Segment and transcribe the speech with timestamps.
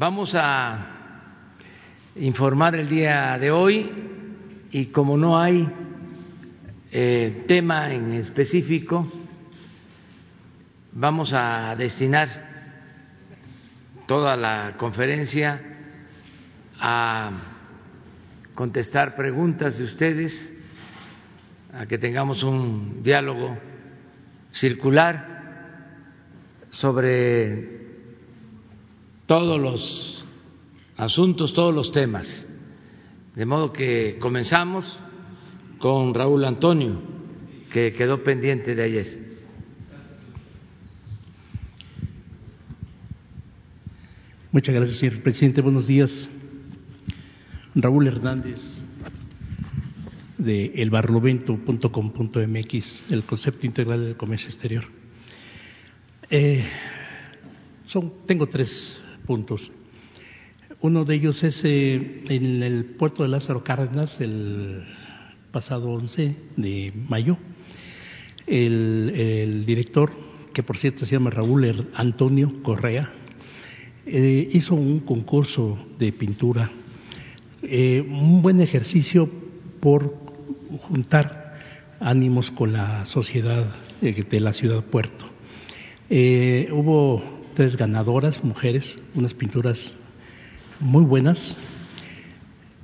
[0.00, 0.78] Vamos a
[2.16, 3.92] informar el día de hoy
[4.70, 5.68] y como no hay
[6.90, 9.06] eh, tema en específico,
[10.92, 12.28] vamos a destinar
[14.06, 15.60] toda la conferencia
[16.78, 17.32] a
[18.54, 20.50] contestar preguntas de ustedes,
[21.74, 23.54] a que tengamos un diálogo
[24.50, 25.76] circular
[26.70, 27.79] sobre
[29.30, 30.24] todos los
[30.96, 32.44] asuntos, todos los temas.
[33.36, 34.98] De modo que comenzamos
[35.78, 37.00] con Raúl Antonio,
[37.72, 39.38] que quedó pendiente de ayer.
[44.50, 45.60] Muchas gracias, señor presidente.
[45.60, 46.28] Buenos días.
[47.76, 48.60] Raúl Hernández,
[50.38, 54.86] de elbarlovento.com.mx, el concepto integral del comercio exterior.
[56.28, 56.64] Eh,
[57.86, 59.70] son, tengo tres puntos.
[60.82, 64.82] Uno de ellos es eh, en el puerto de Lázaro Cárdenas, el
[65.52, 67.36] pasado 11 de mayo.
[68.46, 70.10] El, director,
[70.54, 73.12] que por cierto se llama Raúl Antonio Correa,
[74.06, 76.70] eh, hizo un concurso de pintura,
[77.62, 79.28] eh, un buen ejercicio
[79.80, 80.16] por
[80.88, 81.58] juntar
[82.00, 85.26] ánimos con la sociedad de la ciudad puerto.
[86.08, 89.96] hubo tres ganadoras, mujeres, unas pinturas
[90.78, 91.56] muy buenas.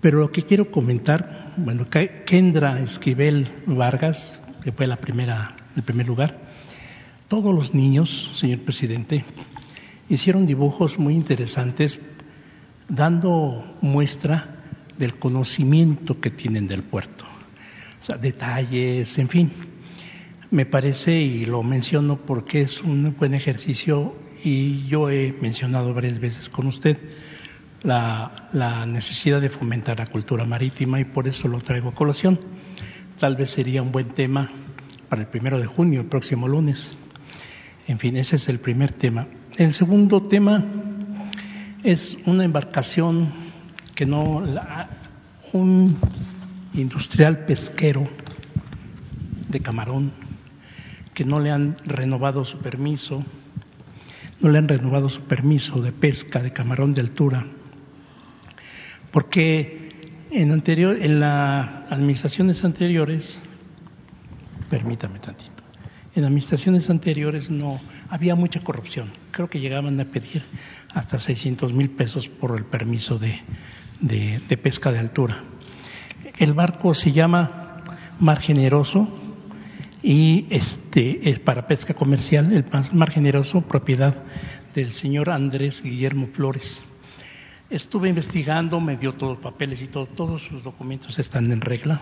[0.01, 1.87] Pero lo que quiero comentar, bueno,
[2.27, 6.39] Kendra Esquivel Vargas, que fue la primera, el primer lugar,
[7.29, 9.25] todos los niños, señor presidente,
[10.09, 11.99] hicieron dibujos muy interesantes
[12.89, 14.57] dando muestra
[14.97, 17.25] del conocimiento que tienen del puerto.
[18.01, 19.51] O sea, detalles, en fin.
[20.51, 24.15] Me parece, y lo menciono porque es un buen ejercicio
[24.47, 26.97] y yo he mencionado varias veces con usted
[27.83, 32.39] la, necesidad de fomentar la cultura marítima y por eso lo traigo a colación.
[33.19, 34.49] Tal vez sería un buen tema
[35.09, 36.89] para el primero de junio, el próximo lunes.
[37.89, 39.27] En fin, ese es el primer tema.
[39.57, 40.65] El segundo tema
[41.83, 43.33] es una embarcación
[43.97, 44.45] que no,
[45.53, 45.97] un
[46.75, 48.09] industrial pesquero
[49.49, 50.13] de camarón
[51.15, 53.25] que no le han renovado su permiso
[54.41, 57.47] no le han renovado su permiso de pesca de camarón de altura,
[59.11, 59.91] porque
[60.31, 63.39] en anterior, en las administraciones anteriores,
[64.69, 65.63] permítame tantito,
[66.15, 69.11] en administraciones anteriores no había mucha corrupción.
[69.31, 70.43] Creo que llegaban a pedir
[70.93, 73.41] hasta 600 mil pesos por el permiso de,
[74.01, 75.45] de pesca de altura.
[76.39, 77.83] El barco se llama
[78.19, 79.26] Mar Generoso,
[80.03, 84.15] y este es para pesca comercial, el mar generoso, propiedad
[84.75, 86.81] del señor Andrés Guillermo Flores.
[87.69, 92.01] Estuve investigando, me dio todos los papeles y todo, todos sus documentos están en regla.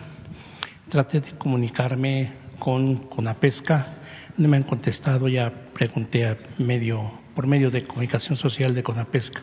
[0.91, 3.95] Traté de comunicarme con, con la pesca,
[4.37, 9.43] no me han contestado, ya pregunté a medio, por medio de comunicación social de Conapesca.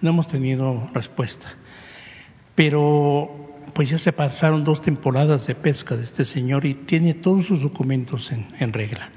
[0.00, 1.48] No hemos tenido respuesta.
[2.54, 7.46] Pero pues ya se pasaron dos temporadas de pesca de este señor y tiene todos
[7.46, 9.10] sus documentos en, regla.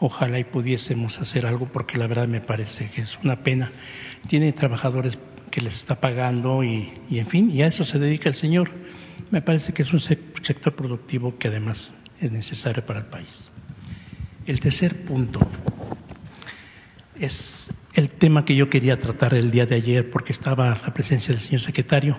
[0.00, 3.70] Ojalá y pudiésemos hacer algo porque la verdad me parece que es una pena.
[4.28, 5.18] Tiene trabajadores
[5.50, 8.70] que les está pagando y, y en fin, y a eso se dedica el señor.
[9.30, 13.28] Me parece que es un sector productivo que además es necesario para el país.
[14.46, 15.40] El tercer punto
[17.18, 21.32] es el tema que yo quería tratar el día de ayer porque estaba la presencia
[21.32, 22.18] del señor secretario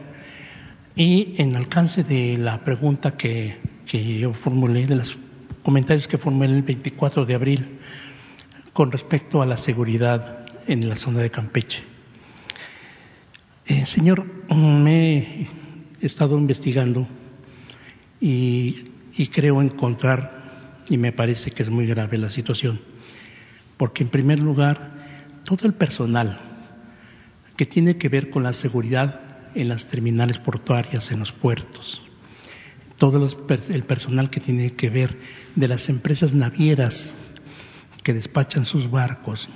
[0.96, 5.18] y en alcance de la pregunta que, yo formulé, de los
[5.62, 7.80] comentarios que formulé el 24 de abril
[8.72, 11.84] con respecto a la seguridad en la zona de Campeche.
[13.66, 15.18] Eh, señor, me
[16.02, 17.08] he estado investigando
[18.22, 18.86] y,
[19.18, 22.80] y creo encontrar, y me parece que es muy grave la situación,
[23.78, 24.94] porque en primer lugar,
[25.44, 26.40] todo el personal
[27.58, 29.25] que tiene que ver con la seguridad
[29.56, 32.02] en las terminales portuarias, en los puertos.
[32.98, 33.28] Todo
[33.70, 35.18] el personal que tiene que ver
[35.56, 37.14] de las empresas navieras
[38.04, 39.50] que despachan sus barcos.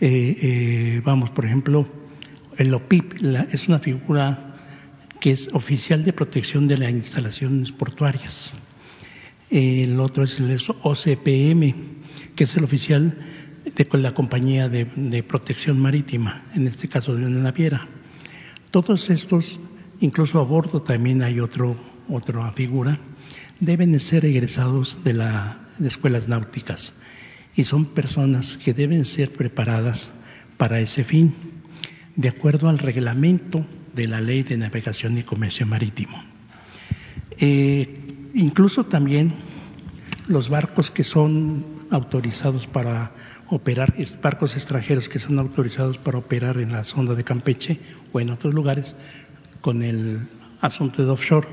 [0.00, 1.86] Eh, eh, vamos, por ejemplo,
[2.58, 4.56] el OPIP es una figura
[5.20, 8.52] que es oficial de protección de las instalaciones portuarias.
[9.50, 11.74] el otro es el OCPM,
[12.34, 13.16] que es el oficial
[13.64, 17.88] de la compañía de, de protección marítima, en este caso de una naviera.
[18.74, 19.60] Todos estos,
[20.00, 21.76] incluso a bordo también hay otro,
[22.08, 22.98] otra figura,
[23.60, 26.92] deben ser egresados de las escuelas náuticas
[27.54, 30.10] y son personas que deben ser preparadas
[30.56, 31.32] para ese fin.
[32.16, 36.20] de acuerdo al reglamento de la Ley de Navegación y Comercio Marítimo.
[37.38, 39.34] Eh, incluso también
[40.26, 43.12] los barcos que son autorizados para
[43.54, 47.78] operar, barcos extranjeros que son autorizados para operar en la zona de Campeche
[48.12, 48.94] o en otros lugares
[49.60, 50.26] con el
[50.60, 51.46] asunto de offshore,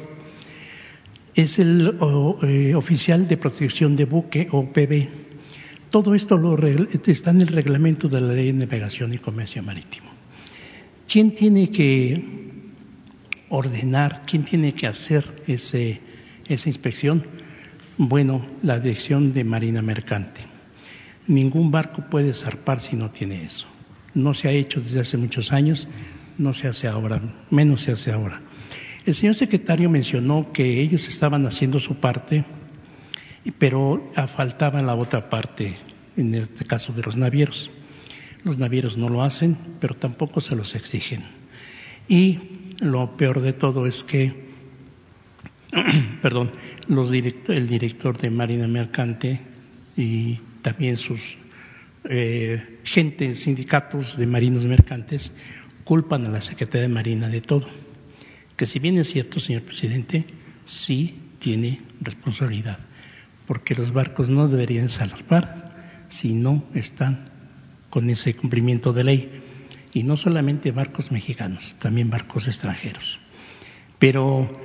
[1.36, 1.98] es el
[2.42, 5.08] eh, oficial de protección de buque o PB.
[5.92, 10.10] Todo esto lo, está en el reglamento de la Ley de Navegación y Comercio Marítimo.
[11.08, 12.14] ¿Quién tiene que
[13.50, 17.22] ordenar, quién tiene que hacer esa inspección?
[17.98, 20.51] Bueno, la Dirección de Marina Mercante.
[21.28, 23.68] Ningún barco puede zarpar si no tiene eso.
[24.14, 25.88] No se ha hecho desde hace muchos años,
[26.38, 28.42] no se hace ahora, menos se hace ahora.
[29.06, 32.44] El señor secretario mencionó que ellos estaban haciendo su parte,
[33.58, 35.76] pero faltaba la otra parte,
[36.16, 37.72] en este caso de los navieros.
[38.44, 41.24] Los navieros no lo hacen, pero tampoco se los exigen.
[42.08, 42.40] Y
[42.80, 44.52] lo peor de todo es que,
[46.22, 46.52] perdón,
[46.90, 49.40] el director de Marina Mercante
[49.96, 51.20] y también sus
[52.10, 55.32] eh, gente, sindicatos de marinos mercantes,
[55.84, 57.68] culpan a la Secretaría de Marina de todo.
[58.56, 60.26] Que si bien es cierto, señor presidente,
[60.66, 62.80] sí tiene responsabilidad,
[63.48, 67.26] porque los barcos no deberían salvar si no están
[67.90, 69.42] con ese cumplimiento de ley.
[69.94, 73.20] Y no solamente barcos mexicanos, también barcos extranjeros.
[74.00, 74.60] Pero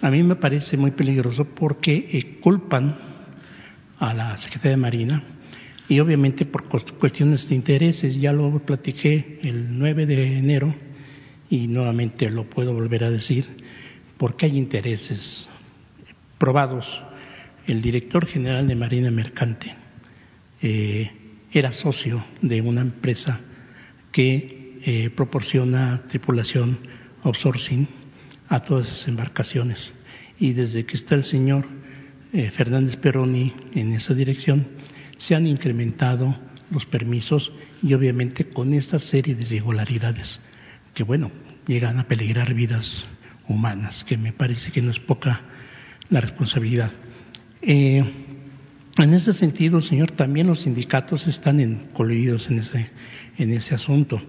[0.00, 3.07] a mí me parece muy peligroso porque eh, culpan
[3.98, 5.22] a la Secretaría de Marina
[5.88, 10.74] y obviamente por cuestiones de intereses, ya lo platiqué el 9 de enero
[11.48, 13.46] y nuevamente lo puedo volver a decir,
[14.18, 15.48] porque hay intereses
[16.36, 17.02] probados.
[17.66, 19.74] El director general de Marina Mercante
[20.60, 21.10] eh,
[21.52, 23.40] era socio de una empresa
[24.12, 26.78] que eh, proporciona tripulación
[27.22, 27.88] outsourcing
[28.48, 29.90] a todas esas embarcaciones.
[30.38, 31.66] Y desde que está el señor
[32.32, 34.66] eh, Fernández Peroni en esa dirección,
[35.18, 36.36] se han incrementado
[36.70, 37.52] los permisos
[37.82, 40.40] y obviamente con esta serie de irregularidades
[40.94, 41.30] que, bueno,
[41.66, 43.04] llegan a peligrar vidas
[43.48, 45.40] humanas, que me parece que no es poca
[46.10, 46.92] la responsabilidad.
[47.62, 48.04] Eh,
[48.98, 52.90] en ese sentido, señor, también los sindicatos están coludidos en ese,
[53.36, 54.20] en ese asunto.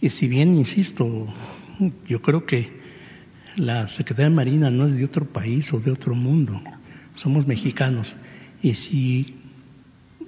[0.00, 1.32] Y si bien, insisto,
[2.08, 2.80] yo creo que
[3.56, 6.60] la Secretaría de Marina no es de otro país o de otro mundo,
[7.14, 8.14] somos mexicanos.
[8.62, 9.26] Y si,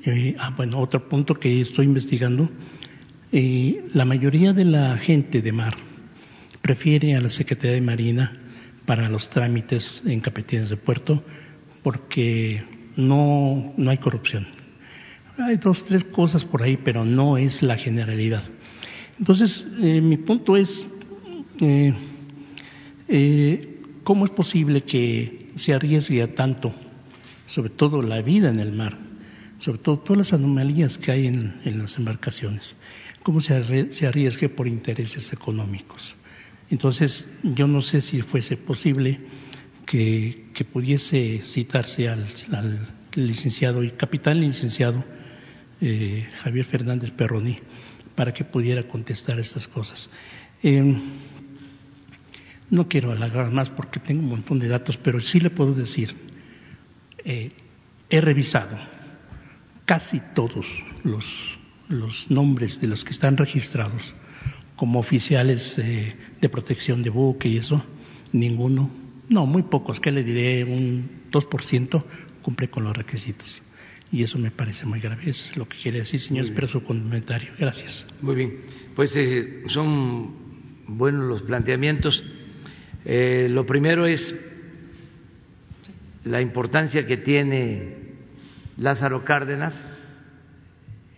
[0.05, 2.49] eh, ah, bueno, otro punto que estoy investigando,
[3.33, 5.77] eh, la mayoría de la gente de mar
[6.63, 8.33] prefiere a la Secretaría de Marina
[8.87, 11.23] para los trámites en capitanías de puerto
[11.83, 12.63] porque
[12.97, 14.47] no, no hay corrupción.
[15.37, 18.45] Hay dos, tres cosas por ahí, pero no es la generalidad.
[19.19, 20.87] Entonces, eh, mi punto es,
[21.61, 21.93] eh,
[24.03, 26.75] ¿cómo es posible que se arriesgue a tanto,
[27.47, 28.97] sobre todo la vida en el mar,
[29.59, 32.75] sobre todo todas las anomalías que hay en, las embarcaciones?
[33.23, 36.15] ¿Cómo se, se arriesgue por intereses económicos?
[36.71, 39.21] Entonces, yo no sé si fuese posible
[39.87, 42.27] que, pudiese citarse al,
[43.15, 45.05] licenciado y capitán licenciado
[45.81, 47.59] eh, Javier Fernández Perroni
[48.17, 50.09] para que pudiera contestar estas cosas.
[50.63, 50.97] Eh,
[52.71, 56.15] no quiero alargar más porque tengo un montón de datos, pero sí le puedo decir,
[57.25, 57.51] eh,
[58.09, 58.77] he revisado
[59.85, 60.67] casi todos
[61.03, 61.25] los,
[61.89, 64.15] los, nombres de los que están registrados
[64.77, 67.85] como oficiales eh, de protección de buque y eso,
[68.33, 68.91] ninguno,
[69.29, 72.05] no, muy pocos, que le diré un 2%
[72.43, 73.63] cumple con los requisitos.
[74.13, 75.31] Y eso me parece muy grave.
[75.31, 76.45] Es lo que quiere decir, señor.
[76.45, 77.53] Espero su comentario.
[77.59, 78.07] Gracias.
[78.21, 78.61] Muy bien.
[78.95, 82.23] Pues eh, son buenos los planteamientos.
[83.07, 84.35] Eh, lo primero es
[86.25, 87.97] la importancia que tiene
[88.79, 89.87] Lázaro Cárdenas.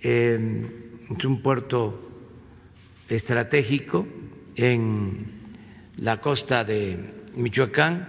[0.01, 2.11] es un puerto
[3.09, 4.07] estratégico
[4.57, 5.27] en
[5.99, 6.99] la costa de
[7.37, 8.09] Michoacán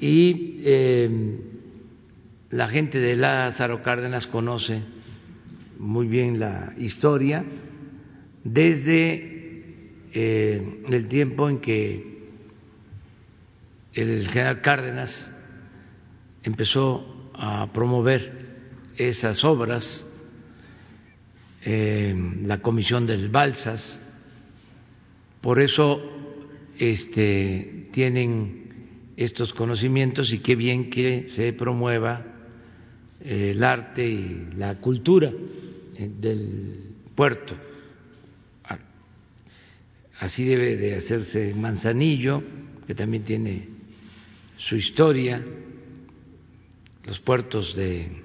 [0.00, 1.38] y eh,
[2.50, 4.82] la gente de Lázaro Cárdenas conoce
[5.78, 7.44] muy bien la historia
[8.42, 9.39] desde
[10.12, 12.20] eh, el tiempo en que
[13.92, 15.30] el general Cárdenas
[16.42, 18.40] empezó a promover
[18.96, 20.06] esas obras,
[21.64, 24.00] eh, la comisión del Balsas,
[25.40, 26.00] por eso
[26.78, 32.24] este, tienen estos conocimientos y qué bien que se promueva
[33.20, 35.30] eh, el arte y la cultura
[35.98, 37.69] del puerto
[40.20, 42.42] así debe de hacerse Manzanillo,
[42.86, 43.68] que también tiene
[44.58, 45.42] su historia,
[47.06, 48.22] los puertos de,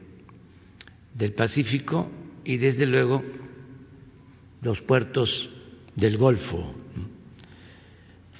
[1.14, 2.12] del Pacífico
[2.44, 3.24] y desde luego
[4.62, 5.50] los puertos
[5.96, 6.76] del Golfo.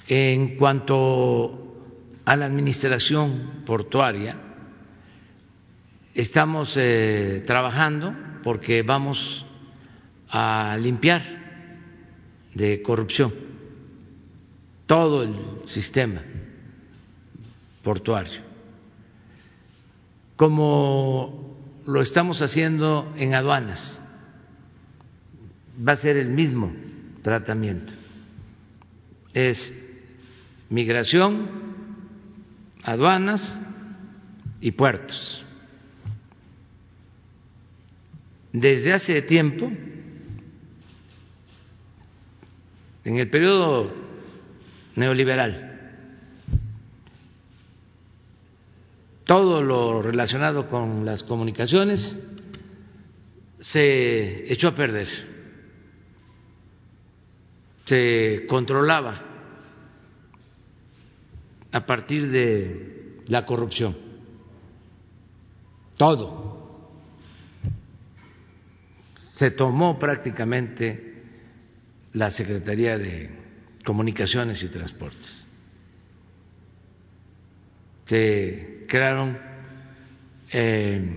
[0.06, 1.86] En cuanto
[2.26, 4.36] a la administración portuaria,
[6.14, 9.46] estamos eh, trabajando porque vamos
[10.28, 11.22] a limpiar
[12.54, 13.45] de corrupción
[14.86, 15.34] todo el
[15.66, 16.22] sistema
[17.82, 18.40] portuario,
[20.36, 24.00] como lo estamos haciendo en aduanas.
[25.86, 26.72] Va a ser el mismo
[27.22, 27.92] tratamiento.
[29.32, 29.72] Es
[30.70, 31.48] migración,
[32.82, 33.60] aduanas
[34.60, 35.44] y puertos.
[38.52, 39.70] Desde hace tiempo,
[43.04, 44.05] en el periodo
[44.96, 45.76] neoliberal,
[49.24, 52.18] todo lo relacionado con las comunicaciones
[53.60, 55.08] se echó a perder,
[57.84, 59.22] se controlaba
[61.72, 63.96] a partir de la corrupción,
[65.96, 66.54] todo.
[69.34, 71.22] Se tomó prácticamente
[72.14, 73.45] la Secretaría de
[73.86, 75.46] Comunicaciones y Transportes.
[78.06, 79.38] Se crearon
[80.50, 81.16] eh,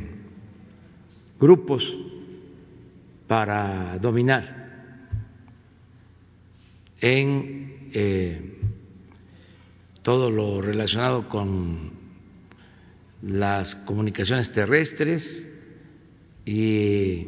[1.39, 1.83] grupos
[3.27, 5.07] para dominar
[7.01, 8.59] en eh,
[10.03, 11.89] todo lo relacionado con
[13.23, 15.47] las comunicaciones terrestres
[16.45, 17.25] y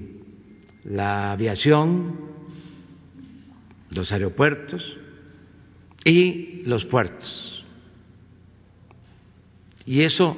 [0.84, 2.30] la aviación,
[3.90, 5.00] los aeropuertos
[6.03, 7.63] y los puertos.
[9.86, 10.38] Y eso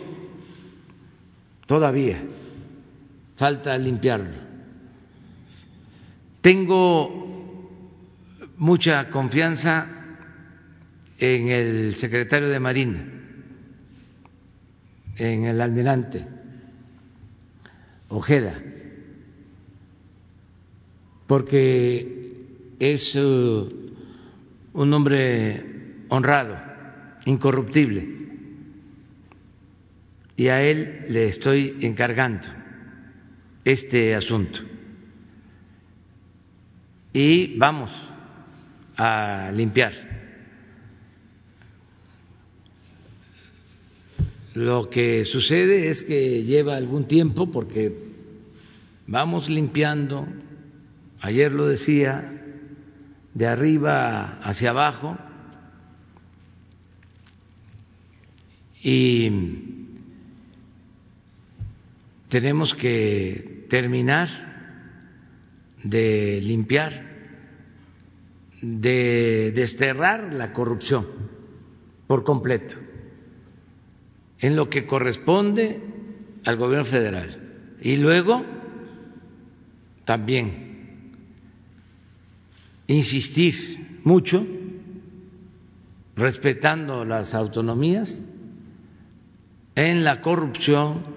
[1.65, 2.23] todavía
[3.35, 4.53] falta limpiarlo.
[6.41, 7.23] Tengo
[8.57, 10.03] mucha confianza
[11.17, 13.05] en el secretario de Marina,
[15.15, 16.25] en el almirante
[18.09, 18.61] Ojeda,
[21.25, 23.15] porque es
[24.73, 26.57] un hombre honrado,
[27.25, 28.23] incorruptible
[30.35, 32.47] y a él le estoy encargando
[33.63, 34.59] este asunto.
[37.13, 37.91] Y vamos
[38.97, 39.93] a limpiar.
[44.55, 47.95] Lo que sucede es que lleva algún tiempo porque
[49.07, 50.27] vamos limpiando,
[51.21, 52.42] ayer lo decía,
[53.33, 55.17] de arriba hacia abajo,
[58.81, 59.29] y
[62.29, 64.27] tenemos que terminar
[65.83, 67.11] de limpiar,
[68.61, 71.05] de desterrar la corrupción
[72.07, 72.75] por completo,
[74.39, 75.81] en lo que corresponde
[76.43, 77.39] al gobierno federal.
[77.81, 78.43] Y luego
[80.05, 80.72] también
[82.87, 84.45] insistir mucho,
[86.15, 88.21] respetando las autonomías,
[89.75, 91.13] en la corrupción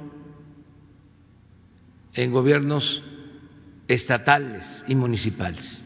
[2.14, 3.02] en gobiernos
[3.86, 5.84] estatales y municipales.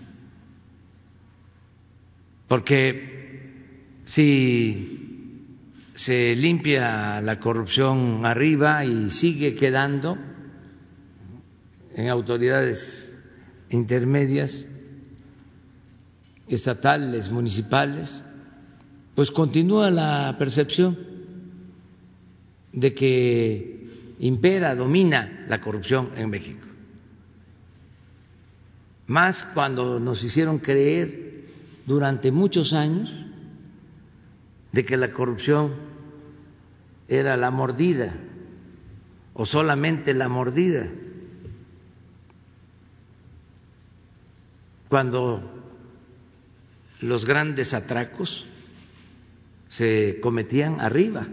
[2.46, 5.00] Porque si
[5.94, 10.16] se limpia la corrupción arriba y sigue quedando
[11.94, 13.12] en autoridades
[13.70, 14.64] intermedias,
[16.50, 18.22] estatales, municipales,
[19.14, 20.98] pues continúa la percepción
[22.72, 26.66] de que impera, domina la corrupción en México.
[29.06, 31.44] Más cuando nos hicieron creer
[31.86, 33.14] durante muchos años
[34.72, 35.72] de que la corrupción
[37.08, 38.12] era la mordida
[39.34, 40.88] o solamente la mordida.
[44.88, 45.59] Cuando
[47.00, 48.46] los grandes atracos
[49.68, 51.26] se cometían arriba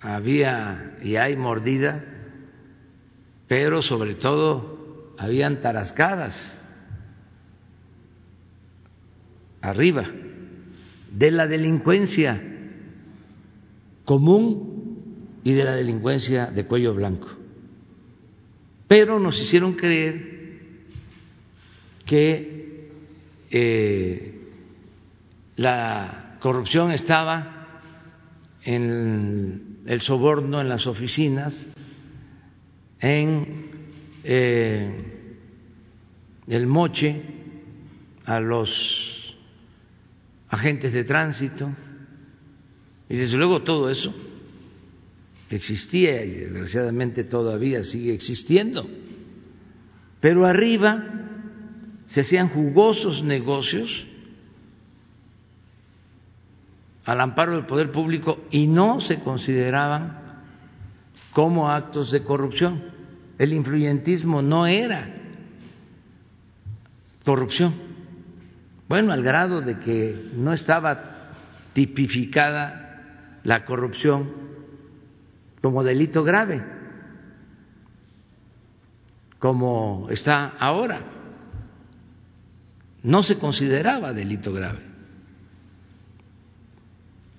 [0.00, 2.04] había y hay mordida,
[3.48, 6.52] pero sobre todo habían tarascadas
[9.60, 10.04] arriba
[11.10, 12.40] de la delincuencia
[14.04, 17.28] común y de la delincuencia de cuello blanco.
[18.86, 20.35] Pero nos hicieron creer
[22.06, 22.88] que
[23.50, 24.40] eh,
[25.56, 27.80] la corrupción estaba
[28.62, 31.66] en el soborno en las oficinas,
[33.00, 33.70] en
[34.24, 35.36] eh,
[36.46, 37.22] el moche
[38.24, 39.36] a los
[40.48, 41.70] agentes de tránsito,
[43.08, 44.14] y desde luego todo eso
[45.50, 48.88] existía y desgraciadamente todavía sigue existiendo.
[50.20, 51.15] Pero arriba
[52.08, 54.06] se hacían jugosos negocios
[57.04, 60.18] al amparo del poder público y no se consideraban
[61.32, 62.82] como actos de corrupción.
[63.38, 65.14] El influyentismo no era
[67.24, 67.74] corrupción.
[68.88, 71.32] Bueno, al grado de que no estaba
[71.74, 74.32] tipificada la corrupción
[75.60, 76.64] como delito grave,
[79.38, 81.00] como está ahora.
[83.06, 84.80] No se consideraba delito grave.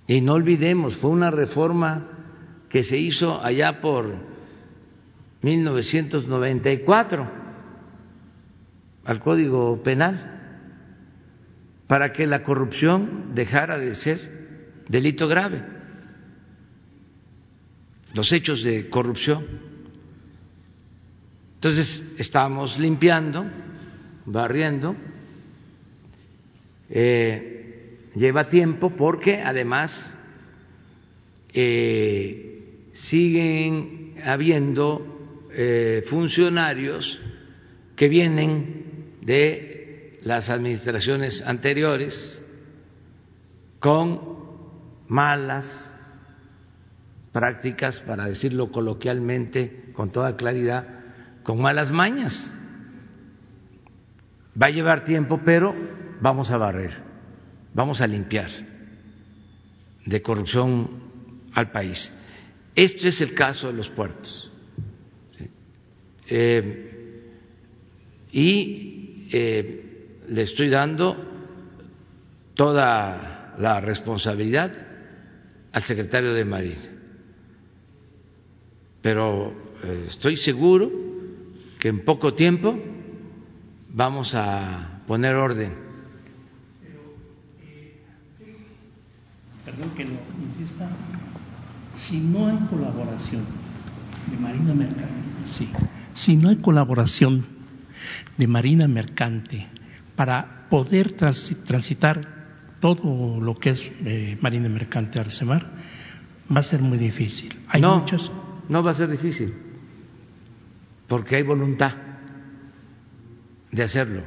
[0.08, 2.08] Y no olvidemos, fue una reforma
[2.70, 4.16] que se hizo allá por
[5.42, 7.30] 1994
[9.04, 10.40] al Código Penal
[11.88, 15.66] para que la corrupción dejara de ser delito grave.
[18.14, 19.46] Los hechos de corrupción.
[21.56, 23.46] Entonces estamos limpiando,
[24.26, 24.96] barriendo.
[26.90, 29.92] Eh, lleva tiempo porque además
[31.54, 37.20] eh, siguen habiendo eh, funcionarios
[37.96, 42.44] que vienen de las administraciones anteriores
[43.80, 44.38] con
[45.08, 45.94] malas
[47.32, 50.88] prácticas, para decirlo coloquialmente, con toda claridad,
[51.44, 52.52] con malas mañas.
[54.60, 55.76] Va a llevar tiempo, pero
[56.22, 56.92] vamos a barrer,
[57.74, 58.50] vamos a limpiar
[60.06, 60.90] de corrupción
[61.54, 62.12] al país.
[62.76, 64.52] Este es el caso de los puertos.
[66.30, 67.32] Eh,
[68.32, 71.16] y eh, le estoy dando
[72.54, 74.72] toda la responsabilidad
[75.72, 76.78] al secretario de Marina.
[79.02, 79.54] Pero
[79.84, 80.92] eh, estoy seguro
[81.80, 82.78] que en poco tiempo
[83.90, 85.87] vamos a poner orden.
[89.78, 90.12] Perdón que lo
[90.44, 90.90] insista,
[91.96, 93.44] si no hay colaboración
[94.32, 95.70] de Marina Mercante, sí,
[96.16, 97.46] si no hay colaboración
[98.38, 99.68] de Marina Mercante
[100.16, 102.22] para poder transitar
[102.80, 105.70] todo lo que es eh, Marina Mercante Arcemar,
[106.56, 107.54] va a ser muy difícil.
[107.68, 108.32] Hay no, muchos.
[108.70, 109.54] no va a ser difícil,
[111.08, 111.94] porque hay voluntad
[113.72, 114.24] de hacerlo.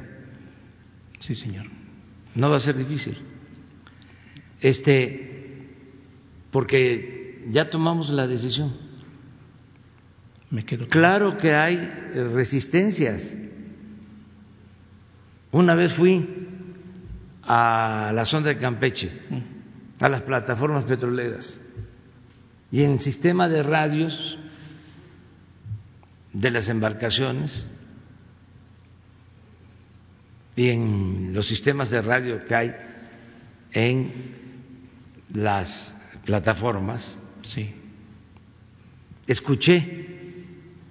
[1.19, 1.65] Sí, señor.
[2.35, 3.17] No va a ser difícil.
[4.61, 5.30] Este,
[6.51, 8.73] porque ya tomamos la decisión.
[10.49, 11.77] Me quedo claro que hay
[12.33, 13.33] resistencias.
[15.51, 16.27] Una vez fui
[17.43, 19.11] a la zona de Campeche,
[19.99, 21.59] a las plataformas petroleras,
[22.71, 24.37] y en el sistema de radios
[26.33, 27.65] de las embarcaciones
[30.55, 32.75] y en los sistemas de radio que hay
[33.73, 34.11] en
[35.33, 37.73] las plataformas, Sí.
[39.27, 40.07] escuché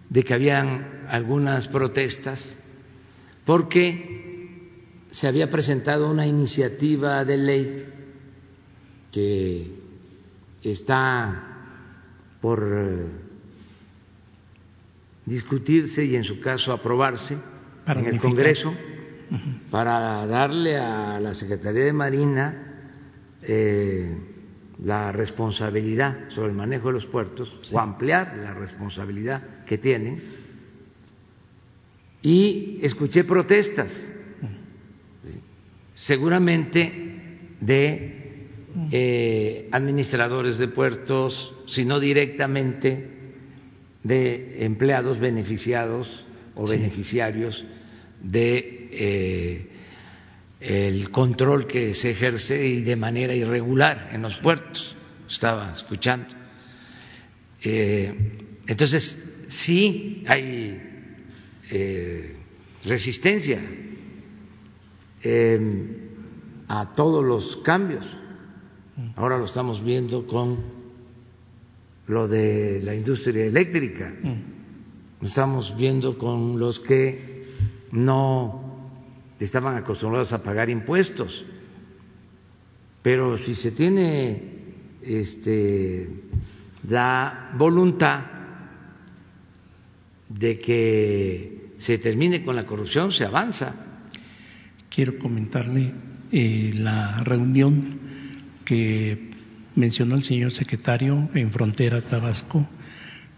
[0.09, 2.59] de que habían algunas protestas
[3.45, 4.69] porque
[5.11, 7.87] se había presentado una iniciativa de ley
[9.12, 9.75] que
[10.62, 11.47] está
[12.40, 13.07] por eh,
[15.27, 17.37] discutirse y en su caso aprobarse
[17.85, 18.21] Para en el.
[18.21, 18.75] Congreso
[19.71, 22.66] para darle a la Secretaría de Marina
[23.43, 24.16] eh,
[24.83, 30.23] la responsabilidad sobre el manejo de los puertos o ampliar la responsabilidad que tienen.
[32.23, 33.90] Y escuché protestas
[35.95, 36.93] seguramente
[37.61, 38.49] de
[38.93, 43.09] eh, administradores de puertos, sino directamente
[44.03, 46.77] de empleados beneficiados o Sí.
[46.77, 47.64] beneficiarios
[48.23, 49.70] de eh,
[50.61, 54.94] el control que se ejerce y de manera irregular en los puertos.
[55.29, 56.35] Estaba escuchando.
[57.62, 60.81] Eh, entonces, sí hay
[61.70, 62.37] eh,
[62.85, 63.61] resistencia
[65.23, 65.96] eh,
[66.68, 68.16] a todos los cambios.
[69.16, 70.59] Ahora lo estamos viendo con
[72.07, 74.12] lo de la industria eléctrica.
[74.23, 74.35] Mm.
[75.23, 77.46] Lo estamos viendo con los que
[77.92, 78.70] no
[79.44, 81.44] estaban acostumbrados a pagar impuestos.
[83.03, 84.42] Pero si se tiene
[85.03, 86.09] este,
[86.88, 88.24] la voluntad
[90.29, 94.03] de que se termine con la corrupción, se avanza.
[94.88, 95.92] Quiero comentarle
[96.31, 97.98] eh, la reunión
[98.64, 99.31] que
[99.74, 102.68] mencionó el señor secretario en Frontera Tabasco.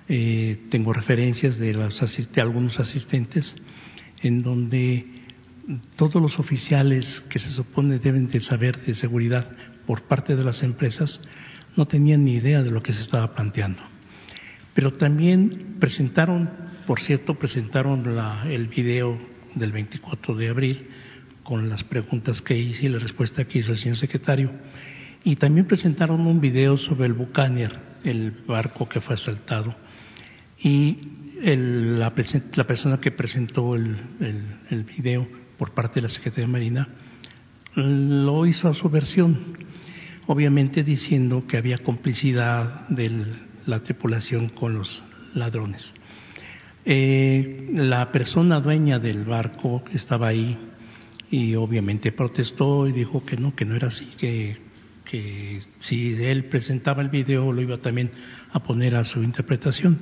[0.08, 2.00] Eh, tengo referencias de, los
[2.32, 3.54] de algunos asistentes
[4.22, 5.06] en donde
[5.96, 9.48] todos los oficiales que se supone deben de saber de seguridad
[9.86, 11.20] por parte de las empresas
[11.76, 13.82] no tenían ni idea de lo que se estaba planteando.
[14.74, 16.50] Pero también presentaron,
[16.86, 18.04] por cierto, presentaron
[18.46, 19.18] el video
[19.54, 20.86] del 24 de abril
[21.42, 24.50] con las preguntas que hice y la respuesta que hizo el señor secretario.
[25.24, 29.74] Y también presentaron un video sobre el Buccaneer, el barco que fue asaltado.
[30.58, 30.98] Y
[31.44, 33.96] la, persona que presentó el,
[34.70, 35.26] el video
[35.62, 36.88] por parte de la Secretaría de Marina
[37.76, 39.56] lo hizo a su versión
[40.26, 43.26] obviamente diciendo que había complicidad de
[43.66, 45.00] la tripulación con los
[45.34, 45.94] ladrones.
[46.84, 50.58] Eh, la persona dueña del barco estaba ahí
[51.30, 54.56] y obviamente protestó y dijo que no, que no era así, que,
[55.04, 58.10] que si él presentaba el video lo iba también
[58.52, 60.00] a poner a su interpretación.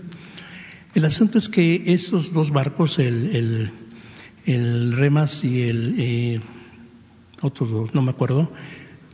[0.94, 3.89] El asunto es que esos dos barcos, el, el,
[4.46, 6.40] Remas y el eh,
[7.42, 8.50] otros dos, no me acuerdo,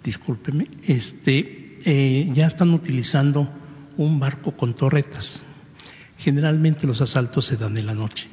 [0.02, 3.48] discúlpeme, este, eh, ya están utilizando
[3.96, 5.44] un barco con torretas.
[6.18, 8.28] Generalmente los asaltos se dan en la noche.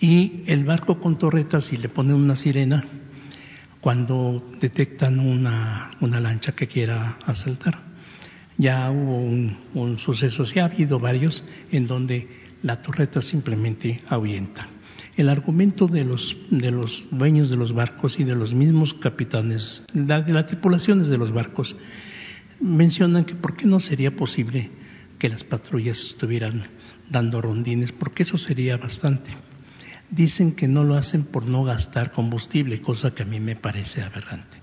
[0.00, 2.84] Y el barco con torretas, si le ponen una sirena,
[3.80, 7.78] cuando detectan una, una lancha que quiera asaltar.
[8.56, 12.28] Ya hubo un, un suceso, sí ha habido varios, en donde
[12.62, 14.68] la torreta simplemente ahuyenta
[15.18, 19.82] el argumento de los, de los dueños de los barcos y de los mismos capitanes,
[19.92, 21.74] de las tripulaciones de los barcos,
[22.60, 24.70] mencionan que por qué no sería posible
[25.18, 26.68] que las patrullas estuvieran
[27.10, 29.32] dando rondines, porque eso sería bastante.
[30.08, 34.02] Dicen que no lo hacen por no gastar combustible, cosa que a mí me parece
[34.02, 34.58] aberrante,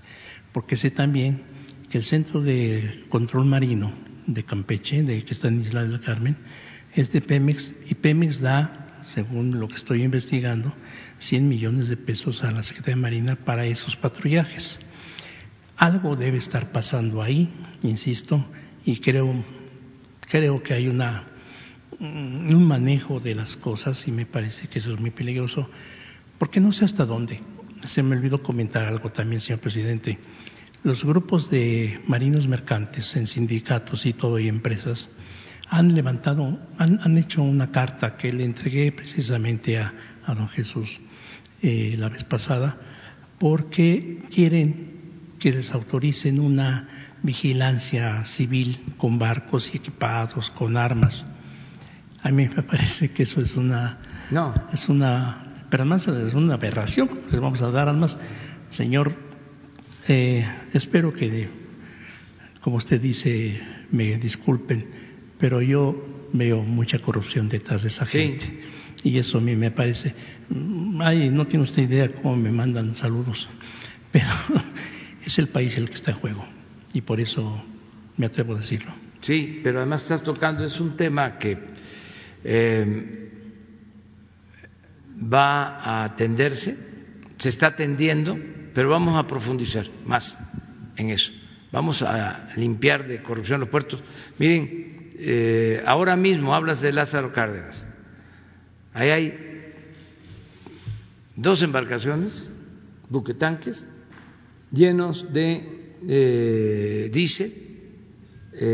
[0.52, 1.42] porque sé también
[1.90, 3.92] que el Centro de Control Marino
[4.26, 6.34] de Campeche, de, que está en Isla del Carmen,
[6.94, 10.72] es de Pemex y Pemex da según lo que estoy investigando,
[11.18, 14.78] 100 millones de pesos a la Secretaría de Marina para esos patrullajes.
[15.76, 17.50] Algo debe estar pasando ahí,
[17.82, 18.44] insisto,
[18.84, 19.44] y creo,
[20.28, 21.24] creo que hay una,
[22.00, 25.68] un manejo de las cosas y me parece que eso es muy peligroso,
[26.38, 27.40] porque no sé hasta dónde.
[27.88, 30.18] Se me olvidó comentar algo también, señor presidente.
[30.82, 35.08] Los grupos de marinos mercantes en sindicatos y todo y empresas
[35.68, 39.92] han levantado, han, hecho una carta que le entregué precisamente a,
[40.26, 41.00] don Jesús
[41.62, 42.76] eh, la vez pasada,
[43.38, 44.96] porque quieren
[45.38, 46.88] que les autoricen una
[47.22, 51.24] vigilancia civil con barcos equipados, con armas.
[52.22, 53.98] A mí me parece que eso es una,
[54.30, 54.54] no.
[54.72, 57.08] es una, pero además es una aberración.
[57.30, 58.18] Les vamos a dar armas,
[58.70, 59.12] señor.
[60.08, 61.48] Eh, espero que,
[62.60, 65.05] como usted dice, me disculpen
[65.38, 65.94] pero yo
[66.32, 68.44] veo mucha corrupción detrás de esa gente.
[69.02, 70.14] Y eso a mí me parece,
[70.48, 73.48] mm, ay, no tiene usted idea cómo me mandan saludos,
[74.12, 74.28] pero
[75.24, 76.44] es el país el que está en juego
[76.92, 77.62] y por eso
[78.16, 78.92] me atrevo a decirlo.
[79.20, 81.58] Sí, pero además estás tocando, es un tema que
[82.42, 83.30] eh,
[85.32, 86.76] va a atenderse,
[87.36, 88.38] se está atendiendo,
[88.74, 90.38] pero vamos a profundizar más
[90.96, 91.32] en eso.
[91.72, 94.02] Vamos a limpiar de corrupción los puertos.
[94.38, 97.82] Miren, eh, ahora mismo hablas de Lázaro Cárdenas.
[98.92, 99.72] Ahí hay
[101.34, 102.50] dos embarcaciones,
[103.08, 103.84] buquetanques,
[104.70, 105.76] llenos de
[106.06, 107.10] eh,
[108.52, 108.64] eh,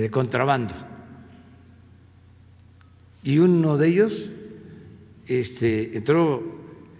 [0.00, 0.74] de contrabando.
[3.24, 4.30] Y uno de ellos
[5.26, 6.58] este, entró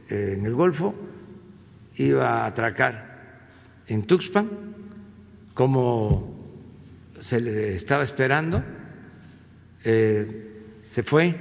[0.08, 0.94] en el Golfo,
[1.96, 3.40] iba a atracar
[3.86, 4.48] en Tuxpan,
[5.54, 6.36] como
[7.20, 8.77] se le estaba esperando
[9.84, 11.34] eh, se fue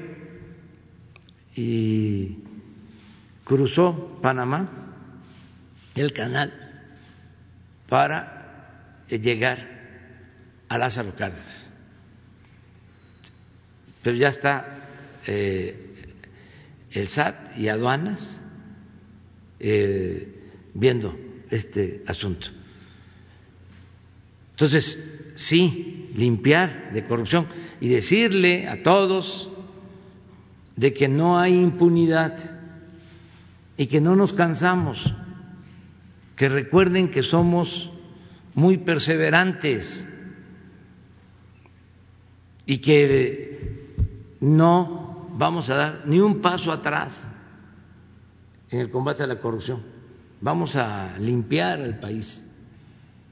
[1.55, 2.37] y
[3.43, 4.69] cruzó Panamá,
[5.95, 6.53] el canal,
[7.89, 9.57] para llegar
[10.69, 11.69] a Lázaro Cárdenas.
[14.03, 14.65] Pero ya está
[15.25, 15.97] eh,
[16.91, 18.39] el SAT y aduanas
[19.59, 21.17] eh, viendo
[21.49, 22.47] este asunto.
[24.51, 24.97] Entonces,
[25.35, 27.45] sí, limpiar de corrupción
[27.79, 29.49] y decirle a todos
[30.75, 32.37] de que no hay impunidad
[33.77, 35.13] y que no nos cansamos
[36.35, 37.89] que recuerden que somos
[38.53, 40.07] muy perseverantes
[42.65, 43.95] y que
[44.41, 47.27] no vamos a dar ni un paso atrás
[48.69, 49.81] en el combate a la corrupción.
[50.41, 52.43] Vamos a limpiar el país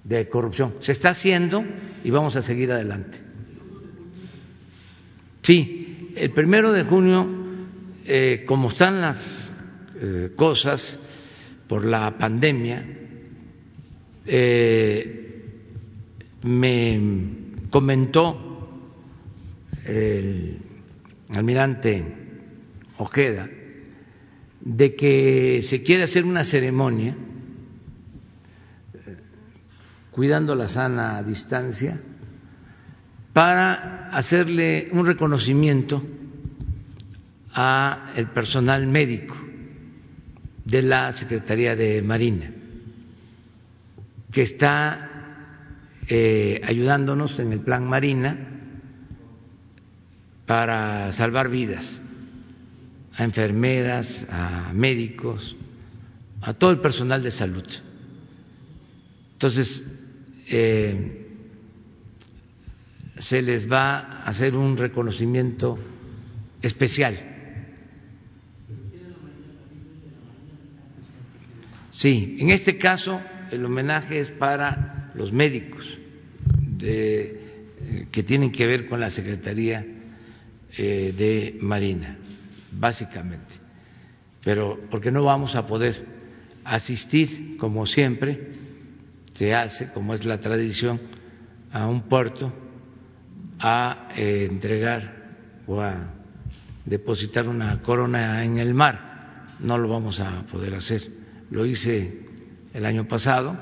[0.06, 0.76] de corrupción.
[0.82, 1.66] Se está haciendo
[2.04, 3.20] y vamos a seguir adelante.
[5.42, 7.28] Sí, el primero de junio,
[8.06, 9.52] eh, como están las
[10.00, 11.00] eh, cosas
[11.68, 12.86] por la pandemia,
[14.26, 15.42] eh,
[16.44, 17.00] me
[17.70, 18.70] comentó
[19.86, 20.58] el
[21.30, 22.04] almirante
[22.98, 23.50] Ojeda
[24.62, 27.16] de que se quiere hacer una ceremonia
[30.16, 32.00] cuidando la sana distancia
[33.34, 36.02] para hacerle un reconocimiento
[37.52, 39.36] a el personal médico
[40.64, 42.50] de la Secretaría de Marina
[44.32, 45.10] que está
[46.08, 48.38] eh, ayudándonos en el plan Marina
[50.46, 52.02] para salvar vidas
[53.18, 55.58] a enfermeras, a médicos,
[56.42, 57.66] a todo el personal de salud.
[59.34, 59.84] Entonces,
[60.48, 61.26] eh,
[63.18, 65.78] se les va a hacer un reconocimiento
[66.62, 67.18] especial.
[71.92, 75.98] Sí, en este caso el homenaje es para los médicos
[76.78, 79.86] de, que tienen que ver con la Secretaría
[80.78, 82.18] eh, de Marina,
[82.72, 83.56] básicamente.
[84.44, 86.06] Pero porque no vamos a poder
[86.66, 88.55] asistir, como siempre
[89.36, 91.00] se hace, como es la tradición,
[91.72, 92.52] a un puerto
[93.60, 95.14] a eh, entregar
[95.68, 96.14] o a
[96.86, 99.58] depositar una corona en el mar.
[99.60, 101.02] No lo vamos a poder hacer.
[101.52, 102.22] Lo hice
[102.74, 103.58] el año pasado,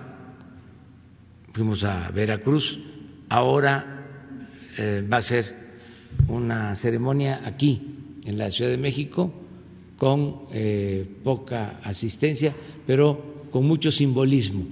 [1.54, 2.80] fuimos a Veracruz,
[3.30, 4.06] ahora
[4.78, 5.64] eh, va a ser
[6.28, 9.34] una ceremonia aquí, en la Ciudad de México,
[9.98, 12.54] con eh, poca asistencia,
[12.86, 14.66] pero con mucho simbolismo,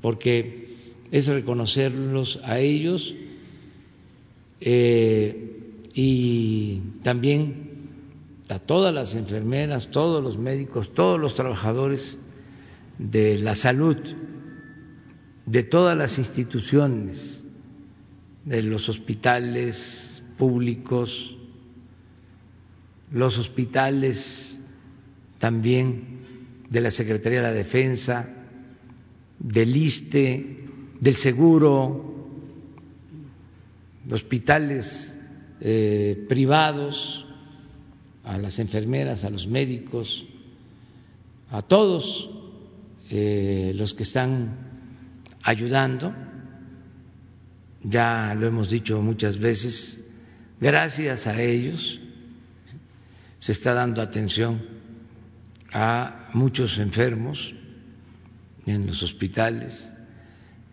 [0.00, 0.76] porque
[1.10, 3.14] es reconocerlos a ellos
[4.60, 5.56] eh,
[5.94, 7.68] y también
[8.48, 12.18] a todas las enfermeras, todos los médicos, todos los trabajadores
[12.98, 13.96] de la salud,
[15.46, 17.40] de todas las instituciones,
[18.44, 21.36] de los hospitales públicos,
[23.12, 24.60] los hospitales
[25.38, 26.18] también
[26.68, 28.37] de la Secretaría de la Defensa,
[29.38, 30.64] del ISTE,
[31.00, 32.08] del Seguro,
[34.10, 35.14] hospitales
[35.60, 37.24] eh, privados,
[38.24, 40.26] a las enfermeras, a los médicos,
[41.50, 42.28] a todos
[43.08, 44.54] eh, los que están
[45.42, 46.14] ayudando,
[47.82, 50.06] ya lo hemos dicho muchas veces,
[50.60, 52.00] gracias a ellos
[53.38, 54.60] se está dando atención
[55.72, 57.54] a muchos enfermos
[58.70, 59.90] en los hospitales,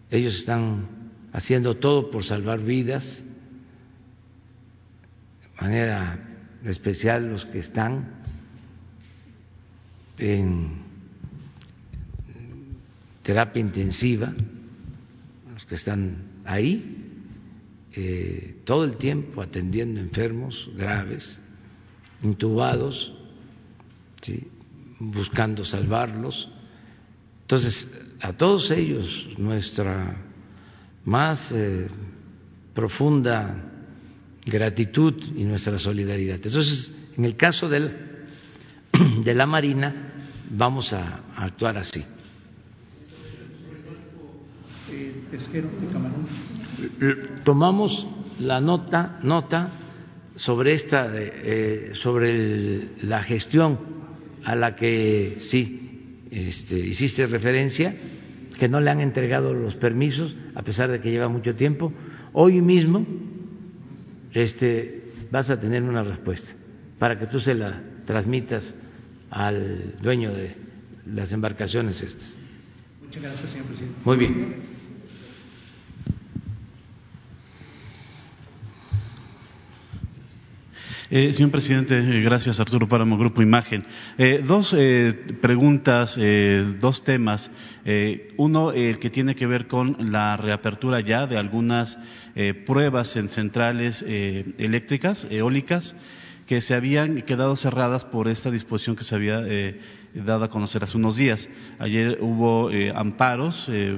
[0.10, 0.88] ellos están
[1.34, 3.24] haciendo todo por salvar vidas,
[5.42, 6.20] de manera
[6.66, 8.24] especial los que están
[10.18, 10.86] en
[13.24, 14.34] terapia intensiva,
[15.54, 17.06] los que están ahí
[17.98, 21.40] eh, todo el tiempo atendiendo enfermos graves,
[22.22, 23.14] intubados,
[25.00, 26.52] buscando salvarlos.
[27.46, 27.88] Entonces,
[28.22, 30.18] a todos ellos nuestra
[31.06, 31.88] más eh,
[32.74, 33.72] profunda
[34.44, 36.38] gratitud y nuestra solidaridad.
[36.38, 37.92] Entonces, en el caso del,
[39.24, 39.94] de la Marina,
[40.50, 42.04] vamos a, actuar así.
[47.44, 48.08] Tomamos
[48.40, 49.70] la nota, nota
[50.36, 53.78] sobre esta, eh, sobre la gestión
[54.44, 55.85] a la que sí
[56.36, 57.96] este, hiciste referencia
[58.60, 61.94] que no le han entregado los permisos, a pesar de que lleva mucho tiempo.
[62.34, 63.06] Hoy mismo
[64.34, 66.54] este, vas a tener una respuesta
[67.00, 68.74] para que tú se la transmitas
[69.30, 70.56] al dueño de
[71.06, 72.36] las embarcaciones estas.
[73.02, 74.00] Muchas gracias, señor presidente.
[74.04, 74.75] Muy bien.
[81.12, 83.84] Eh, señor presidente, eh, gracias Arturo Páramo, Grupo Imagen.
[84.18, 84.76] Eh, dos
[85.40, 86.18] preguntas,
[86.80, 87.52] dos temas.
[88.38, 91.98] uno, el que tiene que ver con la reapertura ya de algunas
[92.66, 94.04] pruebas en centrales
[94.58, 95.96] eléctricas, eólicas,
[96.46, 99.80] que se habían quedado cerradas por esta disposición que se había eh,
[100.14, 101.50] dado a conocer hace unos días.
[101.80, 103.98] Ayer hubo eh, amparos, eh,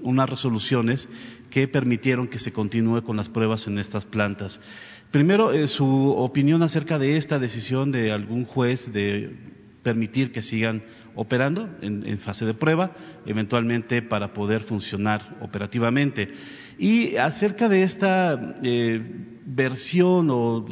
[0.00, 1.08] unas resoluciones
[1.50, 4.60] que permitieron que se continúe con las pruebas en estas plantas.
[5.10, 9.34] Primero, su opinión acerca de esta decisión de algún juez de
[9.82, 10.82] permitir que sigan
[11.14, 12.92] operando en, fase de prueba,
[13.24, 16.28] eventualmente para poder funcionar operativamente.
[16.78, 18.54] Y acerca de esta
[19.46, 20.66] versión o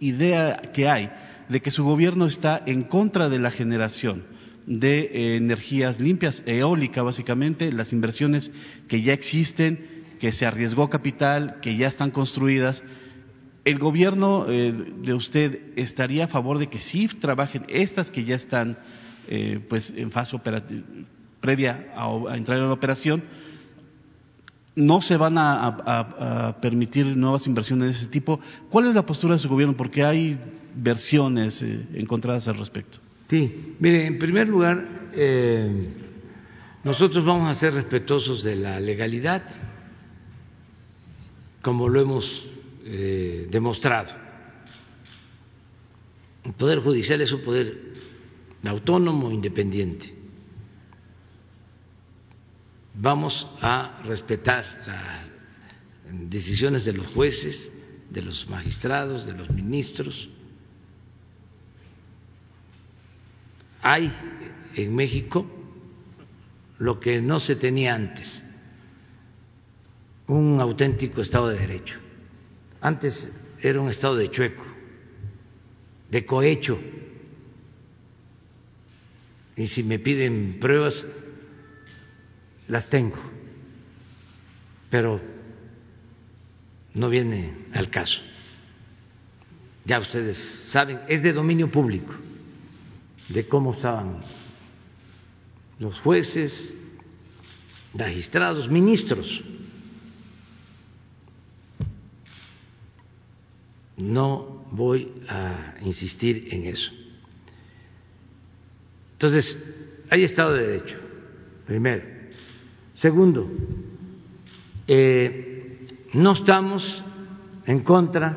[0.00, 1.10] idea que hay
[1.48, 4.24] de que su gobierno está en contra de la generación
[4.66, 8.50] de eh, energías limpias, eólica básicamente, las inversiones
[8.88, 12.82] que ya existen, que se arriesgó capital, que ya están construidas.
[13.64, 18.36] ¿El gobierno eh, de usted estaría a favor de que sí trabajen estas que ya
[18.36, 18.78] están
[19.28, 20.38] eh, pues en fase
[21.40, 23.22] previa a entrar en operación?
[24.76, 28.40] no se van a, permitir nuevas inversiones de ese tipo.
[28.68, 29.76] ¿Cuál es la postura de su gobierno?
[29.76, 30.38] Porque hay
[30.74, 32.98] versiones eh, encontradas al respecto.
[33.28, 35.88] Sí, mire, en primer lugar, eh,
[36.84, 39.42] nosotros vamos a ser respetuosos de la legalidad,
[41.62, 42.46] como lo hemos
[42.84, 44.12] eh, demostrado.
[46.44, 47.78] El Poder Judicial es un poder
[48.64, 50.20] autónomo, independiente
[53.00, 57.72] vamos a respetar las decisiones de los jueces,
[58.10, 60.28] de los magistrados, de los ministros.
[63.82, 64.12] Hay
[64.74, 65.46] en México
[66.78, 68.42] lo que no se tenía antes,
[70.26, 71.98] un auténtico Estado de Derecho.
[72.80, 74.64] Antes era un Estado de chueco,
[76.10, 76.78] de cohecho.
[79.56, 81.04] Y si me piden pruebas,
[82.68, 83.18] las tengo,
[84.88, 85.20] pero
[86.94, 88.20] no viene al caso.
[89.84, 90.38] Ya ustedes
[90.68, 92.14] saben, es de dominio público,
[93.28, 94.22] de cómo estaban
[95.78, 96.72] los jueces,
[97.92, 99.42] magistrados, ministros.
[104.00, 106.90] No voy a insistir en eso.
[109.12, 109.58] Entonces,
[110.08, 110.98] hay Estado de Derecho,
[111.66, 112.04] primero.
[112.94, 113.50] Segundo,
[114.86, 117.04] eh, no estamos
[117.66, 118.36] en contra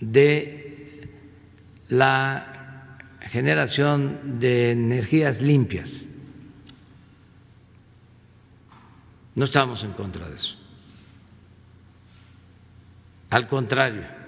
[0.00, 1.08] de
[1.88, 2.98] la
[3.30, 5.90] generación de energías limpias.
[9.34, 10.56] No estamos en contra de eso.
[13.30, 14.23] Al contrario,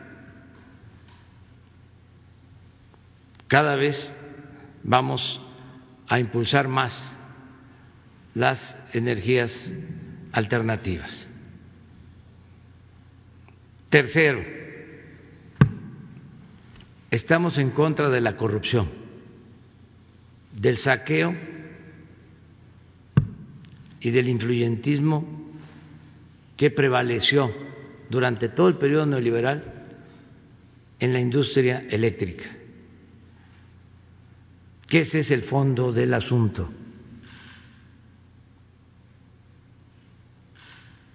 [3.49, 4.15] cada vez
[4.83, 5.41] vamos
[6.09, 7.13] a impulsar más
[8.35, 9.71] las energías
[10.33, 11.27] alternativas.
[13.89, 14.45] Tercero,
[17.11, 18.89] estamos en contra de la corrupción,
[20.53, 21.35] del saqueo
[24.01, 25.25] y del influyentismo
[26.57, 27.53] que prevaleció
[28.11, 29.87] durante todo el periodo neoliberal
[30.99, 32.45] en la industria eléctrica,
[34.89, 36.71] que ese es el fondo del asunto.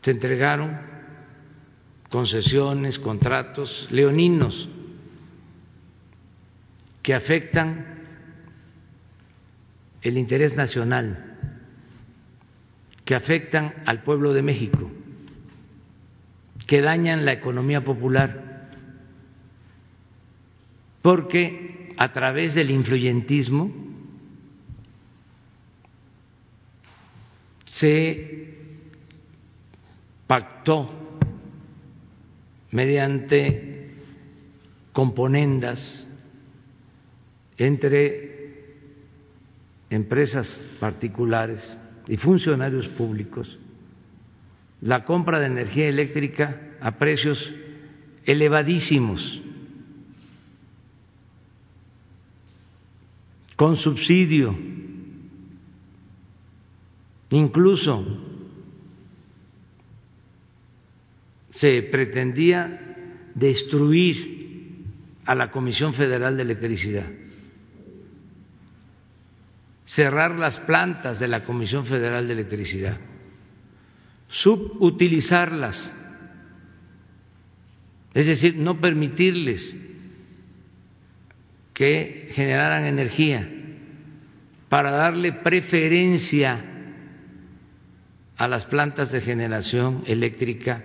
[0.02, 0.78] se entregaron
[2.10, 4.68] concesiones, contratos leoninos
[7.04, 8.00] que afectan
[10.02, 11.38] el interés nacional,
[13.06, 14.92] que afectan al pueblo de México,
[16.66, 18.70] que dañan la economía popular,
[21.02, 23.72] porque a través del influyentismo
[27.66, 28.56] se
[30.28, 30.90] pactó
[32.72, 33.92] mediante
[34.94, 36.08] componendas
[37.58, 38.66] entre
[39.90, 41.78] empresas particulares
[42.08, 43.60] y funcionarios públicos
[44.82, 47.54] la compra de energía eléctrica a precios
[48.26, 49.42] elevadísimos,
[53.62, 54.58] con subsidio,
[57.30, 58.04] incluso
[61.54, 64.82] se pretendía destruir
[65.26, 67.06] a la Comisión Federal de Electricidad,
[69.86, 72.98] cerrar las plantas de la Comisión Federal de Electricidad,
[74.28, 75.94] subutilizarlas,
[78.16, 79.76] es decir, no permitirles
[81.74, 83.48] que generaran energía
[84.70, 86.66] para darle preferencia
[88.38, 90.84] a las plantas de generación eléctrica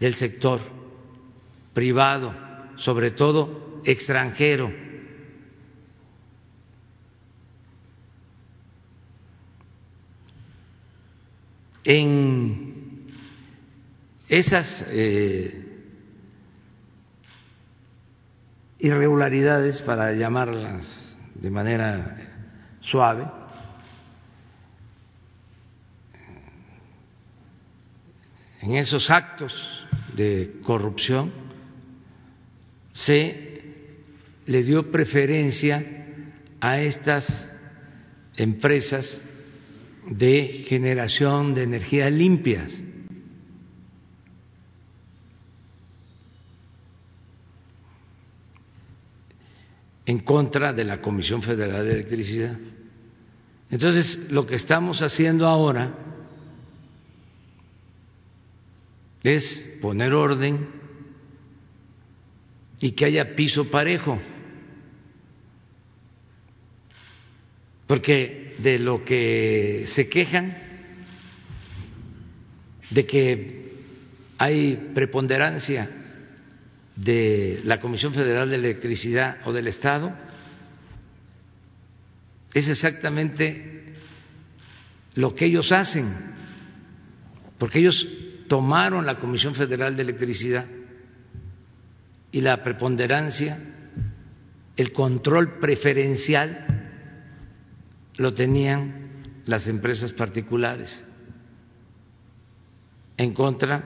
[0.00, 0.60] del sector
[1.72, 2.34] privado
[2.76, 4.72] sobre todo extranjero.
[11.84, 13.10] En
[14.28, 15.63] esas eh,
[18.84, 22.18] irregularidades, para llamarlas de manera
[22.82, 23.24] suave,
[28.60, 31.32] en esos actos de corrupción
[32.92, 33.62] se
[34.44, 35.82] le dio preferencia
[36.60, 37.50] a estas
[38.36, 39.18] empresas
[40.10, 42.78] de generación de energías limpias.
[50.06, 52.58] En contra de la Comisión Federal de Electricidad.
[53.70, 55.94] Entonces, lo que estamos haciendo ahora
[59.22, 60.68] es poner orden
[62.80, 64.20] y que haya piso parejo.
[67.86, 70.56] Porque de lo que se quejan,
[72.90, 73.72] de que
[74.38, 76.03] hay preponderancia
[76.96, 80.12] de la Comisión Federal de Electricidad o del Estado,
[82.52, 83.94] es exactamente
[85.14, 86.12] lo que ellos hacen,
[87.58, 88.06] porque ellos
[88.48, 90.66] tomaron la Comisión Federal de Electricidad
[92.30, 93.58] y la preponderancia,
[94.76, 96.66] el control preferencial
[98.16, 101.02] lo tenían las empresas particulares
[103.16, 103.84] en contra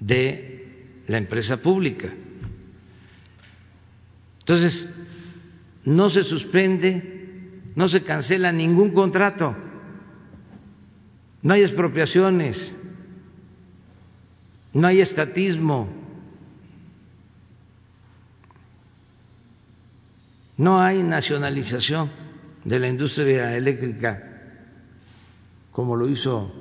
[0.00, 0.57] de
[1.08, 2.08] la empresa pública.
[4.40, 4.88] Entonces,
[5.84, 9.56] no se suspende, no se cancela ningún contrato,
[11.42, 12.74] no hay expropiaciones
[14.72, 15.88] no hay estatismo,
[20.56, 22.10] no hay nacionalización
[22.64, 24.24] de la industria eléctrica
[25.72, 26.52] como lo hizo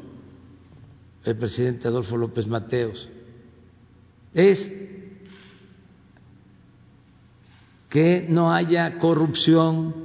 [1.26, 3.10] el presidente Adolfo López Mateos.
[4.38, 4.72] Es
[7.90, 9.96] que no haya corrupción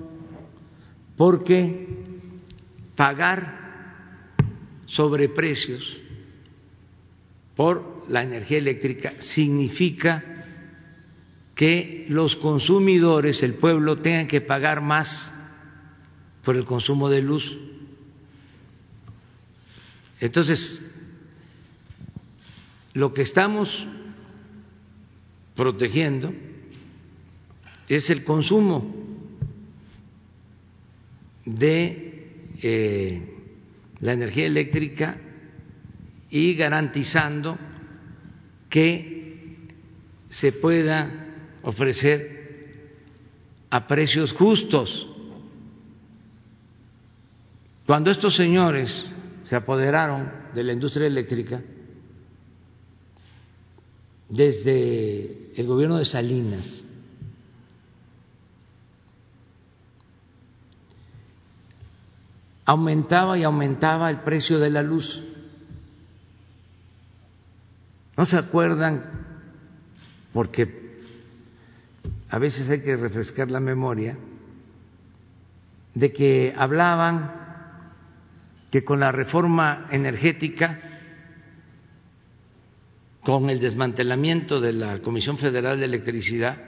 [1.18, 1.86] porque
[2.96, 3.60] pagar
[4.86, 5.98] sobreprecios
[7.54, 10.24] por la energía eléctrica significa
[11.54, 15.30] que los consumidores, el pueblo, tengan que pagar más
[16.42, 17.54] por el consumo de luz.
[20.20, 20.80] Entonces,
[22.94, 23.86] lo que estamos
[25.54, 26.32] protegiendo
[27.88, 28.94] es el consumo
[31.44, 32.30] de
[32.62, 33.22] eh,
[34.00, 35.16] la energía eléctrica
[36.30, 37.58] y garantizando
[38.70, 39.68] que
[40.30, 41.26] se pueda
[41.62, 42.32] ofrecer
[43.68, 45.08] a precios justos.
[47.86, 49.06] Cuando estos señores
[49.44, 51.60] se apoderaron de la industria eléctrica,
[54.30, 56.82] desde el gobierno de Salinas,
[62.64, 65.22] aumentaba y aumentaba el precio de la luz.
[68.16, 69.04] ¿No se acuerdan?
[70.32, 71.00] Porque
[72.30, 74.16] a veces hay que refrescar la memoria
[75.94, 77.42] de que hablaban
[78.70, 80.80] que con la reforma energética,
[83.24, 86.58] con el desmantelamiento de la Comisión Federal de Electricidad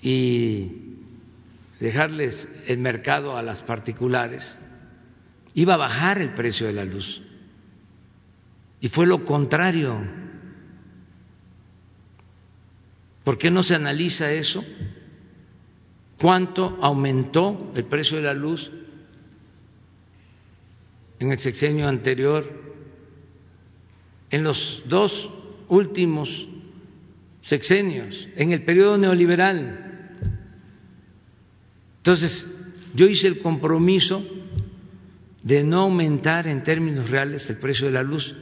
[0.00, 0.96] y
[1.78, 4.58] dejarles el mercado a las particulares,
[5.54, 7.22] iba a bajar el precio de la luz.
[8.80, 10.00] Y fue lo contrario.
[13.22, 14.64] ¿Por qué no se analiza eso?
[16.20, 18.70] ¿Cuánto aumentó el precio de la luz
[21.20, 22.71] en el sexenio anterior?
[24.32, 25.30] En los dos
[25.68, 26.48] últimos
[27.42, 30.08] sexenios, en el periodo neoliberal.
[31.98, 32.46] Entonces,
[32.94, 34.26] yo hice el compromiso
[35.42, 38.34] de no aumentar en términos reales el precio de la luz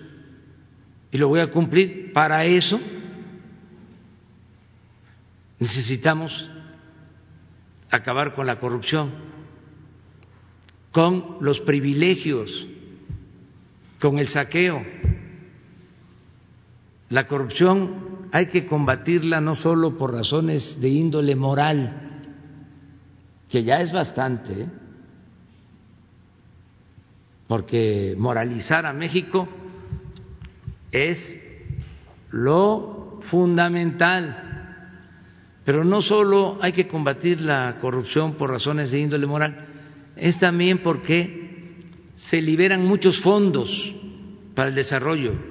[1.11, 2.13] y lo voy a cumplir.
[2.13, 2.81] Para eso
[5.59, 6.51] necesitamos
[7.91, 9.11] acabar con la corrupción,
[10.93, 12.67] con los privilegios,
[14.01, 15.00] con el saqueo.
[17.11, 22.23] La corrupción hay que combatirla no solo por razones de índole moral,
[23.49, 24.69] que ya es bastante, ¿eh?
[27.49, 29.49] porque moralizar a México
[30.93, 31.19] es
[32.31, 34.47] lo fundamental.
[35.65, 39.67] Pero no solo hay que combatir la corrupción por razones de índole moral,
[40.15, 41.75] es también porque
[42.15, 43.97] se liberan muchos fondos
[44.55, 45.50] para el desarrollo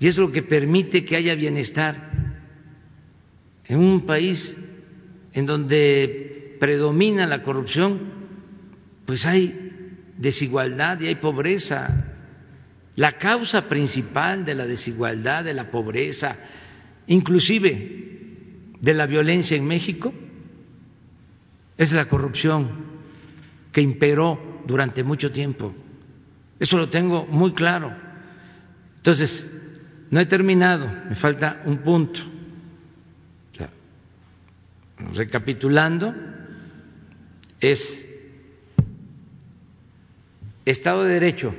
[0.00, 2.08] y es lo que permite que haya bienestar
[3.64, 4.54] en un país
[5.32, 8.00] en donde predomina la corrupción,
[9.04, 9.70] pues hay
[10.16, 12.14] desigualdad y hay pobreza.
[12.96, 16.36] La causa principal de la desigualdad, de la pobreza,
[17.06, 18.06] inclusive
[18.80, 20.12] de la violencia en México,
[21.76, 22.70] es la corrupción
[23.72, 25.74] que imperó durante mucho tiempo.
[26.58, 27.94] Eso lo tengo muy claro.
[28.96, 29.57] Entonces,
[30.10, 32.20] no he terminado, me falta un punto.
[35.14, 36.14] recapitulando,
[37.60, 38.04] es
[40.64, 41.54] Estado de Derecho,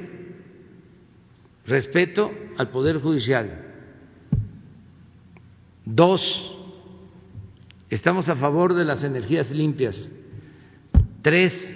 [1.66, 3.66] respeto al Poder Judicial.
[5.86, 6.56] Dos,
[7.90, 10.12] estamos a favor de las energías limpias.
[11.22, 11.76] Tres,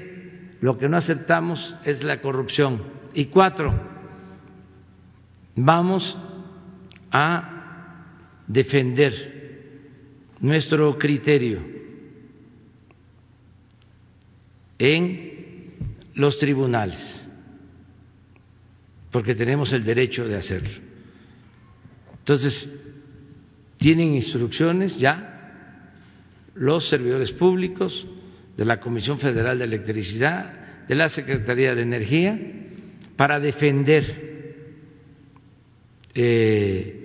[0.62, 2.84] lo que no aceptamos es la corrupción.
[3.14, 3.74] Y cuatro,
[5.56, 6.16] vamos
[7.14, 9.14] a defender
[10.40, 11.62] nuestro criterio
[14.80, 15.76] en
[16.16, 17.26] los tribunales,
[19.12, 20.70] porque tenemos el derecho de hacerlo.
[22.18, 22.68] Entonces,
[23.78, 25.92] tienen instrucciones ya
[26.56, 28.08] los servidores públicos
[28.58, 32.40] de la Comisión Federal de Electricidad, de la Secretaría de Energía,
[33.16, 34.34] para defender
[36.16, 37.03] eh,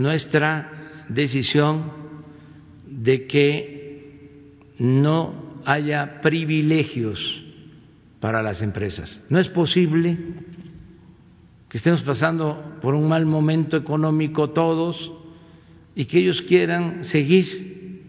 [0.00, 1.92] nuestra decisión
[2.86, 7.44] de que no haya privilegios
[8.18, 9.22] para las empresas.
[9.28, 10.16] No es posible
[11.68, 15.12] que estemos pasando por un mal momento económico todos
[15.94, 18.02] y que ellos quieran seguir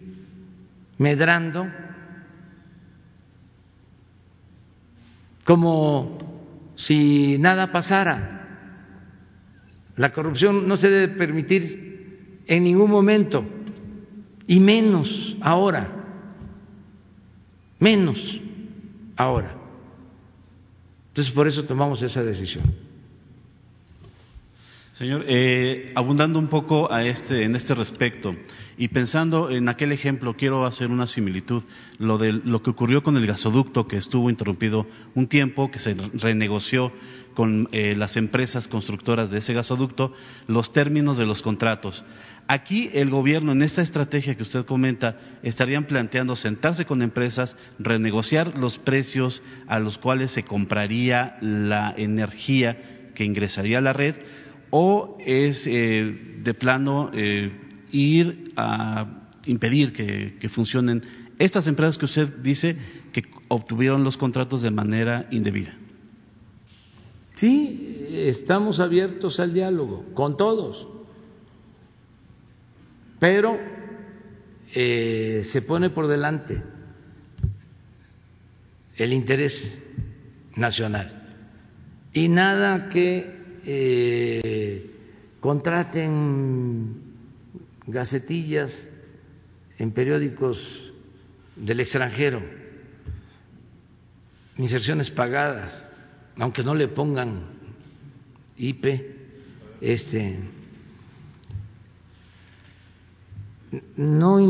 [0.98, 1.66] medrando
[5.44, 6.18] como
[6.74, 8.41] si nada pasara.
[9.96, 13.44] La corrupción no se debe permitir en ningún momento,
[14.46, 15.88] y menos ahora,
[17.78, 18.40] menos
[19.16, 19.56] ahora.
[21.08, 22.64] Entonces, por eso tomamos esa decisión.
[24.92, 28.36] Señor, eh, abundando un poco a este, en este respecto
[28.76, 31.62] y pensando en aquel ejemplo, quiero hacer una similitud,
[31.98, 35.94] lo de lo que ocurrió con el gasoducto que estuvo interrumpido un tiempo, que se
[36.12, 36.92] renegoció
[37.32, 40.12] con eh, las empresas constructoras de ese gasoducto
[40.46, 42.04] los términos de los contratos.
[42.46, 48.58] Aquí el gobierno, en esta estrategia que usted comenta, estarían planteando sentarse con empresas, renegociar
[48.58, 54.16] los precios a los cuales se compraría la energía que ingresaría a la red,
[54.72, 57.52] o es eh, de plano eh,
[57.92, 61.02] ir a impedir que funcionen
[61.38, 62.76] estas empresas que usted dice
[63.12, 65.74] que obtuvieron los contratos de manera indebida.
[67.34, 70.86] Sí, estamos abiertos al diálogo con todos,
[73.18, 73.58] pero
[74.74, 76.62] eh, se pone por delante
[78.96, 79.78] el interés
[80.54, 81.26] nacional
[82.12, 84.90] y nada que eh,
[85.40, 86.94] contraten
[87.86, 88.88] gacetillas
[89.78, 90.92] en periódicos
[91.56, 92.42] del extranjero,
[94.56, 95.92] inserciones pagadas
[96.38, 97.42] aunque no le pongan
[98.56, 98.86] IP,
[99.80, 100.38] este,
[103.96, 104.40] no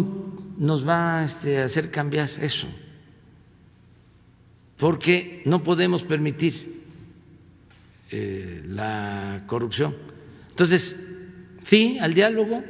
[0.58, 2.68] nos va este, a hacer cambiar eso,
[4.78, 6.71] porque no podemos permitir
[8.12, 9.96] eh, la corrupción.
[10.50, 10.94] Entonces,
[11.64, 12.62] sí, al diálogo,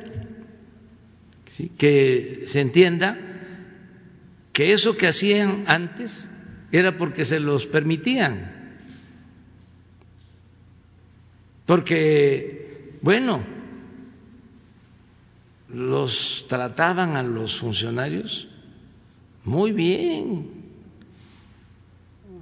[1.76, 3.18] que se entienda
[4.52, 6.28] que eso que hacían antes
[6.70, 8.62] era porque se los permitían
[11.66, 13.42] porque, bueno,
[15.68, 18.48] los trataban a los funcionarios
[19.44, 20.50] muy bien,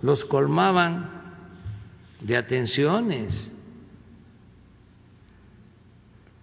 [0.03, 1.20] los colmaban
[2.21, 3.51] de atenciones.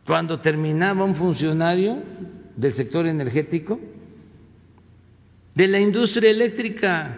[0.05, 2.01] Cuando terminaba un funcionario
[2.55, 3.79] del sector energético,
[5.53, 7.17] de la industria eléctrica,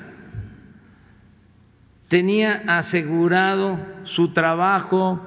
[2.08, 5.22] tenía asegurado su trabajo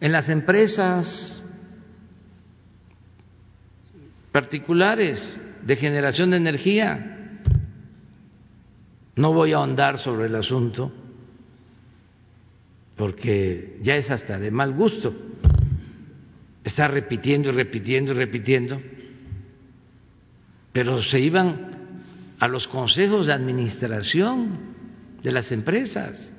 [0.00, 1.44] en las empresas
[4.30, 7.40] particulares de generación de energía.
[9.16, 10.92] No voy a ahondar sobre el asunto
[12.98, 15.14] porque ya es hasta de mal gusto,
[16.64, 18.82] está repitiendo y repitiendo y repitiendo,
[20.72, 24.58] pero se iban a los consejos de administración
[25.22, 26.32] de las empresas.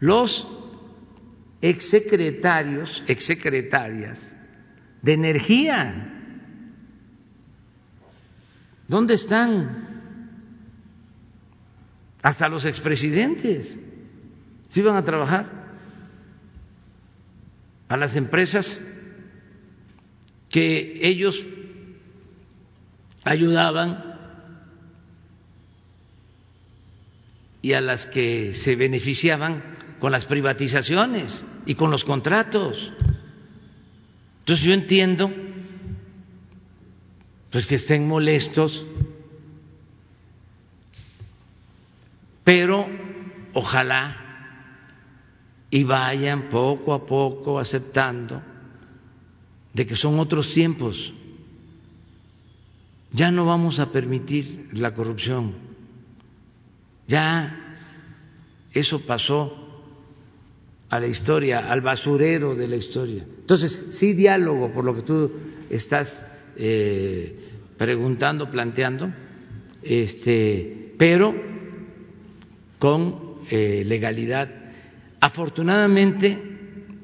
[0.00, 0.46] Los
[1.62, 4.34] exsecretarios, exsecretarias
[5.00, 6.12] de energía,
[8.88, 9.88] ¿dónde están?
[12.20, 13.76] Hasta los expresidentes
[14.70, 15.46] se iban a trabajar
[17.88, 18.80] a las empresas
[20.48, 21.38] que ellos
[23.24, 24.10] ayudaban
[27.62, 29.62] y a las que se beneficiaban
[29.98, 32.92] con las privatizaciones y con los contratos.
[34.40, 35.30] Entonces yo entiendo
[37.50, 38.86] pues que estén molestos,
[42.44, 42.86] pero
[43.52, 44.19] ojalá
[45.70, 48.42] y vayan poco a poco aceptando
[49.72, 51.12] de que son otros tiempos.
[53.12, 55.54] Ya no vamos a permitir la corrupción.
[57.06, 57.74] Ya
[58.72, 59.60] eso pasó
[60.88, 63.24] a la historia, al basurero de la historia.
[63.40, 65.30] Entonces, sí diálogo, por lo que tú
[65.70, 66.20] estás
[66.56, 69.12] eh, preguntando, planteando,
[69.82, 71.34] este, pero
[72.78, 74.59] con eh, legalidad
[75.20, 76.38] Afortunadamente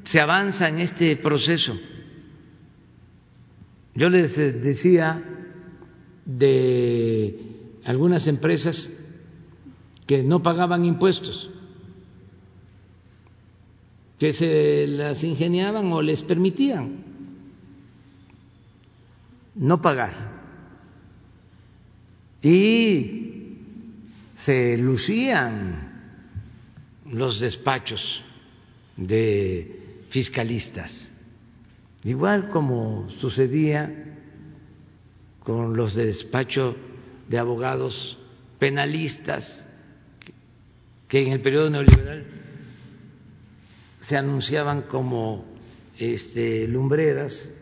[0.04, 1.78] se avanza en este proceso.
[3.94, 5.22] Yo les decía
[6.24, 7.38] de
[7.84, 8.90] algunas empresas
[10.06, 11.50] que no pagaban impuestos,
[14.18, 17.04] que se las ingeniaban o les permitían
[19.56, 20.12] no pagar.
[22.42, 23.56] Y
[24.34, 25.86] se lucían
[27.11, 28.22] los despachos
[28.96, 30.90] de fiscalistas,
[32.04, 34.18] igual como sucedía
[35.40, 36.76] con los despachos
[37.28, 38.18] de abogados
[38.59, 39.64] penalistas
[41.09, 42.26] que en el periodo neoliberal
[44.00, 45.44] se anunciaban como
[45.98, 47.52] este, lumbreras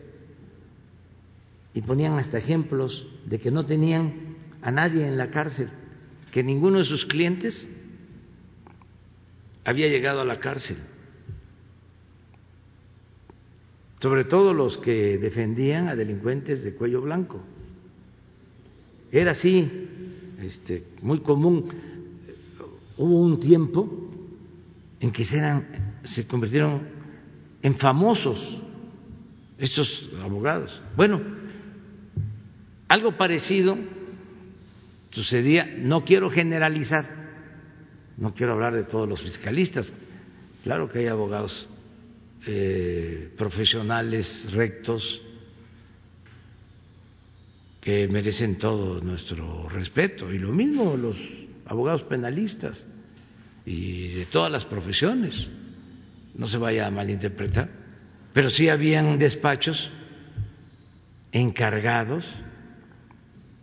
[1.73, 5.69] y ponían hasta ejemplos de que no tenían a nadie en la cárcel,
[6.31, 7.67] que ninguno de sus clientes
[9.65, 10.77] había llegado a la cárcel,
[13.99, 17.43] sobre todo los que defendían a delincuentes de cuello blanco.
[19.11, 19.87] Era así,
[20.41, 21.69] este, muy común.
[22.97, 23.89] Hubo un tiempo
[24.99, 26.81] en que se, eran, se convirtieron
[27.61, 28.61] en famosos
[29.57, 30.79] estos abogados.
[30.95, 31.21] Bueno,
[32.87, 33.77] algo parecido
[35.09, 37.05] sucedía, no quiero generalizar,
[38.17, 39.91] no quiero hablar de todos los fiscalistas,
[40.63, 41.67] claro que hay abogados
[42.47, 45.21] eh, profesionales rectos
[47.81, 50.31] que merecen todo nuestro respeto.
[50.33, 51.17] Y lo mismo los
[51.65, 52.85] abogados penalistas
[53.65, 55.47] y de todas las profesiones,
[56.35, 57.69] no se vaya a malinterpretar,
[58.33, 59.89] pero sí habían despachos
[61.31, 62.25] encargados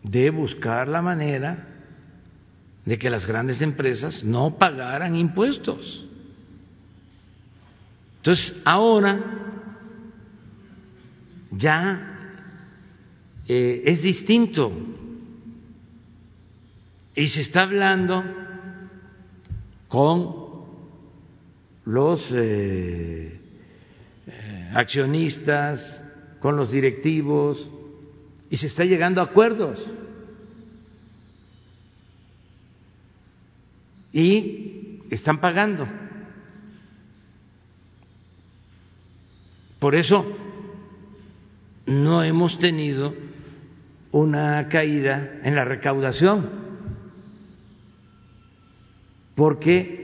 [0.03, 1.72] de buscar la manera
[2.85, 6.05] de que las grandes empresas no pagaran impuestos.
[8.19, 9.21] Entonces, ahora
[11.51, 12.13] ya
[13.47, 14.73] eh, es distinto
[17.15, 18.25] y se está hablando
[19.89, 20.35] con
[21.85, 23.39] los eh,
[24.27, 26.03] eh, accionistas,
[26.41, 27.71] con los directivos,
[28.49, 29.91] y se está llegando a acuerdos.
[34.13, 35.87] Y están pagando.
[39.79, 40.25] Por eso
[41.87, 43.15] no hemos tenido
[44.13, 46.51] una caída en la recaudación,
[49.35, 50.03] porque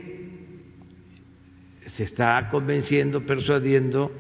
[1.87, 4.11] se está convenciendo, persuadiendo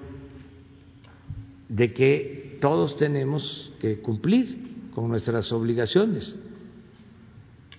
[1.68, 6.34] de que todos tenemos que cumplir con nuestras obligaciones.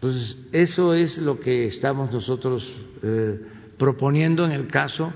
[0.02, 2.74] Entonces, eso es lo que estamos nosotros
[3.04, 3.38] eh,
[3.78, 5.12] proponiendo en el caso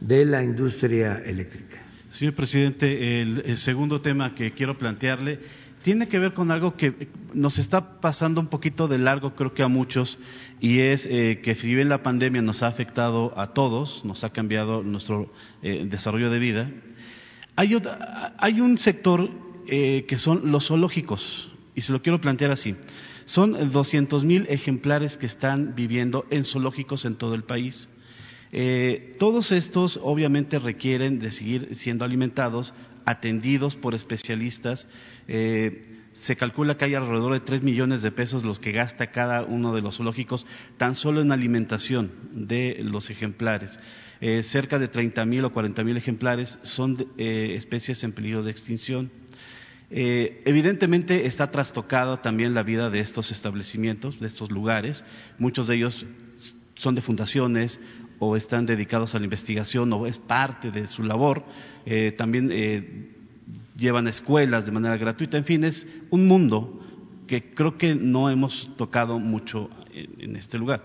[0.00, 1.82] de la industria eléctrica.
[2.08, 5.40] Señor presidente, el, segundo tema que quiero plantearle
[5.82, 9.62] tiene que ver con algo que nos está pasando un poquito de largo, creo que
[9.62, 10.18] a muchos,
[10.58, 14.30] y es eh, que si bien la pandemia nos ha afectado a todos, nos ha
[14.30, 15.30] cambiado nuestro
[15.62, 16.70] eh, desarrollo de vida,
[17.56, 17.76] hay,
[18.38, 19.28] hay un sector
[19.66, 22.74] que son los zoológicos, y se lo quiero plantear así.
[23.26, 27.88] Son 200 mil ejemplares que están viviendo en zoológicos en todo el país.
[28.56, 32.72] Eh, todos estos obviamente requieren de seguir siendo alimentados,
[33.04, 34.86] atendidos por especialistas.
[35.26, 39.42] Eh, se calcula que hay alrededor de tres millones de pesos los que gasta cada
[39.42, 40.46] uno de los zoológicos
[40.76, 43.76] tan solo en alimentación de los ejemplares.
[44.20, 49.10] Eh, cerca de 30 mil o 40 mil ejemplares son especies en peligro de extinción.
[49.90, 55.04] Evidentemente está trastocada también la vida de estos establecimientos, de estos lugares.
[55.38, 56.06] Muchos de ellos
[56.74, 57.78] son de fundaciones
[58.18, 61.44] o están dedicados a la investigación o es parte de su labor.
[61.86, 63.10] Eh, también eh,
[63.76, 65.36] llevan escuelas de manera gratuita.
[65.36, 66.80] En fin, es un mundo
[67.26, 70.84] que creo que no hemos tocado mucho en, este lugar.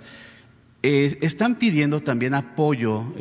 [0.82, 3.14] Eh, están pidiendo también apoyo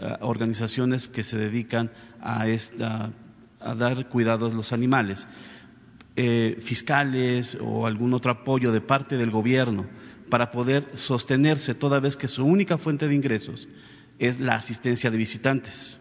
[0.00, 3.12] a organizaciones que se dedican a, esta,
[3.64, 5.26] a dar cuidado a los animales,
[6.14, 9.86] fiscales o algún otro apoyo de parte del gobierno
[10.30, 13.66] para poder sostenerse toda vez que su única fuente de ingresos
[14.18, 15.98] es la asistencia de visitantes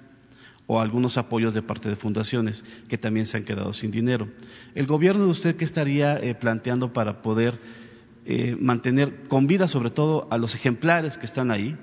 [0.65, 4.27] o algunos apoyos de parte de fundaciones que también se han quedado sin dinero.
[4.75, 7.59] ¿El gobierno de usted qué estaría eh, planteando para poder
[8.25, 11.75] eh, mantener con vida sobre todo a los ejemplares que están ahí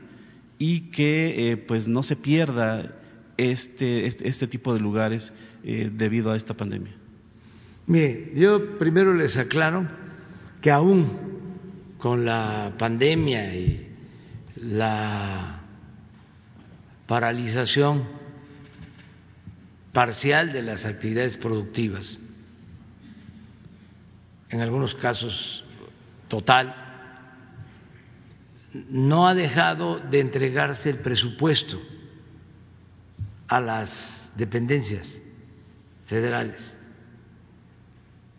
[0.58, 2.96] y que eh, pues no se pierda
[3.40, 5.32] este, este, este tipo de lugares
[5.62, 6.92] debido a esta pandemia?
[7.86, 9.88] Mire, yo primero les aclaro
[10.60, 13.88] que aún con la pandemia y
[14.56, 15.60] la
[17.06, 18.04] paralización
[19.92, 22.18] parcial de las actividades productivas,
[24.50, 25.64] en algunos casos
[26.28, 26.74] total,
[28.88, 31.80] no ha dejado de entregarse el presupuesto
[33.50, 35.06] a las dependencias
[36.06, 36.60] federales,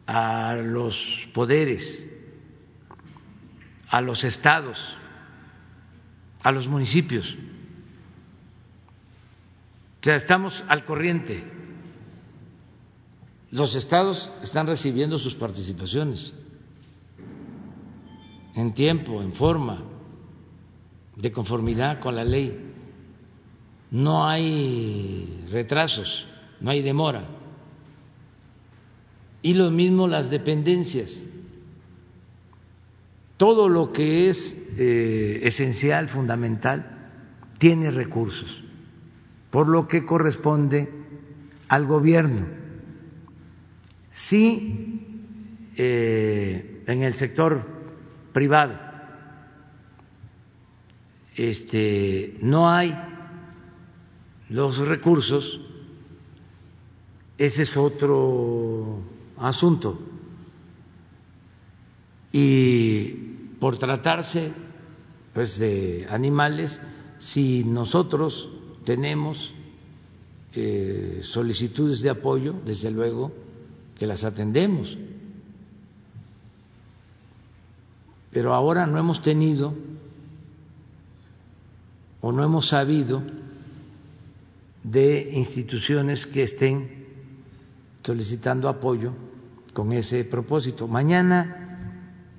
[0.08, 0.98] a los
[1.34, 2.12] poderes
[3.92, 4.78] a los estados,
[6.42, 7.38] a los municipios.
[10.00, 11.44] O sea, estamos al corriente.
[13.52, 16.34] Los estados están recibiendo sus participaciones
[18.56, 19.84] en tiempo, en forma,
[21.18, 22.71] de conformidad con la ley.
[23.92, 26.28] No hay retrasos,
[26.60, 27.26] no hay demora.
[29.44, 31.22] Y lo mismo las dependencias
[33.42, 37.10] todo lo que es eh, esencial, fundamental,
[37.58, 38.64] tiene recursos,
[39.50, 40.88] por lo que corresponde
[41.68, 42.46] al gobierno.
[44.12, 45.26] Si
[45.76, 47.66] eh, en el sector
[48.32, 48.76] privado
[51.36, 52.96] este, no hay
[54.52, 55.62] los recursos,
[57.38, 59.00] ese es otro
[59.38, 59.98] asunto.
[62.34, 63.08] Y
[63.60, 64.52] por tratarse
[65.34, 66.82] pues de animales
[67.18, 68.50] si nosotros
[68.84, 69.54] tenemos
[70.54, 73.32] eh, solicitudes de apoyo desde luego
[73.98, 74.98] que las atendemos
[78.32, 79.74] pero ahora no hemos tenido
[82.20, 83.22] o no hemos sabido
[84.84, 87.06] de instituciones que estén
[88.04, 89.14] solicitando apoyo
[89.74, 90.88] con ese propósito.
[90.88, 91.94] Mañana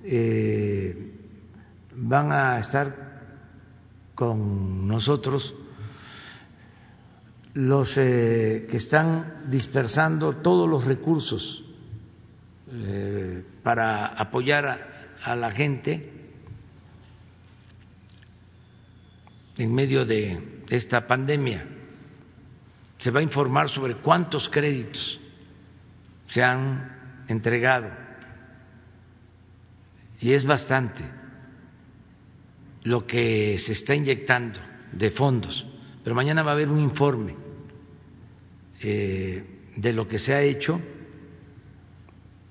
[0.05, 1.13] eh,
[1.97, 3.13] van a estar
[4.15, 5.55] con nosotros
[7.55, 11.65] los eh, que están dispersando todos los recursos
[12.71, 14.79] eh, para apoyar a,
[15.23, 16.11] a, la gente
[19.59, 21.82] en medio de esta pandemia.
[23.03, 25.19] Se va a informar sobre cuántos créditos
[26.29, 27.91] se han entregado.
[30.21, 31.03] Y es bastante
[32.85, 34.61] lo que se está inyectando
[34.93, 35.67] de fondos,
[36.05, 37.35] pero mañana va a haber un informe
[38.81, 39.45] eh,
[39.75, 40.81] de lo que se ha hecho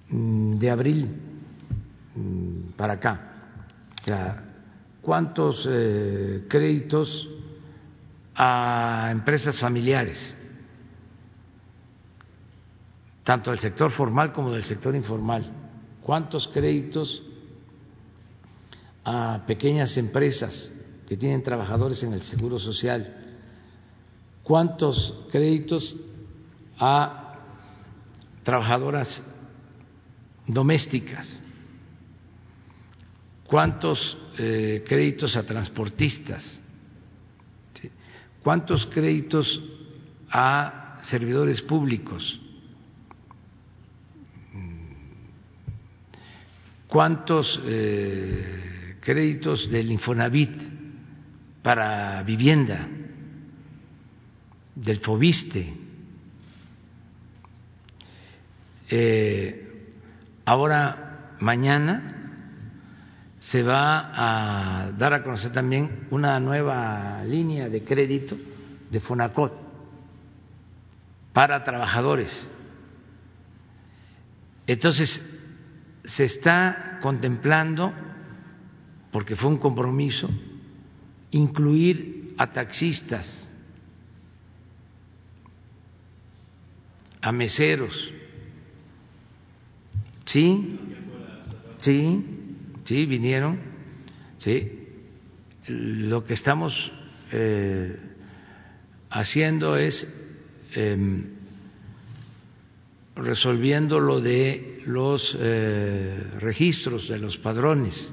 [0.10, 1.08] mm, de abril
[2.14, 3.36] mm, para acá.
[4.02, 4.44] O sea,
[5.02, 7.30] cuántos eh, créditos
[8.36, 10.36] a empresas familiares,
[13.24, 15.52] tanto del sector formal como del sector informal,
[16.02, 17.24] cuántos créditos
[19.04, 20.72] a pequeñas empresas
[21.08, 23.22] que tienen trabajadores en el Seguro Social,
[24.44, 25.96] cuántos créditos
[26.80, 27.36] a
[28.44, 29.22] trabajadoras
[30.48, 31.42] domésticas,
[33.46, 36.60] cuántos eh, créditos a transportistas,
[38.42, 39.62] cuántos créditos
[40.30, 42.40] a servidores públicos,
[46.92, 50.52] cuántos eh, créditos del Infonavit
[51.64, 52.86] para vivienda
[54.76, 55.74] del FOBISTE.
[58.90, 59.94] Eh,
[60.44, 62.18] ahora, mañana,
[63.40, 68.36] se va a dar a conocer también una nueva línea de crédito
[68.90, 69.54] de Fonacot
[71.32, 72.50] para trabajadores.
[74.68, 75.41] Entonces,
[76.04, 77.94] se está contemplando,
[79.12, 80.30] porque fue un compromiso,
[81.32, 83.48] incluir a taxistas,
[87.22, 88.12] a meseros.
[90.26, 90.80] ¿Sí?
[91.80, 92.26] ¿Sí?
[92.86, 93.06] ¿Sí?
[93.06, 93.60] ¿Vinieron?
[94.38, 94.72] ¿Sí?
[95.68, 96.92] Lo que estamos
[97.32, 97.96] eh,
[99.10, 100.08] haciendo es
[100.74, 101.24] eh,
[103.16, 108.12] resolviendo lo de los eh, registros de los padrones.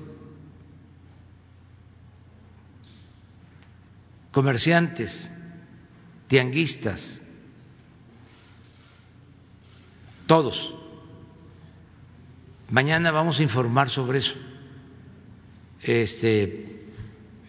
[4.33, 5.31] Comerciantes,
[6.29, 7.21] tianguistas,
[10.27, 10.75] todos.
[12.71, 14.35] Mañana vamos a informar sobre eso.
[15.83, 16.85] Este,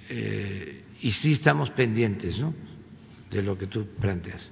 [0.09, 2.53] eh, y sí estamos pendientes, ¿no?
[3.29, 4.49] De lo que tú planteas.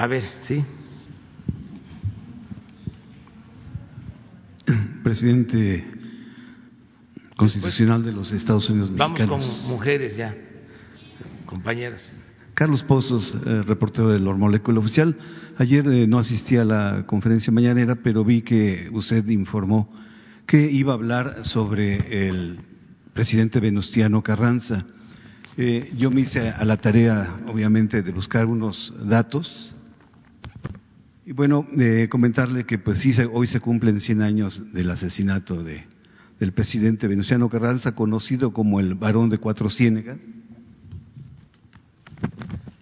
[0.00, 0.64] A ver, sí.
[5.04, 5.84] Presidente
[7.36, 10.34] constitucional de los Estados Unidos Vamos con mujeres ya,
[11.44, 12.10] compañeras.
[12.54, 15.14] Carlos Pozos, eh, reportero del Molécula Oficial.
[15.58, 19.92] Ayer eh, no asistí a la conferencia mañanera, pero vi que usted informó
[20.46, 22.58] que iba a hablar sobre el
[23.12, 24.82] presidente Venustiano Carranza.
[25.58, 29.74] Eh, yo me hice a la tarea, obviamente, de buscar unos datos.
[31.26, 31.66] Y bueno,
[32.08, 35.84] comentarle que pues sí, hoy se cumplen 100 años del asesinato de,
[36.38, 40.18] del presidente Venustiano Carranza, conocido como el varón de Cuatro Ciénegas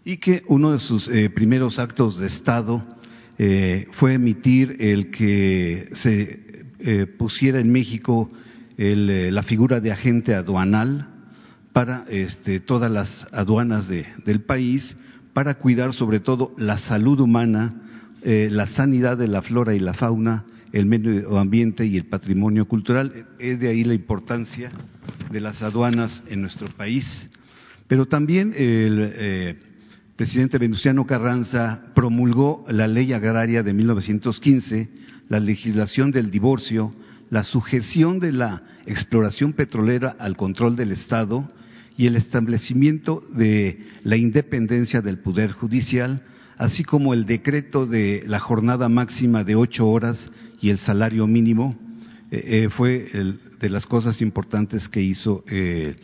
[0.08, 2.82] y que uno de sus eh, primeros actos de Estado
[3.36, 8.30] eh, fue emitir el que se eh, pusiera en México
[8.78, 11.08] la figura de agente aduanal
[11.72, 14.94] para este, todas las aduanas del país,
[15.32, 17.87] para cuidar sobre todo la salud humana,
[18.22, 23.26] la sanidad de la flora y la fauna, el medio ambiente y el patrimonio cultural.
[23.38, 24.70] Es de ahí la importancia
[25.30, 27.28] de las aduanas en nuestro país.
[27.86, 29.56] Pero también el
[30.16, 34.88] presidente Venustiano Carranza promulgó la ley agraria de 1915,
[35.28, 36.92] la legislación del divorcio,
[37.30, 41.48] la sujeción de la exploración petrolera al control del Estado
[41.96, 46.22] y el establecimiento de la independencia del Poder Judicial,
[46.58, 50.28] así como el decreto de la jornada máxima de ocho horas
[50.60, 51.78] y el salario mínimo,
[52.32, 53.08] eh, eh, fue
[53.60, 55.94] de las cosas importantes que hizo eh,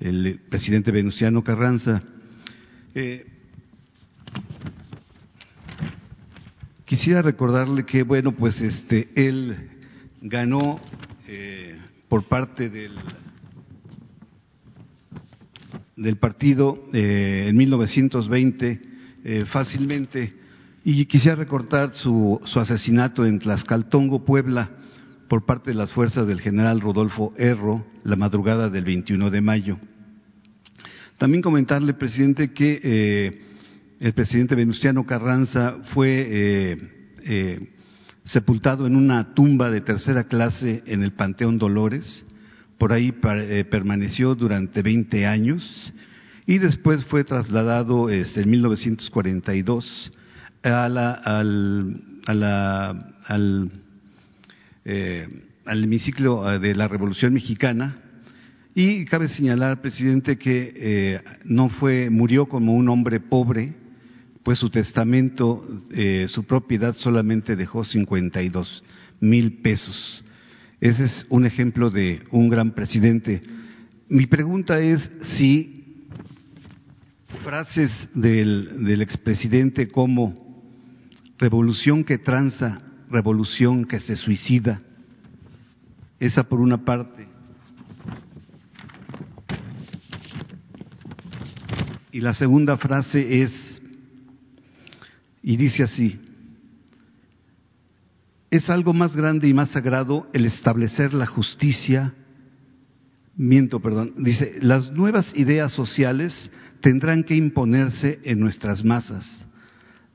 [0.00, 2.02] el presidente Venustiano Carranza.
[6.84, 9.70] Quisiera recordarle que, bueno, pues este, él
[10.22, 10.80] ganó
[12.08, 12.92] por parte del,
[15.96, 18.95] del partido en 1920
[19.26, 20.34] eh, fácilmente
[20.84, 24.70] y quisiera recordar su, su asesinato en Tlaxcaltongo, Puebla,
[25.28, 29.78] por parte de las fuerzas del general Rodolfo Erro, la madrugada del 21 de mayo.
[31.18, 33.46] También comentarle, presidente, que
[33.98, 36.78] el presidente Venustiano Carranza fue eh,
[37.24, 37.68] eh,
[38.24, 42.22] sepultado en una tumba de tercera clase en el Panteón Dolores.
[42.76, 45.92] Por ahí eh, permaneció durante 20 años
[46.46, 50.12] y después fue trasladado este, en 1942
[50.62, 50.98] a al,
[52.26, 52.90] a la,
[53.24, 53.70] al,
[55.64, 57.98] al hemiciclo de la Revolución Mexicana,
[58.74, 63.74] y cabe señalar, presidente, que no fue, murió como un hombre pobre,
[64.46, 68.84] pues su testamento, eh, su propiedad solamente dejó 52
[69.18, 70.22] mil pesos.
[70.80, 73.40] Ese es un ejemplo de un gran presidente.
[74.08, 75.75] Mi pregunta es si
[77.44, 80.34] frases del, expresidente como
[81.38, 84.80] revolución que tranza, revolución que se suicida,
[86.18, 87.28] esa por una parte.
[92.12, 93.80] Y la segunda frase es
[95.42, 96.18] y dice así,
[98.50, 102.14] es algo más grande y más sagrado el establecer la justicia,
[103.36, 106.50] miento, perdón, dice, las nuevas ideas sociales
[106.86, 109.44] tendrán que imponerse en nuestras masas.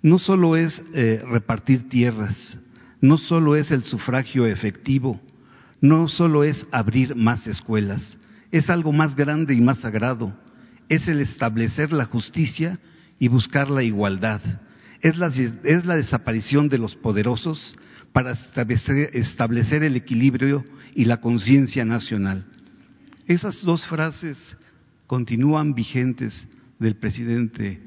[0.02, 2.58] No solo es eh, repartir tierras,
[3.02, 5.20] no solo es el sufragio efectivo,
[5.82, 8.18] no solo es abrir más escuelas,
[8.54, 10.34] es algo más grande y más sagrado,
[10.88, 12.80] es el establecer la justicia
[13.20, 14.40] y buscar la igualdad,
[15.02, 17.76] es la, es la desaparición de los poderosos
[18.14, 20.64] para establecer el equilibrio
[20.96, 22.46] y la conciencia nacional.
[23.28, 24.56] Esas dos frases
[25.06, 26.48] continúan vigentes
[26.82, 27.80] del presidente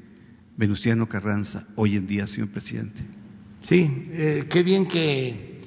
[0.55, 3.01] Venustiano Carranza hoy en día, señor presidente.
[3.63, 5.59] Sí, eh, qué bien que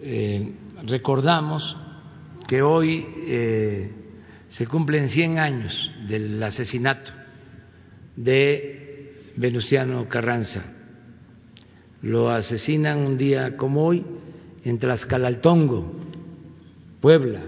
[0.00, 0.52] eh,
[0.84, 1.76] recordamos
[2.48, 3.92] que hoy eh,
[4.48, 7.12] se cumplen 100 años del asesinato
[8.16, 10.64] de Venustiano Carranza.
[12.02, 14.04] Lo asesinan un día como hoy
[14.64, 16.00] en Tlaxcalaltongo,
[17.00, 17.42] Puebla,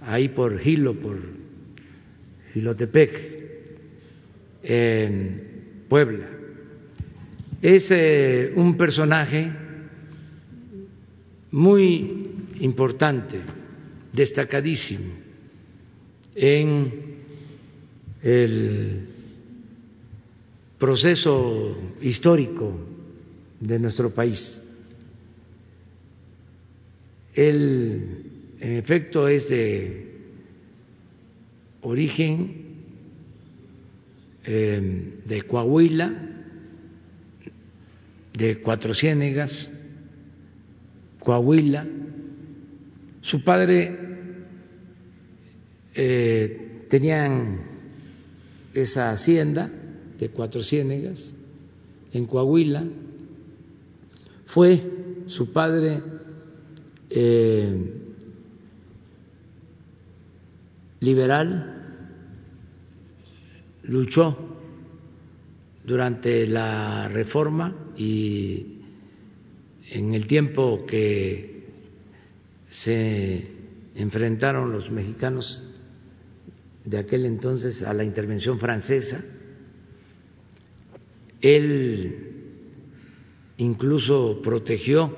[0.00, 1.18] ahí por Gilo, por
[2.54, 3.39] Gilotepec,
[4.62, 6.28] en Puebla.
[7.62, 9.52] Es eh, un personaje
[11.50, 12.30] muy
[12.60, 13.40] importante,
[14.12, 15.12] destacadísimo
[16.34, 16.92] en
[18.22, 19.08] el
[20.78, 22.72] proceso histórico
[23.60, 24.62] de nuestro país.
[27.34, 30.10] Él, en efecto, es de
[31.82, 32.59] origen
[34.44, 36.12] eh, de Coahuila,
[38.32, 39.70] de Cuatro Ciénegas,
[41.18, 41.86] Coahuila.
[43.20, 43.98] Su padre
[45.94, 47.60] eh, tenían
[48.72, 49.70] esa hacienda
[50.18, 51.32] de Cuatro Ciénegas
[52.12, 52.84] en Coahuila.
[54.46, 54.80] Fue
[55.26, 56.02] su padre
[57.08, 58.00] eh,
[61.00, 61.79] liberal,
[63.90, 64.36] luchó
[65.84, 68.78] durante la reforma y
[69.90, 71.64] en el tiempo que
[72.70, 73.48] se
[73.96, 75.64] enfrentaron los mexicanos
[76.84, 79.24] de aquel entonces a la intervención francesa,
[81.40, 82.16] él
[83.56, 85.16] incluso protegió,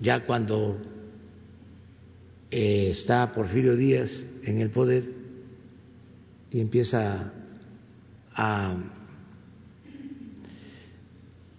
[0.00, 0.78] ya cuando
[2.52, 5.02] eh, está Porfirio Díaz en el poder
[6.52, 7.32] y empieza
[8.34, 8.76] a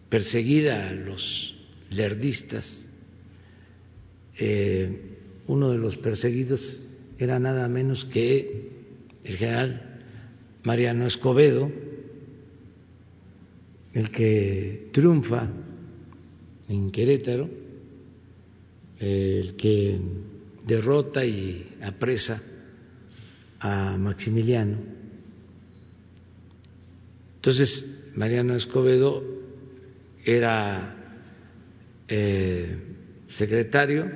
[0.10, 1.56] perseguir a los
[1.90, 2.86] lerdistas.
[4.38, 5.16] Eh,
[5.48, 6.82] uno de los perseguidos
[7.18, 8.72] era nada menos que
[9.24, 10.00] el general
[10.64, 11.72] Mariano Escobedo,
[13.94, 15.48] el que triunfa
[16.68, 17.50] en Querétaro,
[19.00, 20.00] el que
[20.66, 22.42] derrota y apresa
[23.60, 24.95] a Maximiliano.
[27.46, 27.86] Entonces,
[28.16, 29.24] Mariano Escobedo
[30.26, 30.96] era
[32.08, 32.76] eh,
[33.38, 34.10] secretario,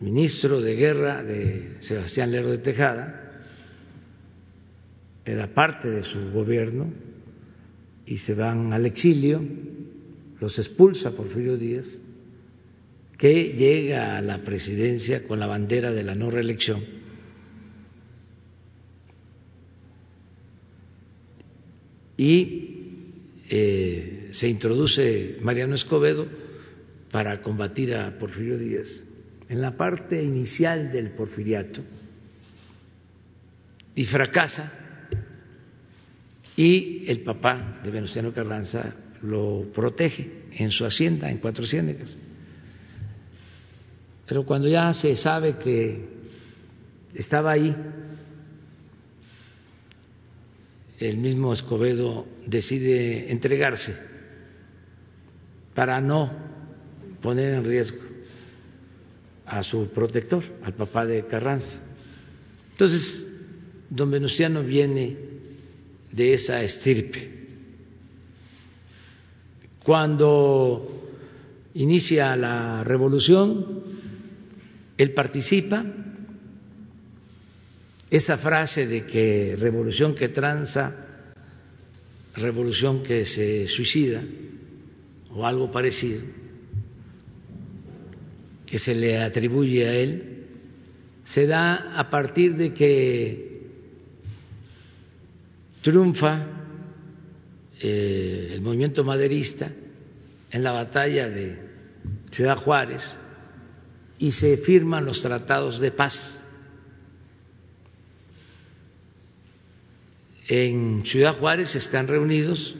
[0.00, 3.42] ministro de guerra de Sebastián Lerdo de Tejada,
[5.22, 6.90] era parte de su gobierno
[8.06, 9.42] y se van al exilio,
[10.40, 12.00] los expulsa Porfirio Díaz,
[13.18, 16.95] que llega a la presidencia con la bandera de la no reelección
[22.16, 22.76] y
[23.48, 26.26] eh, se introduce Mariano Escobedo
[27.10, 29.02] para combatir a Porfirio Díaz
[29.48, 31.82] en la parte inicial del porfiriato
[33.94, 34.72] y fracasa
[36.56, 42.16] y el papá de Venustiano Carranza lo protege en su hacienda en Cuatro Ciénegas.
[44.26, 46.04] Pero cuando ya se sabe que
[47.14, 47.74] estaba ahí
[50.98, 53.94] el mismo Escobedo decide entregarse
[55.74, 56.30] para no
[57.20, 57.98] poner en riesgo
[59.44, 61.74] a su protector, al papá de Carranza.
[62.72, 63.26] Entonces,
[63.90, 65.16] don Venustiano viene
[66.10, 67.36] de esa estirpe.
[69.84, 71.12] Cuando
[71.74, 73.82] inicia la revolución,
[74.96, 75.84] él participa
[78.10, 80.94] esa frase de que revolución que tranza,
[82.34, 84.22] revolución que se suicida,
[85.30, 86.22] o algo parecido,
[88.64, 90.46] que se le atribuye a él,
[91.24, 93.46] se da a partir de que
[95.82, 96.46] triunfa
[97.80, 99.70] eh, el movimiento maderista
[100.50, 101.58] en la batalla de
[102.30, 103.14] Ciudad Juárez
[104.18, 106.42] y se firman los tratados de paz
[110.48, 112.76] en Ciudad Juárez están reunidos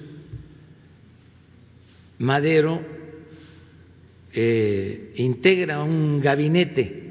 [2.19, 2.81] Madero,
[4.33, 7.03] eh, integra un gabinete,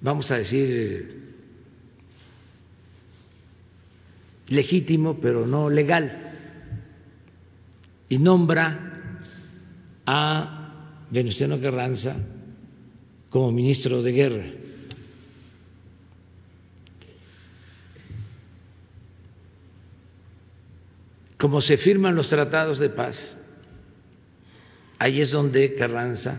[0.00, 1.20] vamos a decir,
[4.48, 6.32] legítimo, pero no legal,
[8.08, 9.18] y nombra
[10.06, 12.16] a Venustiano Carranza
[13.28, 14.59] como ministro de Guerra.
[21.40, 23.34] Como se firman los tratados de paz,
[24.98, 26.38] ahí es donde Carranza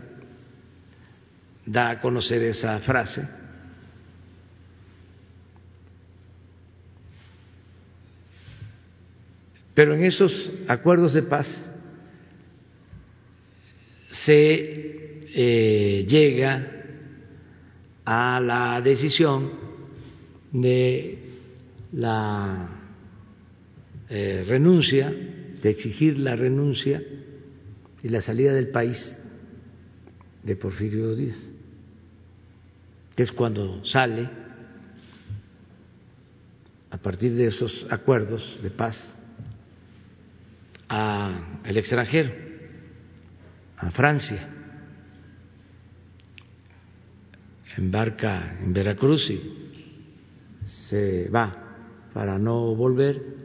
[1.65, 3.27] da a conocer esa frase.
[9.73, 11.67] Pero en esos acuerdos de paz
[14.11, 16.67] se eh, llega
[18.05, 19.51] a la decisión
[20.51, 21.17] de
[21.93, 22.80] la
[24.11, 27.01] eh, renuncia, de exigir la renuncia
[28.03, 29.15] y la salida del país
[30.43, 31.49] de Porfirio Díaz,
[33.15, 34.29] que es cuando sale
[36.89, 39.17] a partir de esos acuerdos de paz
[40.89, 42.31] al extranjero,
[43.77, 44.57] a Francia.
[47.77, 49.71] embarca en Veracruz y
[50.65, 51.51] se va
[52.13, 53.40] para no volver,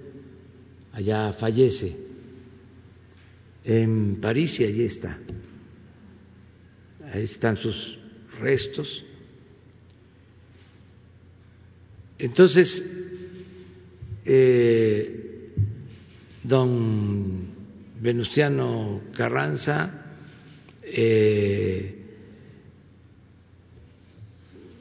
[0.96, 1.94] allá fallece
[3.64, 5.18] en París y allí está.
[7.12, 7.98] Ahí están sus
[8.40, 9.04] restos.
[12.18, 12.82] Entonces,
[14.24, 15.50] eh,
[16.42, 17.46] don
[18.00, 20.02] Venustiano Carranza
[20.82, 21.94] eh,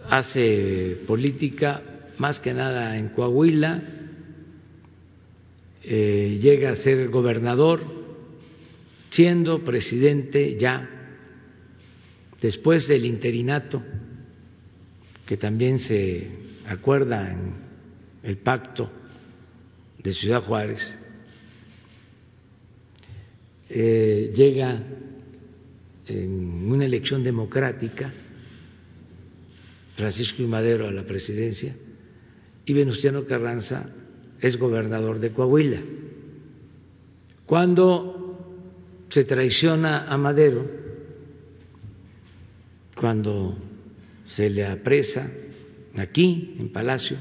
[0.09, 1.81] hace política
[2.19, 3.94] más que nada en Coahuila,
[5.87, 7.83] eh, llega a ser gobernador,
[9.11, 10.89] siendo presidente ya
[12.41, 13.83] después del interinato,
[15.27, 16.27] que también se
[16.67, 17.53] acuerda en
[18.23, 18.91] el pacto
[20.01, 20.97] de Ciudad Juárez,
[23.69, 24.81] eh, llega
[26.07, 28.11] en una elección democrática
[29.95, 31.75] Francisco y Madero a la presidencia
[32.65, 33.87] y Venustiano Carranza
[34.41, 35.81] es gobernador de Coahuila.
[37.45, 38.15] Cuando
[39.09, 40.65] se traiciona a Madero,
[42.95, 43.57] cuando
[44.27, 45.29] se le apresa
[45.97, 47.17] aquí en Palacio,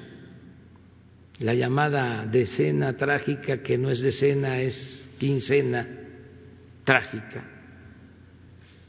[1.40, 5.86] la llamada decena trágica, que no es decena, es quincena
[6.84, 7.44] trágica,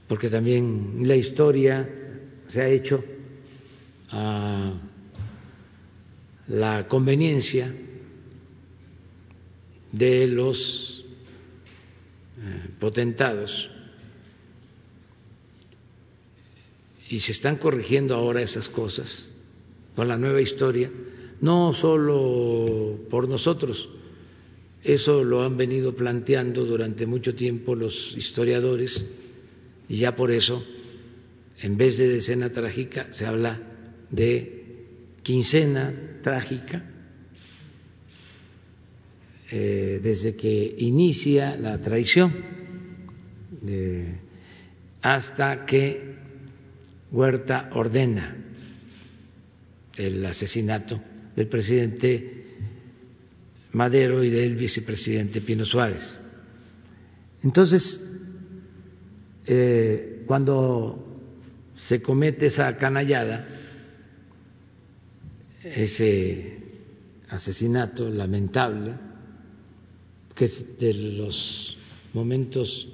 [0.08, 1.88] porque también la historia
[2.46, 3.04] se ha hecho
[4.12, 4.74] a
[6.48, 7.74] la conveniencia
[9.98, 11.06] de los
[12.38, 13.70] eh, potentados.
[17.10, 19.32] Y se están corrigiendo ahora esas cosas
[19.96, 20.92] con la nueva historia,
[21.40, 23.88] no solo por nosotros,
[24.84, 29.06] eso lo han venido planteando durante mucho tiempo los historiadores
[29.88, 30.64] y ya por eso,
[31.60, 33.62] en vez de decena trágica, se habla
[34.10, 34.84] de
[35.24, 36.95] quincena trágica
[39.52, 42.56] eh, desde que inicia la traición
[45.02, 46.16] hasta que
[47.12, 48.36] Huerta ordena
[49.96, 51.00] el asesinato
[51.36, 52.46] del presidente
[53.74, 56.20] Madero y del vicepresidente Pino Suárez.
[57.44, 58.02] Entonces,
[59.46, 61.06] eh, cuando
[61.88, 63.48] se comete esa canallada,
[65.64, 66.58] ese
[67.30, 69.05] asesinato lamentable,
[70.36, 71.78] que es de los
[72.14, 72.88] momentos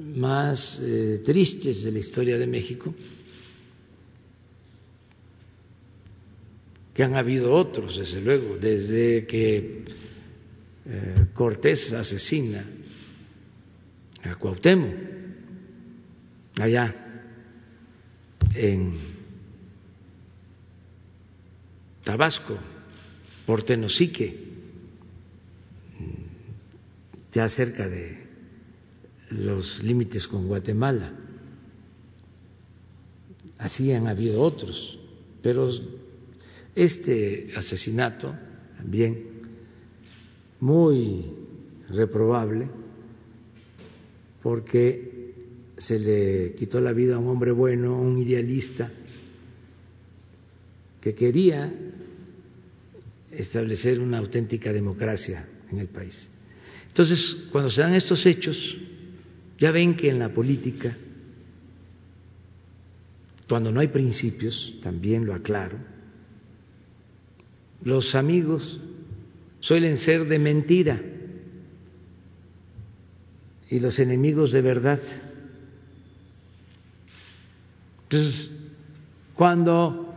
[0.00, 2.92] más eh, tristes de la historia de México,
[6.92, 9.84] que han habido otros, desde luego, desde que
[10.84, 12.66] eh, Cortés asesina
[14.24, 14.94] a Cuauhtémoc,
[16.60, 16.94] allá
[18.54, 18.94] en
[22.04, 22.58] Tabasco,
[23.46, 24.41] por Tenosique,
[27.32, 28.18] ya cerca de
[29.30, 31.12] los límites con Guatemala.
[33.58, 34.98] Así han habido otros,
[35.42, 35.70] pero
[36.74, 38.34] este asesinato
[38.76, 39.26] también
[40.60, 41.32] muy
[41.88, 42.68] reprobable
[44.42, 45.12] porque
[45.76, 48.90] se le quitó la vida a un hombre bueno, un idealista,
[51.00, 51.72] que quería
[53.30, 56.28] establecer una auténtica democracia en el país.
[56.92, 58.76] Entonces, cuando se dan estos hechos,
[59.58, 60.94] ya ven que en la política,
[63.48, 65.78] cuando no hay principios, también lo aclaro,
[67.82, 68.78] los amigos
[69.60, 71.00] suelen ser de mentira
[73.70, 75.00] y los enemigos de verdad.
[78.02, 78.50] Entonces,
[79.34, 80.14] cuando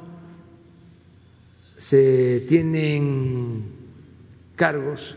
[1.77, 3.63] se tienen
[4.57, 5.15] cargos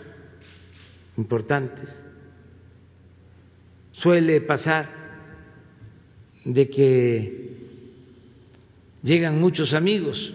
[1.18, 2.02] importantes,
[3.92, 4.88] suele pasar
[6.44, 7.56] de que
[9.02, 10.32] llegan muchos amigos,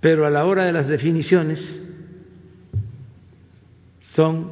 [0.00, 1.82] pero a la hora de las definiciones
[4.12, 4.50] son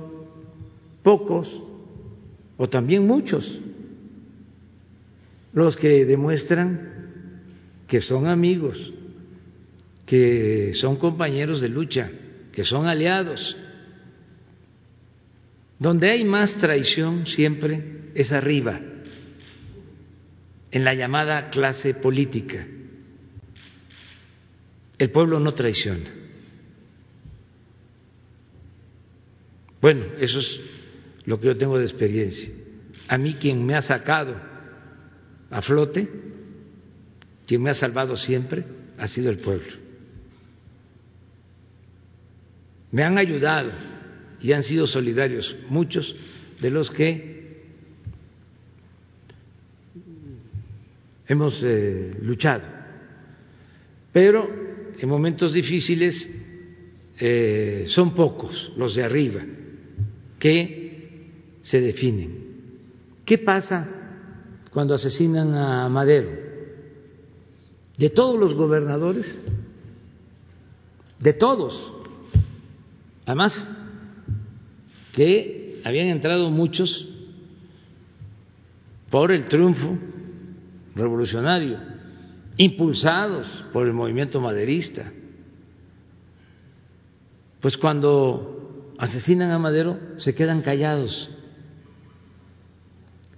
[1.02, 1.62] pocos
[2.56, 3.60] o también muchos
[5.52, 6.90] los que demuestran
[7.88, 8.92] que son amigos,
[10.06, 12.10] que son compañeros de lucha,
[12.60, 13.56] que son aliados.
[15.78, 18.78] Donde hay más traición siempre es arriba,
[20.70, 22.66] en la llamada clase política.
[24.98, 26.10] El pueblo no traiciona.
[29.80, 30.60] Bueno, eso es
[31.24, 32.50] lo que yo tengo de experiencia.
[33.08, 34.36] A mí quien me ha sacado
[35.48, 36.10] a flote,
[37.46, 38.66] quien me ha salvado siempre,
[38.98, 39.89] ha sido el pueblo.
[42.92, 43.70] Me han ayudado
[44.40, 46.14] y han sido solidarios muchos
[46.60, 47.30] de los que
[51.28, 52.64] hemos eh, luchado.
[54.12, 54.48] Pero
[54.98, 56.28] en momentos difíciles
[57.18, 59.42] eh, son pocos los de arriba
[60.38, 61.28] que
[61.62, 62.40] se definen.
[63.24, 63.88] ¿Qué pasa
[64.72, 66.30] cuando asesinan a Madero?
[67.96, 69.38] De todos los gobernadores,
[71.20, 71.92] de todos,
[73.30, 73.64] además
[75.12, 77.08] que habían entrado muchos
[79.08, 79.96] por el triunfo
[80.96, 81.78] revolucionario,
[82.56, 85.12] impulsados por el movimiento maderista.
[87.60, 91.30] Pues cuando asesinan a Madero se quedan callados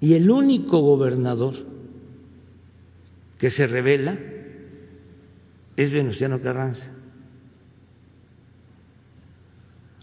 [0.01, 1.55] y el único gobernador
[3.39, 4.19] que se revela
[5.77, 7.02] es Venustiano Carranza.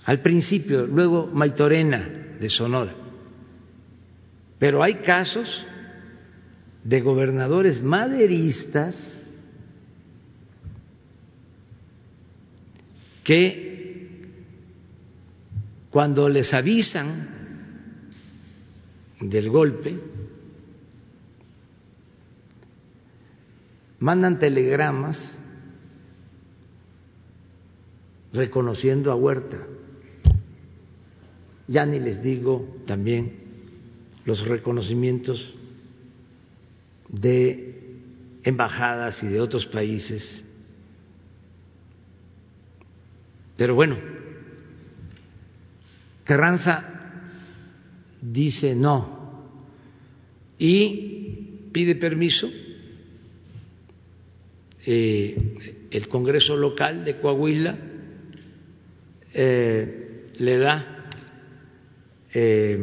[0.09, 1.99] Al principio, luego Maitorena
[2.39, 2.95] de Sonora.
[4.57, 5.67] Pero hay casos
[6.83, 9.21] de gobernadores maderistas
[13.23, 14.31] que
[15.91, 17.27] cuando les avisan
[19.21, 19.95] del golpe,
[23.99, 25.37] mandan telegramas
[28.33, 29.67] reconociendo a Huerta.
[31.69, 33.31] Ya ni les digo también
[34.25, 35.55] los reconocimientos
[37.07, 37.99] de
[38.43, 40.43] embajadas y de otros países.
[43.55, 43.97] Pero bueno,
[46.23, 46.89] Carranza
[48.19, 49.19] dice no
[50.57, 52.49] y pide permiso
[54.87, 57.77] eh, el Congreso local de Coahuila
[59.35, 60.98] eh, le da
[62.33, 62.77] eh,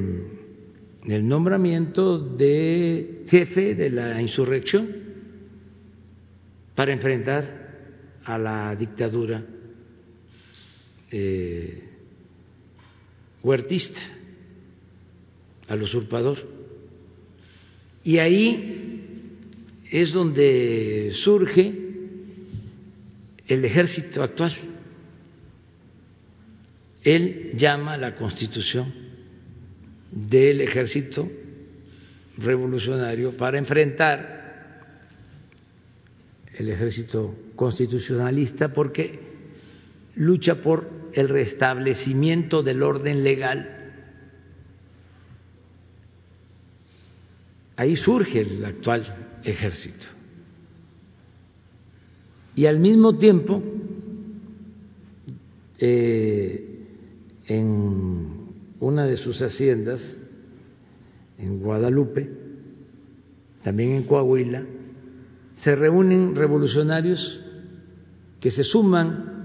[1.07, 4.89] el nombramiento de jefe de la insurrección
[6.75, 7.67] para enfrentar
[8.25, 9.45] a la dictadura
[13.43, 14.01] huertista
[15.69, 16.39] al usurpador.
[18.05, 19.03] Y ahí
[19.91, 21.73] es donde surge
[23.47, 24.53] el ejército actual.
[27.03, 29.06] Él llama la constitución
[30.11, 31.29] del ejército
[32.39, 34.85] revolucionario para enfrentar
[36.55, 39.21] el ejército constitucionalista porque
[40.17, 43.77] lucha por el restablecimiento del orden legal
[47.77, 49.05] Ahí surge el actual
[49.45, 50.07] ejército.
[52.55, 53.63] Y al mismo tiempo,
[55.79, 56.87] eh,
[57.47, 58.36] en
[58.81, 60.17] una de sus haciendas,
[61.39, 62.31] en Guadalupe,
[63.63, 64.63] también en Coahuila,
[65.53, 67.41] se reúnen revolucionarios
[68.41, 69.37] que se suman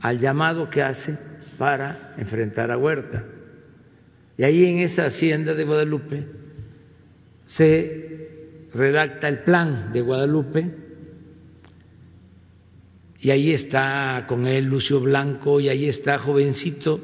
[0.00, 1.18] al llamado que hace
[1.58, 3.24] para enfrentar a Huerta.
[4.36, 6.26] Y ahí en esa hacienda de Guadalupe
[7.44, 10.74] se redacta el plan de Guadalupe
[13.20, 17.00] y ahí está con él Lucio Blanco y ahí está jovencito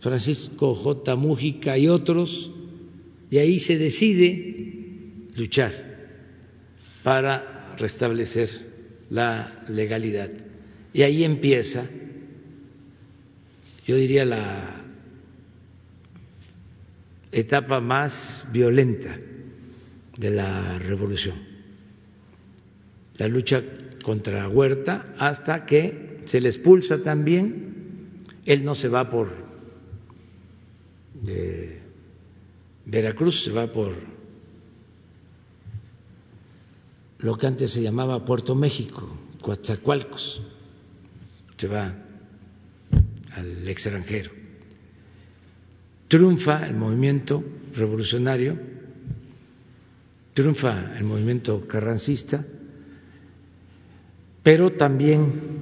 [0.00, 1.14] Francisco J.
[1.14, 2.50] Mújica y otros,
[3.30, 5.72] y ahí se decide luchar
[7.02, 8.48] para restablecer
[9.10, 10.30] la legalidad.
[10.92, 11.88] Y ahí empieza,
[13.86, 14.84] yo diría, la
[17.30, 19.16] etapa más violenta
[20.16, 21.36] de la revolución,
[23.18, 23.62] la lucha
[24.02, 29.49] contra Huerta hasta que se le expulsa también, él no se va por
[31.22, 31.80] de
[32.86, 33.94] Veracruz, se va por
[37.18, 39.06] lo que antes se llamaba Puerto México,
[39.42, 40.40] Coatzacoalcos,
[41.56, 41.94] se va
[43.34, 44.30] al extranjero.
[46.08, 47.44] Triunfa el movimiento
[47.74, 48.58] revolucionario,
[50.32, 52.44] triunfa el movimiento carrancista,
[54.42, 55.60] pero también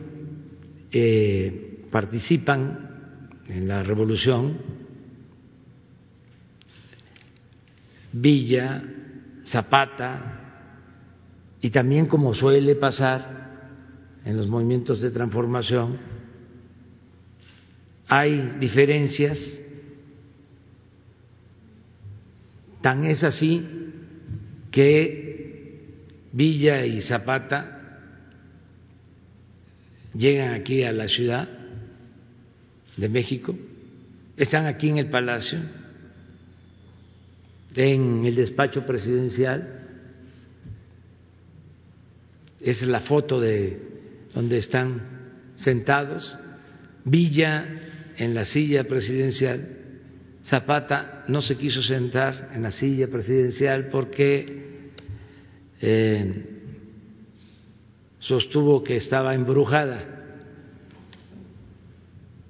[0.93, 4.78] eh, participan en la revolución
[8.13, 8.83] Villa,
[9.47, 10.39] Zapata,
[11.61, 13.49] y también como suele pasar
[14.25, 15.99] en los movimientos de transformación,
[18.09, 19.39] hay diferencias,
[22.81, 23.67] tan es así
[24.71, 25.29] que
[26.33, 27.79] Villa y Zapata
[30.15, 31.49] llegan aquí a la ciudad
[32.97, 33.57] de México,
[34.37, 35.59] están aquí en el Palacio,
[37.75, 39.87] en el despacho presidencial,
[42.61, 43.81] es la foto de
[44.35, 45.03] donde están
[45.57, 46.37] sentados,
[47.05, 47.65] Villa
[48.17, 49.79] en la silla presidencial,
[50.45, 54.93] Zapata no se quiso sentar en la silla presidencial porque
[55.81, 56.45] eh,
[58.19, 60.17] sostuvo que estaba embrujada.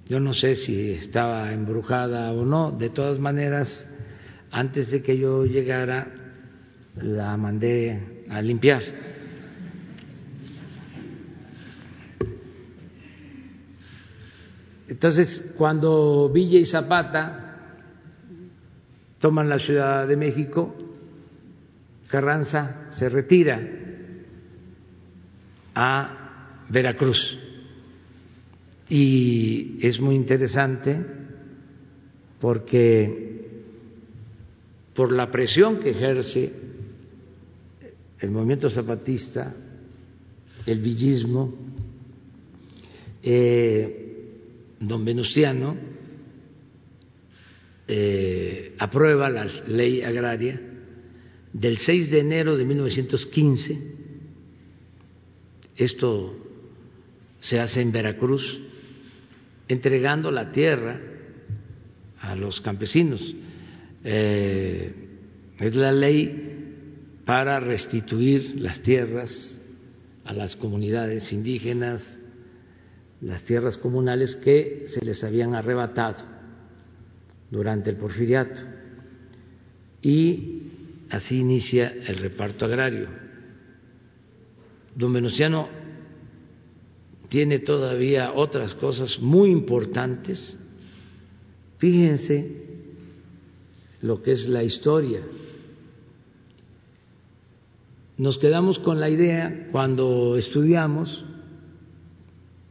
[0.08, 3.86] Yo no sé si estaba embrujada o no, de todas maneras,
[4.50, 6.06] antes de que yo llegara,
[6.96, 8.82] la mandé a limpiar.
[14.88, 17.56] Entonces, cuando Villa y Zapata
[19.20, 20.74] toman la Ciudad de México,
[22.08, 23.60] Carranza se retira
[25.74, 27.38] a Veracruz.
[28.88, 31.04] Y es muy interesante
[32.40, 33.27] porque
[34.98, 36.52] por la presión que ejerce
[38.18, 39.54] el movimiento zapatista,
[40.66, 41.54] el villismo,
[43.22, 44.26] eh,
[44.80, 45.76] don Venustiano
[47.86, 50.60] eh, aprueba la ley agraria
[51.52, 53.78] del 6 de enero de 1915.
[55.76, 56.34] Esto
[57.38, 58.58] se hace en Veracruz,
[59.68, 61.00] entregando la tierra
[62.20, 63.36] a los campesinos.
[64.04, 64.92] Eh,
[65.58, 69.60] es la ley para restituir las tierras
[70.24, 72.18] a las comunidades indígenas,
[73.20, 76.24] las tierras comunales que se les habían arrebatado
[77.50, 78.62] durante el porfiriato.
[80.00, 80.62] Y
[81.10, 83.08] así inicia el reparto agrario.
[84.94, 85.68] Don Venustiano
[87.28, 90.56] tiene todavía otras cosas muy importantes.
[91.78, 92.67] Fíjense
[94.02, 95.20] lo que es la historia.
[98.16, 101.24] Nos quedamos con la idea cuando estudiamos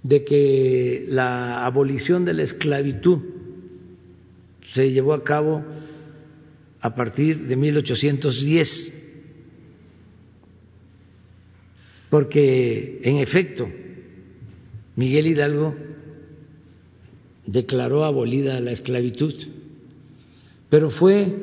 [0.03, 3.19] de que la abolición de la esclavitud
[4.73, 5.63] se llevó a cabo
[6.79, 8.93] a partir de 1810,
[12.09, 13.67] porque en efecto
[14.95, 15.75] Miguel Hidalgo
[17.45, 19.33] declaró abolida la esclavitud,
[20.69, 21.35] pero fue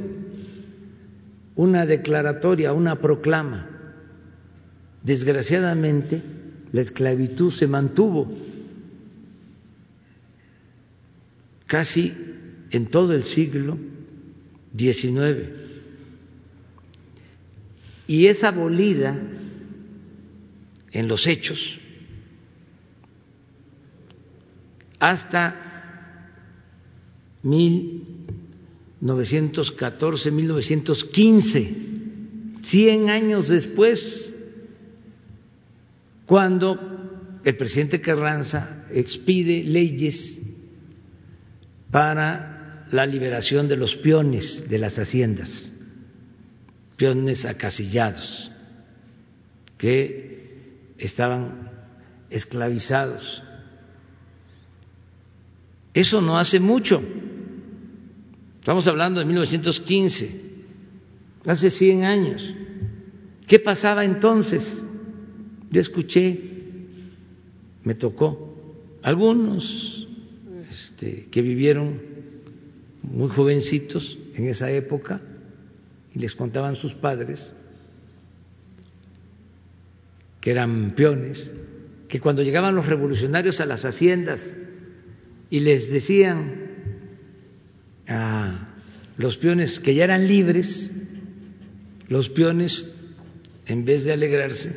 [1.56, 3.68] una declaratoria, una proclama.
[5.02, 6.22] Desgraciadamente,
[6.72, 8.30] la esclavitud se mantuvo
[11.66, 12.12] casi
[12.70, 13.78] en todo el siglo
[14.76, 15.48] XIX.
[18.06, 19.16] Y es abolida
[20.90, 21.80] en los hechos
[24.98, 25.54] hasta
[29.04, 31.74] 1914, 1915,
[32.62, 34.34] 100 años después,
[36.24, 40.40] cuando el presidente Carranza expide leyes
[41.90, 45.70] para la liberación de los peones de las haciendas,
[46.96, 48.50] peones acasillados,
[49.76, 51.70] que estaban
[52.30, 53.42] esclavizados.
[55.92, 57.02] Eso no hace mucho,
[58.64, 60.40] Estamos hablando de 1915,
[61.44, 62.54] hace 100 años.
[63.46, 64.82] ¿Qué pasaba entonces?
[65.70, 66.40] Yo escuché,
[67.82, 70.08] me tocó, algunos
[70.72, 72.00] este, que vivieron
[73.02, 75.20] muy jovencitos en esa época
[76.14, 77.52] y les contaban sus padres
[80.40, 81.52] que eran peones,
[82.08, 84.56] que cuando llegaban los revolucionarios a las haciendas
[85.50, 86.63] y les decían
[88.08, 88.68] a
[89.16, 90.92] los peones que ya eran libres,
[92.08, 92.92] los peones,
[93.66, 94.76] en vez de alegrarse,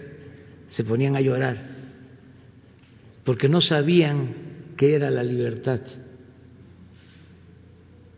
[0.69, 1.61] se ponían a llorar,
[3.23, 4.35] porque no sabían
[4.77, 5.81] qué era la libertad.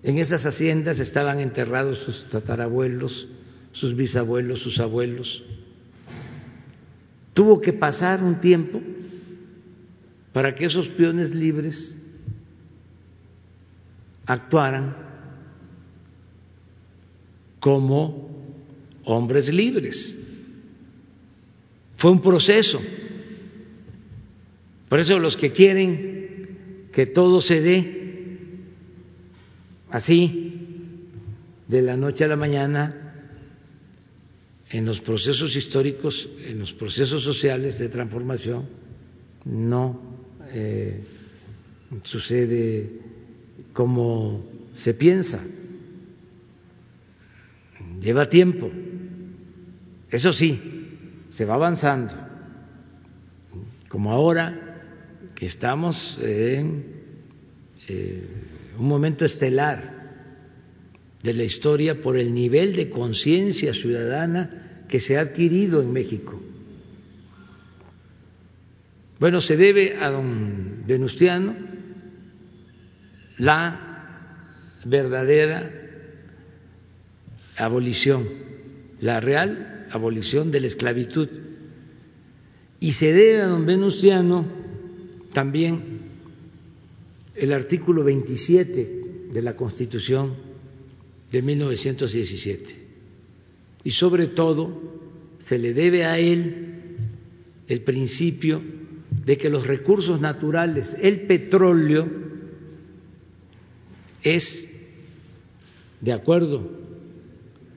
[0.03, 3.27] En esas haciendas estaban enterrados sus tatarabuelos,
[3.71, 5.43] sus bisabuelos, sus abuelos.
[7.33, 8.81] Tuvo que pasar un tiempo
[10.33, 11.98] para que esos peones libres
[14.29, 14.95] actuaran
[17.59, 18.29] como
[19.05, 20.17] hombres libres.
[21.97, 22.79] Fue un proceso.
[24.87, 27.99] Por eso los que quieren que todo se dé
[29.89, 30.45] así,
[31.67, 33.25] de la noche a la mañana,
[34.69, 38.67] en los procesos históricos, en los procesos sociales de transformación,
[39.45, 39.99] no
[40.51, 41.03] eh,
[42.03, 43.08] sucede
[43.79, 44.43] como
[44.75, 45.41] se piensa.
[48.01, 48.69] Lleva tiempo.
[50.11, 50.59] Eso sí,
[51.29, 52.13] se va avanzando.
[53.87, 56.83] Como ahora que estamos en
[57.87, 58.27] eh,
[58.77, 59.93] un momento estelar
[61.23, 66.37] de la historia por el nivel de conciencia ciudadana que se ha adquirido en México.
[69.21, 71.68] Bueno, se debe a don Venustiano
[73.39, 75.71] la verdadera
[77.57, 78.27] abolición,
[79.01, 81.27] la real abolición de la esclavitud.
[82.79, 84.45] Y se debe a don Venustiano
[85.33, 85.99] también
[87.35, 90.35] el artículo 27 de la Constitución
[91.31, 92.75] de 1917.
[93.83, 94.99] Y sobre todo
[95.39, 96.65] se le debe a él
[97.67, 98.61] el principio
[99.25, 102.28] de que los recursos naturales, el petróleo,
[104.23, 104.69] es,
[106.01, 106.69] de acuerdo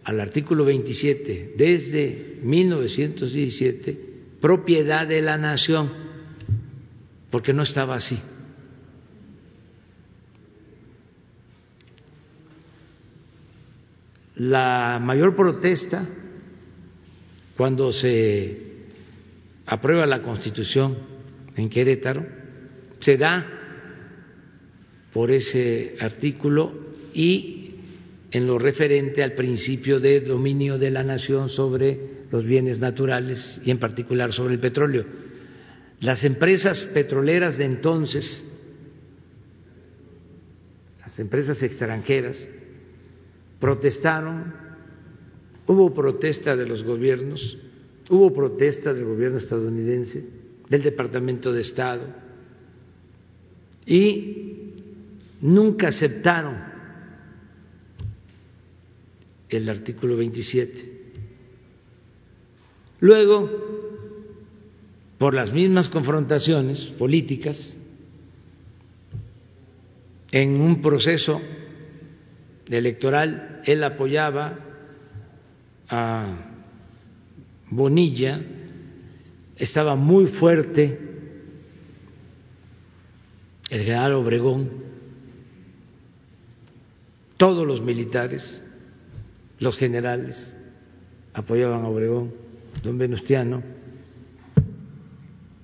[0.05, 5.91] al artículo 27, desde 1917, propiedad de la nación,
[7.31, 8.19] porque no estaba así.
[14.35, 16.09] La mayor protesta
[17.57, 18.59] cuando se
[19.67, 20.99] aprueba la Constitución
[21.55, 22.27] en Querétaro
[22.99, 23.62] se da
[25.13, 26.73] por ese artículo
[27.13, 27.75] y
[28.31, 33.71] en lo referente al principio de dominio de la nación sobre los bienes naturales y
[33.71, 35.05] en particular sobre el petróleo.
[36.01, 38.43] Las empresas petroleras de entonces,
[41.01, 42.39] las empresas extranjeras,
[43.61, 44.55] protestaron,
[45.67, 47.59] hubo protesta de los gobiernos,
[48.09, 50.25] hubo protesta del gobierno estadounidense,
[50.71, 52.03] del Departamento de Estado,
[53.85, 54.52] y
[55.43, 56.57] nunca aceptaron
[59.49, 61.03] el artículo 27.
[63.01, 63.51] Luego,
[65.19, 67.79] por las mismas confrontaciones políticas,
[70.31, 71.41] en un proceso
[72.69, 74.59] electoral él apoyaba
[75.89, 76.49] a
[77.69, 78.41] Bonilla,
[79.57, 80.99] estaba muy fuerte
[83.71, 84.82] el general Obregón,
[87.43, 88.63] todos los militares,
[89.59, 90.57] los generales
[91.35, 92.33] apoyaban a Obregón,
[92.85, 93.65] don Venustiano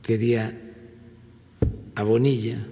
[0.02, 0.60] quería
[1.94, 2.66] a Bonilla,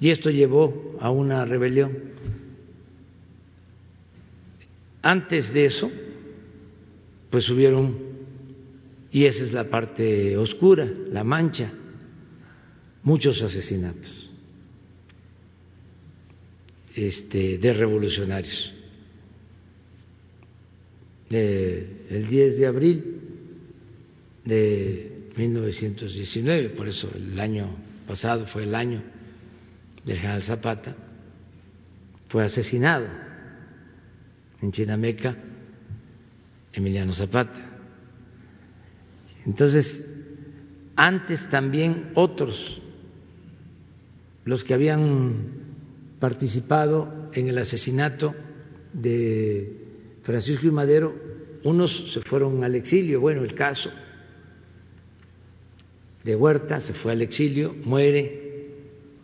[0.00, 1.98] y esto llevó a una rebelión.
[5.02, 5.90] Antes de eso,
[7.28, 7.94] pues hubieron,
[9.12, 11.70] y esa es la parte oscura, la mancha,
[13.02, 14.27] muchos asesinatos
[17.06, 18.74] este, de revolucionarios.
[21.30, 23.20] el 10 de abril
[24.44, 27.68] de 1919, por eso el año
[28.06, 29.02] pasado fue el año
[30.04, 30.96] del general Zapata,
[32.28, 33.06] fue asesinado
[34.60, 35.36] en Chinameca,
[36.72, 37.64] Emiliano Zapata.
[39.46, 40.04] Entonces,
[40.96, 42.82] antes también otros,
[44.44, 45.67] los que habían
[46.18, 48.34] participado en el asesinato
[48.92, 49.72] de
[50.22, 51.14] Francisco y Madero,
[51.64, 53.90] unos se fueron al exilio, bueno, el caso
[56.24, 58.48] de Huerta se fue al exilio, muere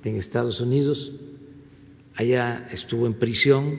[0.04, 1.12] en Estados Unidos,
[2.14, 3.78] allá estuvo en prisión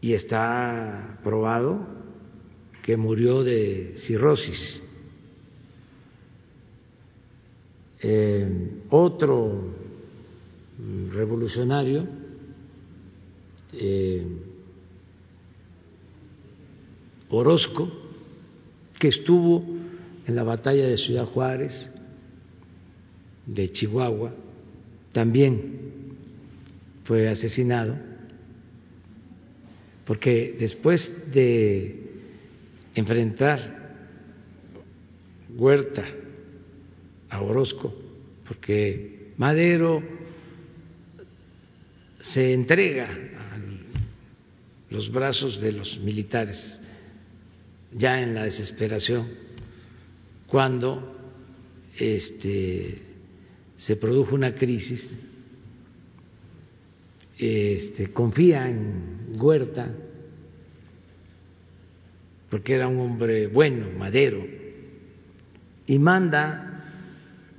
[0.00, 1.86] y está probado
[2.82, 4.82] que murió de cirrosis.
[8.00, 9.81] Eh, otro
[11.12, 12.06] revolucionario
[13.72, 14.26] eh,
[17.30, 17.90] Orozco,
[18.98, 19.64] que estuvo
[20.26, 21.88] en la batalla de Ciudad Juárez,
[23.46, 24.34] de Chihuahua,
[25.12, 25.92] también
[27.04, 27.96] fue asesinado,
[30.04, 32.10] porque después de
[32.94, 33.80] enfrentar
[35.56, 36.04] Huerta
[37.30, 37.94] a Orozco,
[38.46, 40.02] porque Madero
[42.22, 43.58] se entrega a
[44.90, 46.78] los brazos de los militares,
[47.92, 49.28] ya en la desesperación,
[50.46, 51.16] cuando
[51.98, 52.96] este,
[53.76, 55.18] se produjo una crisis,
[57.38, 59.92] este, confía en Huerta,
[62.48, 64.46] porque era un hombre bueno, madero,
[65.86, 66.71] y manda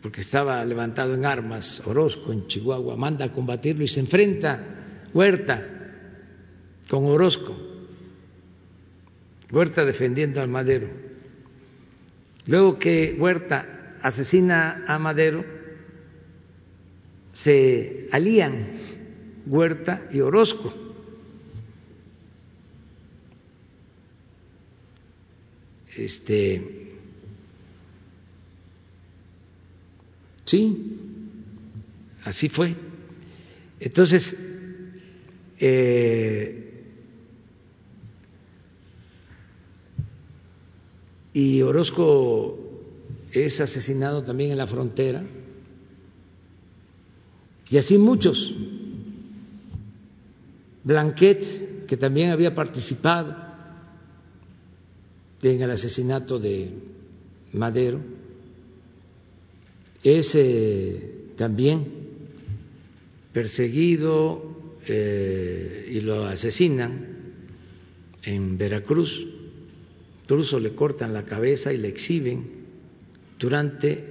[0.04, 5.66] porque estaba levantado en armas, Orozco en Chihuahua, manda a combatirlo y se enfrenta Huerta
[6.90, 7.58] con Orozco,
[9.50, 10.90] Huerta defendiendo al Madero.
[12.48, 15.46] Luego que Huerta asesina a Madero,
[17.32, 18.82] se alían
[19.46, 20.74] Huerta y Orozco.
[25.96, 26.83] Este
[30.46, 30.98] Sí,
[32.24, 32.76] así fue.
[33.80, 34.36] Entonces,
[35.60, 36.84] eh,
[41.34, 42.60] y Orozco
[43.32, 45.24] es asesinado también en la frontera,
[47.70, 48.54] y así muchos.
[50.84, 53.36] Blanquet, que también había participado
[55.42, 56.72] en el asesinato de
[57.54, 58.00] Madero,
[60.04, 60.38] es
[61.36, 62.04] también
[63.34, 64.54] perseguido
[64.88, 67.08] eh, y lo asesinan
[68.24, 69.28] en Veracruz.
[70.24, 72.44] Incluso le cortan la cabeza y le exhiben
[73.40, 74.06] durante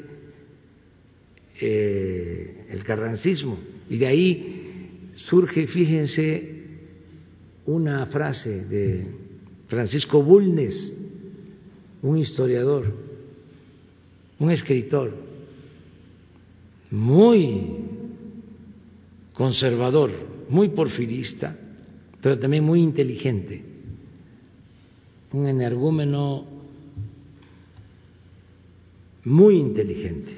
[1.61, 3.59] eh, el carrancismo.
[3.89, 6.51] Y de ahí surge, fíjense,
[7.67, 9.07] una frase de
[9.69, 10.97] Francisco Bulnes,
[12.03, 12.93] un historiador,
[14.39, 15.15] un escritor,
[16.93, 17.69] muy
[19.33, 20.11] conservador,
[20.51, 21.57] muy porfirista,
[22.21, 23.63] pero también muy inteligente,
[25.33, 26.47] un energúmeno
[29.25, 30.37] muy inteligente.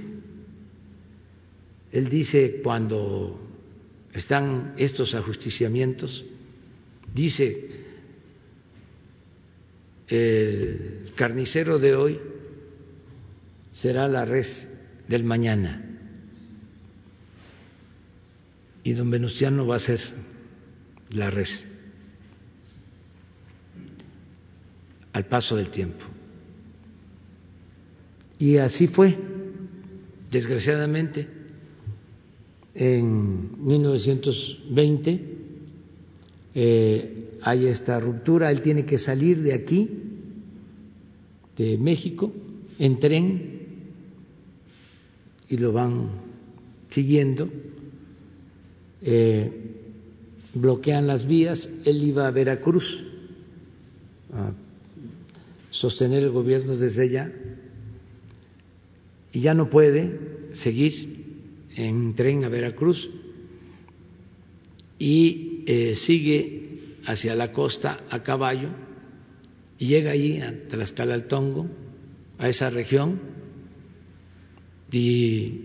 [1.91, 3.41] Él dice cuando
[4.13, 6.25] están estos ajusticiamientos,
[7.13, 7.71] dice,
[10.07, 12.21] el carnicero de hoy
[13.73, 14.69] será la res
[15.09, 15.94] del mañana
[18.85, 20.01] y don Venustiano va a ser
[21.11, 21.65] la res.
[25.13, 26.05] Al paso del tiempo.
[28.39, 29.17] Y así fue,
[30.31, 31.27] desgraciadamente,
[32.75, 35.35] en 1920
[36.55, 39.89] eh, hay esta ruptura, él tiene que salir de aquí,
[41.57, 42.33] de México,
[42.79, 43.61] en tren,
[45.49, 46.11] y lo van
[46.91, 47.49] siguiendo
[49.05, 49.53] eh,
[50.55, 53.05] bloquean las vías, él iba a Veracruz
[54.33, 54.53] a
[55.71, 57.33] sostener el gobierno desde allá
[59.33, 61.25] y ya no puede seguir
[61.77, 63.11] en tren a Veracruz
[64.99, 68.69] y eh, sigue hacia la costa a caballo
[69.79, 71.67] y llega ahí a Tlaxcala al Tongo,
[72.39, 73.21] a esa región
[74.93, 75.64] y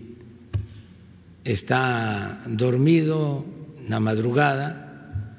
[1.52, 3.44] está dormido
[3.78, 5.34] en la madrugada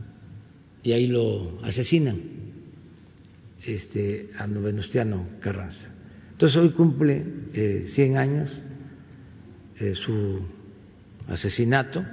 [0.83, 2.19] y ahí lo asesinan
[3.65, 5.87] este, a Novenustiano Carranza.
[6.31, 7.23] Entonces hoy cumple
[7.53, 8.61] eh, 100 años
[9.79, 10.41] eh, su
[11.27, 12.03] asesinato.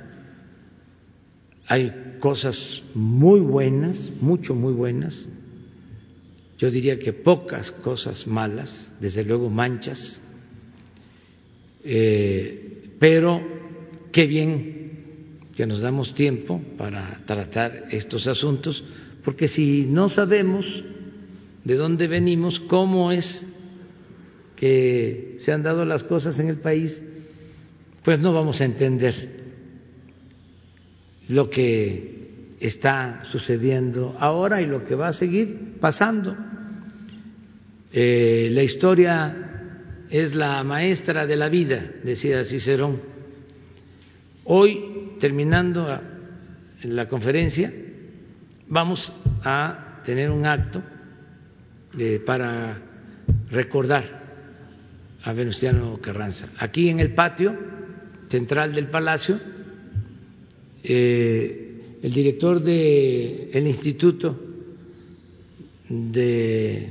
[1.67, 5.27] Hay cosas muy buenas, mucho muy buenas.
[6.59, 10.23] Yo diría que pocas cosas malas, desde luego manchas,
[11.85, 13.58] eh, pero
[14.19, 18.83] qué bien que nos damos tiempo para tratar estos asuntos,
[19.23, 20.83] porque si no sabemos
[21.63, 23.47] de dónde venimos, cómo es
[24.57, 27.01] que se han dado las cosas en el país,
[28.03, 29.15] pues no vamos a entender
[31.29, 36.37] lo que está sucediendo ahora y lo que va a seguir pasando.
[37.93, 43.18] Eh, la historia es la maestra de la vida, decía Cicerón.
[44.51, 45.87] Hoy, terminando
[46.85, 47.71] la conferencia,
[48.67, 49.13] vamos
[49.45, 50.83] a tener un acto
[51.99, 52.81] eh, para
[53.51, 54.05] recordar
[55.23, 56.49] a Venustiano Carranza.
[56.57, 57.55] Aquí en el patio
[58.31, 59.39] central del Palacio,
[60.83, 64.35] eh, el director del Instituto
[65.91, 66.89] de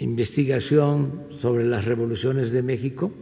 [0.00, 3.21] Investigación sobre las Revoluciones de México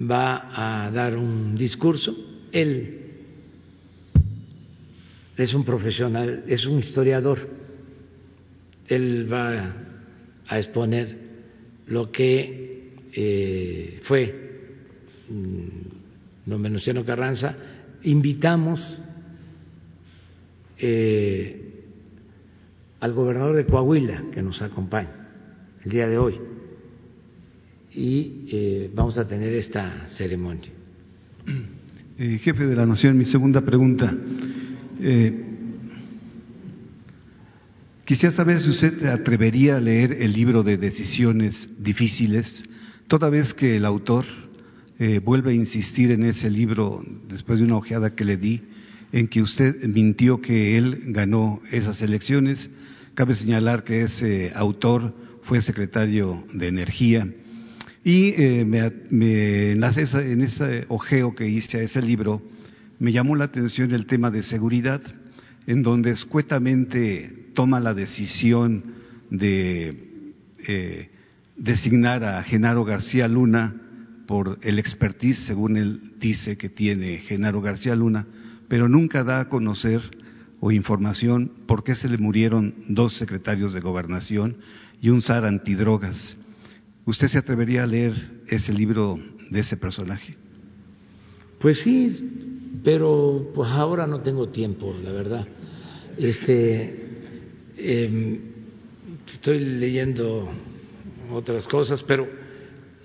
[0.00, 2.14] va a dar un discurso.
[2.52, 2.98] Él
[5.36, 7.38] es un profesional, es un historiador.
[8.86, 9.74] Él va
[10.46, 11.16] a exponer
[11.86, 14.70] lo que eh, fue
[15.28, 17.56] mm, don Venustiano Carranza,
[18.04, 19.00] invitamos
[20.78, 21.84] eh,
[23.00, 25.28] al gobernador de Coahuila que nos acompaña
[25.84, 26.40] el día de hoy
[27.98, 30.70] y eh, vamos a tener esta ceremonia.
[32.16, 34.14] jefe de la Nación, mi segunda pregunta.
[38.04, 42.62] Quisiera saber si usted atrevería a leer el libro de Decisiones Difíciles,
[43.06, 44.24] toda vez que el autor
[44.98, 48.62] eh, vuelve a insistir en ese libro, después de una ojeada que le di,
[49.12, 52.70] en que usted mintió que él ganó esas elecciones.
[53.14, 57.28] Cabe señalar que ese autor fue secretario de Energía.
[58.08, 62.40] Y eh, en, en ese ojeo que hice a ese libro,
[62.98, 65.02] me llamó la atención el tema de seguridad,
[65.66, 68.94] en donde escuetamente toma la decisión
[69.30, 70.32] de
[70.66, 71.10] eh,
[71.58, 73.74] designar a Genaro García Luna
[74.26, 78.26] por el expertise, según él dice que tiene Genaro García Luna,
[78.68, 80.00] pero nunca da a conocer
[80.60, 84.56] o información por qué se le murieron dos secretarios de gobernación
[85.02, 86.38] y un zar antidrogas.
[87.08, 88.12] ¿Usted se atrevería a leer
[88.48, 89.18] ese libro
[89.50, 90.34] de ese personaje?
[91.58, 92.06] Pues sí,
[92.84, 95.48] pero pues ahora no tengo tiempo, la verdad.
[96.18, 97.08] Este,
[97.80, 98.40] Em,
[99.32, 100.48] estoy leyendo
[101.30, 102.28] otras cosas, pero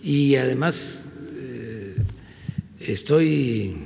[0.02, 1.00] y además
[1.38, 1.96] eh,
[2.80, 3.78] estoy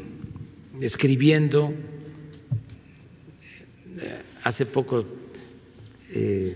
[0.79, 1.73] escribiendo.
[4.43, 5.05] Hace poco
[6.09, 6.55] eh,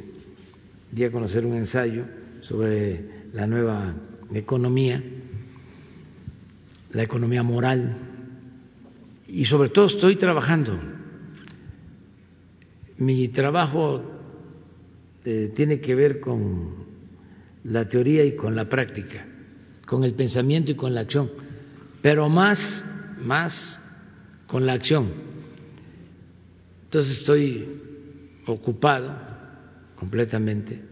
[0.90, 2.06] di a conocer un ensayo
[2.40, 3.94] sobre la nueva
[4.34, 5.02] economía,
[6.91, 7.98] la economía moral,
[9.28, 10.78] y sobre todo estoy trabajando.
[12.98, 14.03] Mi trabajo
[15.24, 16.86] eh, tiene que ver con
[17.64, 19.26] la teoría y con la práctica,
[19.88, 21.30] con el pensamiento y con la acción,
[22.02, 22.84] pero más,
[23.20, 23.82] más
[24.48, 25.08] con la acción.
[26.84, 27.82] Entonces estoy
[28.45, 29.16] ocupado
[29.95, 30.91] completamente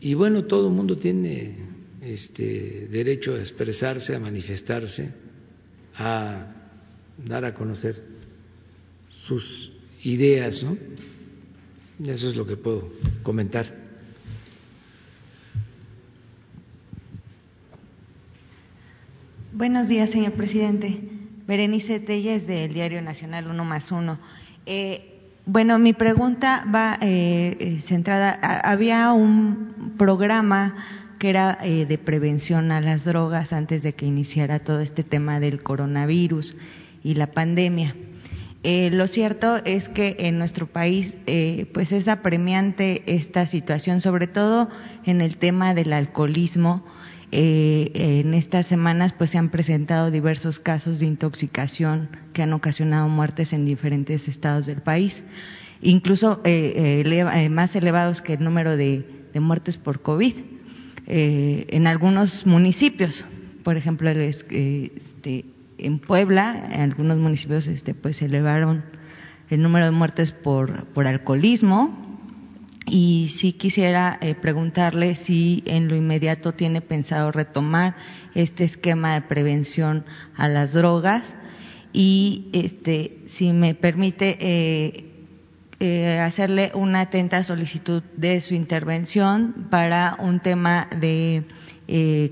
[0.00, 1.56] y bueno, todo el mundo tiene
[2.00, 5.12] este derecho a expresarse, a manifestarse,
[5.96, 6.46] a
[7.18, 8.02] dar a conocer
[9.10, 9.72] sus
[10.02, 10.76] ideas, ¿no?
[12.10, 12.90] Eso es lo que puedo
[13.22, 13.90] comentar.
[19.52, 20.98] Buenos días, señor presidente.
[21.46, 24.18] Berenice Telles del Diario Nacional Uno más Uno.
[24.64, 25.09] Eh,
[25.50, 28.38] bueno, mi pregunta va eh, eh, centrada.
[28.62, 30.76] había un programa
[31.18, 35.62] que era de prevención a las drogas antes de que iniciara todo este tema del
[35.62, 36.54] coronavirus
[37.02, 37.94] y la pandemia.
[38.62, 44.26] Eh, lo cierto es que en nuestro país eh, pues es apremiante esta situación, sobre
[44.26, 44.68] todo
[45.04, 46.84] en el tema del alcoholismo.
[47.32, 53.08] Eh, en estas semanas pues se han presentado diversos casos de intoxicación que han ocasionado
[53.08, 55.22] muertes en diferentes estados del país,
[55.80, 56.42] incluso
[57.50, 59.04] más elevados que el número de,
[59.34, 60.34] muertes por COVID
[61.06, 63.24] en algunos municipios.
[63.62, 65.44] Por ejemplo, este,
[65.78, 68.82] en Puebla, en algunos municipios, este, pues elevaron
[69.50, 72.09] el número de muertes por alcoholismo.
[72.90, 77.94] Y sí quisiera eh, preguntarle si en lo inmediato tiene pensado retomar
[78.34, 80.04] este esquema de prevención
[80.36, 81.34] a las drogas.
[81.92, 85.04] Y, este, si me permite, eh,
[85.78, 91.44] eh, hacerle una atenta solicitud de su intervención para un tema de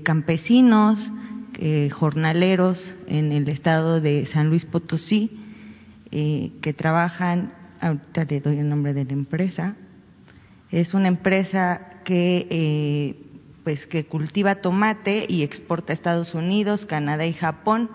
[0.03, 1.11] campesinos,
[1.61, 5.29] eh, jornaleros en el estado de San Luis Potosí
[6.09, 9.75] eh, que trabajan, ahorita le doy el nombre de la empresa,
[10.71, 13.15] es una empresa que eh,
[13.63, 17.89] pues que cultiva tomate y exporta a Estados Unidos, Canadá y Japón.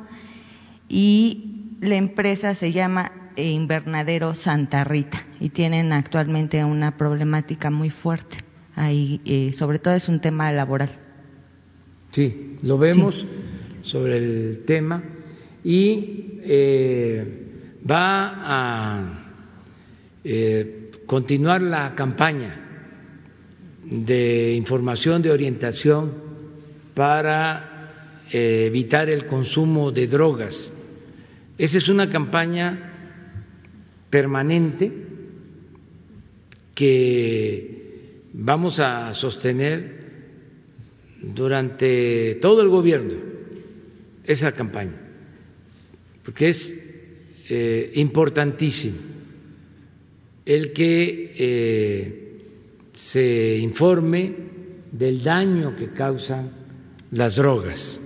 [0.88, 5.24] Y la empresa se llama Invernadero Santa Rita.
[5.40, 8.38] Y tienen actualmente una problemática muy fuerte.
[8.76, 10.90] Ahí, sobre todo es un tema laboral.
[12.10, 13.24] Sí, lo vemos
[13.82, 15.02] sobre el tema.
[15.64, 19.24] Y eh, va a
[20.22, 22.63] eh, continuar la campaña
[23.90, 26.12] de información, de orientación
[26.94, 30.72] para eh, evitar el consumo de drogas.
[31.58, 32.92] Esa es una campaña
[34.10, 34.92] permanente
[36.74, 40.04] que vamos a sostener
[41.22, 43.14] durante todo el gobierno
[44.24, 44.96] esa campaña,
[46.24, 46.74] porque es
[47.48, 48.96] eh, importantísimo
[50.44, 52.23] el que eh,
[52.94, 54.34] se informe
[54.90, 56.50] del daño que causan
[57.10, 58.00] las drogas,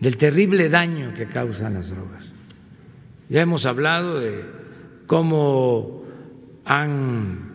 [0.00, 2.30] del terrible daño que causan las drogas.
[3.28, 4.44] Ya hemos hablado de
[5.06, 6.04] cómo
[6.64, 7.52] han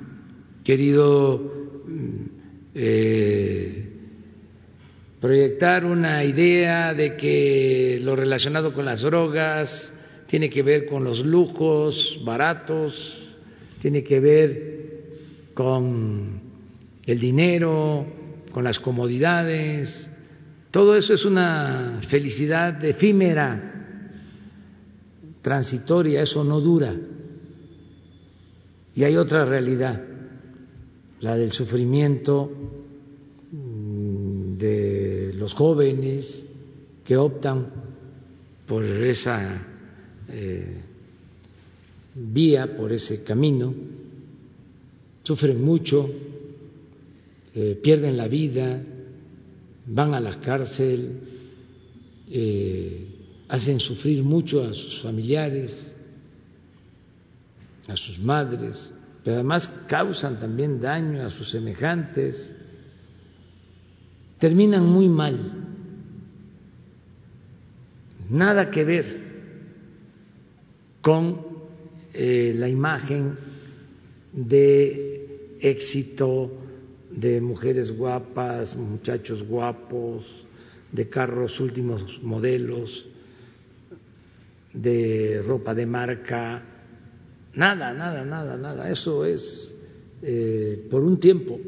[0.63, 2.23] querido mm,
[2.73, 3.93] eh,
[5.19, 9.93] proyectar una idea de que lo relacionado con las drogas
[10.27, 13.37] tiene que ver con los lujos baratos,
[13.79, 14.66] tiene que ver
[15.57, 16.39] con
[17.03, 18.05] el dinero,
[18.51, 20.07] con las comodidades.
[20.69, 23.73] Todo eso es una felicidad efímera,
[25.41, 26.93] transitoria, eso no dura.
[28.93, 29.99] Y hay otra realidad,
[31.21, 32.51] la del sufrimiento
[34.59, 36.45] de los jóvenes
[37.03, 37.65] que optan
[38.67, 39.59] por esa
[40.29, 40.81] eh,
[42.13, 43.73] vía, por ese camino,
[45.27, 46.09] sufren mucho,
[47.53, 48.81] eh, pierden la vida,
[49.85, 51.19] van a la cárcel,
[52.29, 53.07] eh,
[53.49, 55.93] hacen sufrir mucho a sus familiares,
[57.89, 62.49] a sus madres, pero además causan también daño a sus semejantes
[64.39, 65.65] terminan muy mal.
[68.29, 69.27] Nada que ver
[71.01, 71.41] con
[72.13, 73.37] eh, la imagen
[74.31, 75.16] de
[75.61, 76.51] éxito
[77.11, 80.45] de mujeres guapas, muchachos guapos,
[80.91, 83.05] de carros últimos modelos,
[84.73, 86.63] de ropa de marca,
[87.53, 88.89] nada, nada, nada, nada.
[88.89, 89.75] Eso es
[90.21, 91.59] eh, por un tiempo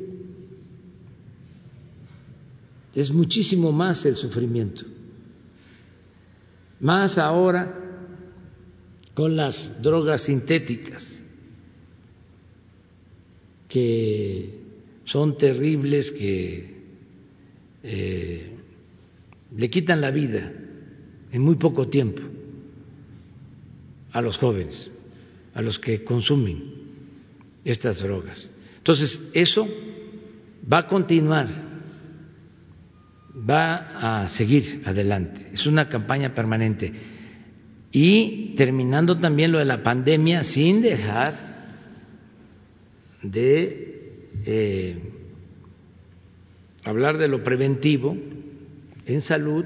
[2.94, 4.84] es muchísimo más el sufrimiento.
[6.80, 7.76] Más ahora
[9.14, 11.24] con las drogas sintéticas,
[13.70, 14.60] que
[15.06, 16.76] son terribles, que
[17.84, 18.52] eh,
[19.56, 20.52] le quitan la vida
[21.32, 22.22] en muy poco tiempo
[24.12, 24.92] a los jóvenes,
[25.54, 26.64] a los que consumen
[27.64, 28.50] estas drogas.
[28.78, 29.66] Entonces, eso
[30.72, 31.70] va a continuar
[33.48, 35.48] va a seguir adelante.
[35.54, 36.92] Es una campaña permanente.
[37.92, 41.59] Y terminando también lo de la pandemia, sin dejar
[43.22, 44.98] de eh,
[46.84, 48.16] hablar de lo preventivo
[49.06, 49.66] en salud,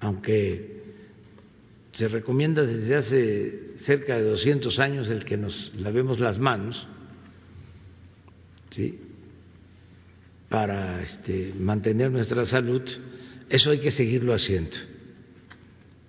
[0.00, 0.74] aunque
[1.92, 6.86] se recomienda desde hace cerca de 200 años el que nos lavemos las manos,
[8.70, 8.98] ¿sí?
[10.48, 12.82] para este, mantener nuestra salud,
[13.48, 14.76] eso hay que seguirlo haciendo.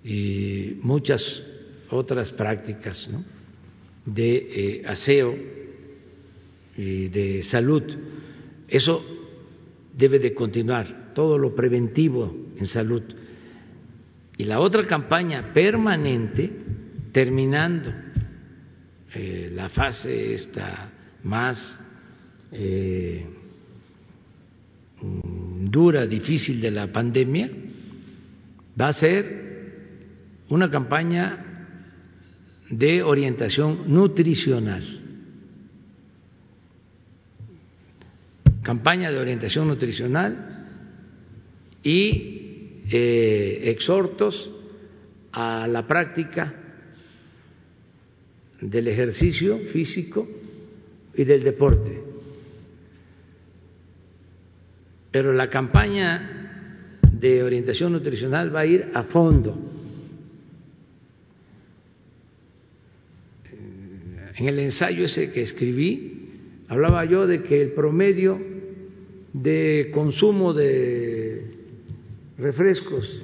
[0.04, 1.42] Y muchas
[1.90, 3.08] otras prácticas
[4.06, 5.36] de eh, aseo
[6.76, 7.82] y de salud,
[8.68, 9.04] eso
[9.94, 13.02] debe de continuar, todo lo preventivo en salud.
[14.38, 16.50] Y la otra campaña permanente,
[17.12, 17.92] terminando
[19.14, 20.92] eh, la fase esta
[21.22, 21.78] más
[22.52, 23.26] eh,
[25.02, 27.50] Mm, dura, difícil de la pandemia,
[28.80, 31.45] va a ser una campaña
[32.70, 34.82] de orientación nutricional.
[38.62, 40.66] Campaña de orientación nutricional
[41.82, 44.50] y eh, exhortos
[45.32, 46.54] a la práctica
[48.60, 50.26] del ejercicio físico
[51.14, 52.02] y del deporte.
[55.10, 59.75] Pero la campaña de orientación nutricional va a ir a fondo.
[64.36, 66.28] En el ensayo ese que escribí,
[66.68, 68.38] hablaba yo de que el promedio
[69.32, 71.50] de consumo de
[72.38, 73.22] refrescos,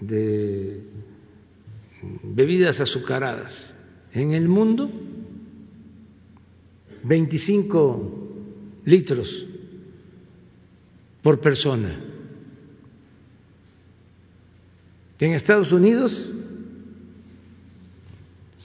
[0.00, 0.80] de
[2.22, 3.74] bebidas azucaradas
[4.12, 4.90] en el mundo,
[7.04, 8.28] 25
[8.84, 9.46] litros
[11.22, 11.96] por persona.
[15.20, 16.32] En Estados Unidos,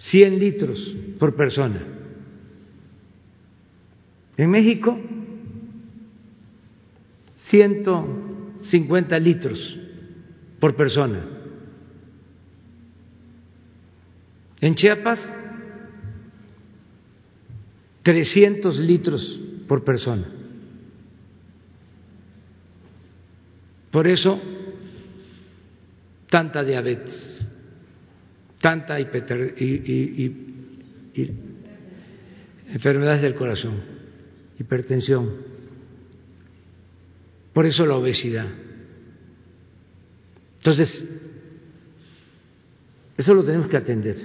[0.03, 1.81] 100 litros por persona.
[4.35, 4.99] En México,
[7.37, 9.79] 150 litros
[10.59, 11.25] por persona.
[14.59, 15.33] En Chiapas,
[18.01, 20.25] 300 litros por persona.
[23.91, 24.41] Por eso,
[26.29, 27.45] tanta diabetes,
[28.63, 28.97] tanta
[32.71, 33.75] enfermedades del corazón,
[34.57, 35.35] hipertensión.
[37.51, 38.47] Por eso la obesidad.
[40.59, 41.05] Entonces,
[43.17, 44.15] eso lo tenemos que atender.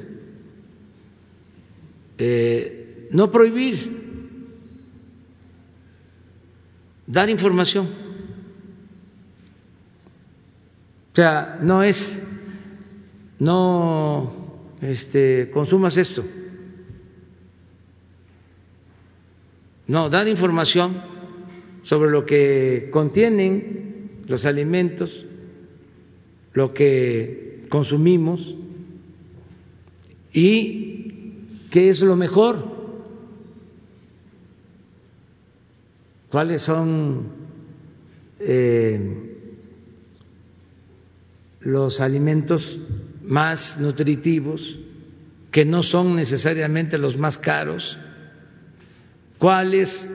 [2.16, 3.90] Eh, no prohibir,
[7.08, 7.88] dar información.
[11.10, 12.27] O sea, no es,
[13.38, 14.32] no
[14.80, 16.24] este, consumas esto.
[19.86, 21.00] No, dar información
[21.82, 25.24] sobre lo que contienen los alimentos,
[26.52, 28.54] lo que consumimos
[30.32, 32.62] y qué es lo mejor,
[36.30, 37.28] cuáles son
[38.40, 39.36] eh,
[41.60, 42.78] los alimentos
[43.28, 44.78] más nutritivos,
[45.50, 47.98] que no son necesariamente los más caros,
[49.38, 50.08] cuáles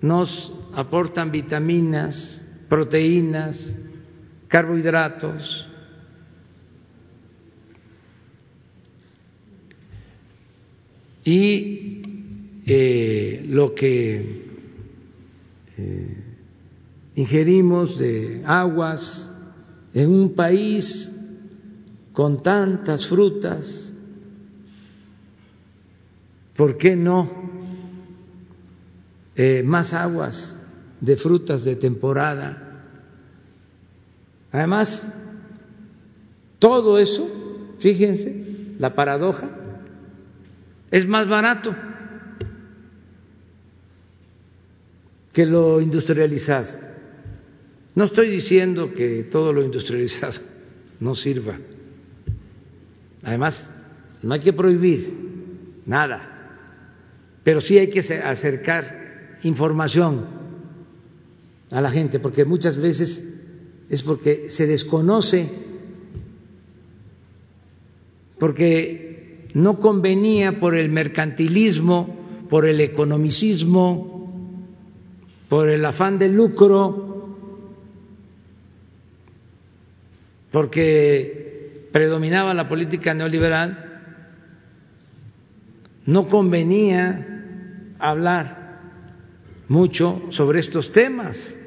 [0.00, 3.74] nos aportan vitaminas, proteínas,
[4.48, 5.66] carbohidratos.
[11.24, 12.02] Y
[12.66, 14.46] eh, lo que
[15.76, 16.16] eh,
[17.16, 19.32] ingerimos de aguas,
[19.92, 21.15] en un país
[22.16, 23.92] con tantas frutas,
[26.56, 27.30] ¿por qué no
[29.34, 30.56] eh, más aguas
[30.98, 32.86] de frutas de temporada?
[34.50, 35.06] Además,
[36.58, 39.50] todo eso, fíjense, la paradoja,
[40.90, 41.76] es más barato
[45.34, 46.78] que lo industrializado.
[47.94, 50.40] No estoy diciendo que todo lo industrializado
[51.00, 51.58] no sirva.
[53.26, 53.68] Además,
[54.22, 56.60] no hay que prohibir nada,
[57.42, 60.26] pero sí hay que acercar información
[61.72, 63.20] a la gente, porque muchas veces
[63.90, 65.48] es porque se desconoce,
[68.38, 74.62] porque no convenía por el mercantilismo, por el economicismo,
[75.48, 77.34] por el afán de lucro,
[80.52, 81.45] porque
[81.96, 84.02] predominaba la política neoliberal,
[86.04, 88.80] no convenía hablar
[89.68, 91.58] mucho sobre estos temas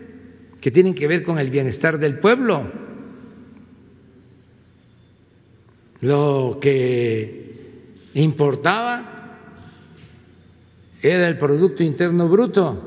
[0.61, 2.71] que tienen que ver con el bienestar del pueblo.
[6.01, 9.35] Lo que importaba
[11.01, 12.85] era el Producto Interno Bruto,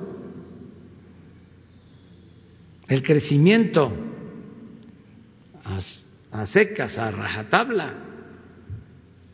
[2.86, 3.92] el crecimiento
[6.32, 7.94] a, secas, a rajatabla,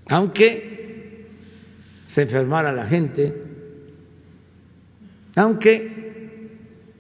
[0.09, 1.27] aunque
[2.09, 3.33] se enfermara la gente,
[5.37, 6.49] aunque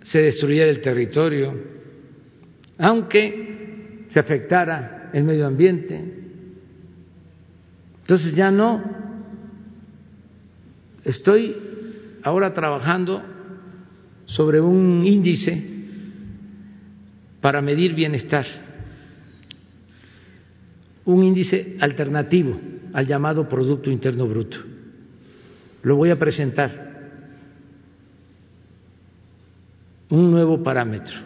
[0.02, 1.52] se destruyera el territorio,
[2.78, 6.14] aunque se afectara el medio ambiente.
[8.00, 8.82] Entonces ya no
[11.04, 11.56] estoy
[12.22, 13.22] ahora trabajando
[14.26, 15.62] sobre un índice
[17.40, 18.67] para medir bienestar
[21.08, 22.60] un índice alternativo
[22.92, 24.58] al llamado Producto Interno Bruto.
[25.82, 26.86] Lo voy a presentar.
[30.10, 31.16] Un nuevo parámetro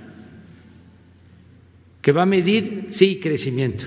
[2.01, 3.85] que va a medir, sí, crecimiento,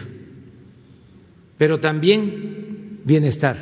[1.58, 3.58] pero también bienestar,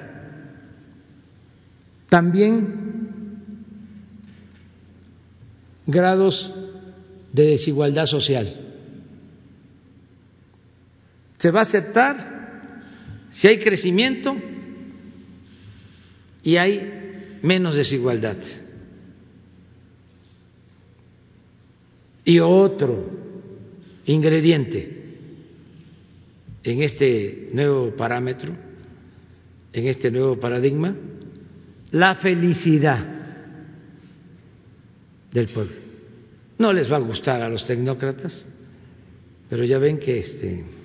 [2.08, 3.66] también
[5.88, 6.52] grados
[7.32, 8.63] de desigualdad social
[11.44, 12.80] se va a aceptar
[13.32, 14.34] si hay crecimiento
[16.42, 18.38] y hay menos desigualdad.
[22.24, 23.10] Y otro
[24.06, 25.04] ingrediente
[26.64, 28.56] en este nuevo parámetro,
[29.74, 30.96] en este nuevo paradigma,
[31.92, 33.06] la felicidad
[35.30, 35.76] del pueblo.
[36.58, 38.46] No les va a gustar a los tecnócratas,
[39.50, 40.83] pero ya ven que este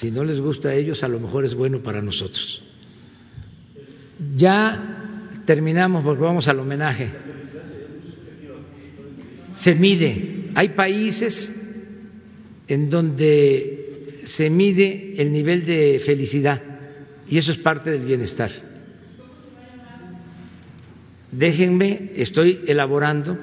[0.00, 2.62] si no les gusta a ellos, a lo mejor es bueno para nosotros.
[4.36, 7.10] Ya terminamos porque vamos al homenaje.
[9.54, 10.50] Se mide.
[10.54, 11.52] Hay países
[12.68, 16.62] en donde se mide el nivel de felicidad
[17.28, 18.52] y eso es parte del bienestar.
[21.32, 23.36] Déjenme, estoy elaborando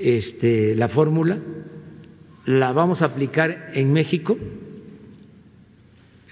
[0.00, 1.38] este, la fórmula,
[2.44, 4.36] la vamos a aplicar en México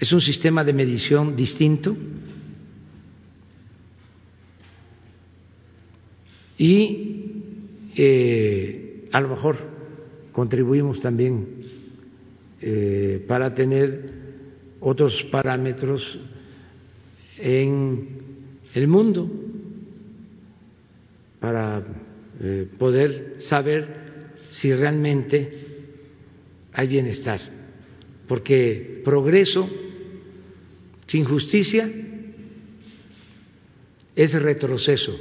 [0.03, 1.95] es un sistema de medición distinto
[6.57, 7.31] y
[7.95, 9.55] eh, a lo mejor
[10.33, 11.47] contribuimos también
[12.61, 14.09] eh, para tener
[14.81, 16.19] otros parámetros
[17.37, 18.09] en
[18.73, 19.31] el mundo
[21.39, 21.81] para
[22.41, 23.87] eh, poder saber
[24.49, 25.59] si realmente
[26.73, 27.39] hay bienestar,
[28.27, 29.69] porque progreso
[31.13, 31.87] sin justicia
[34.15, 35.15] es retroceso.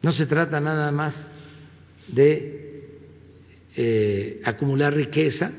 [0.00, 1.30] No se trata nada más
[2.08, 2.88] de
[3.76, 5.52] eh, acumular riqueza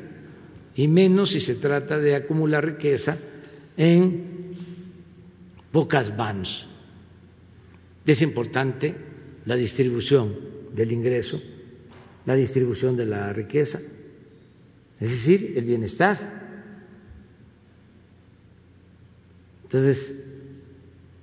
[0.76, 3.19] y menos si se trata de acumular riqueza
[3.77, 4.56] en
[5.72, 6.65] pocas manos.
[8.03, 8.95] Es importante
[9.45, 10.40] la distribución
[10.73, 11.40] del ingreso,
[12.26, 13.80] la distribución de la riqueza,
[14.99, 16.45] es decir, el bienestar.
[19.76, 20.26] Entonces,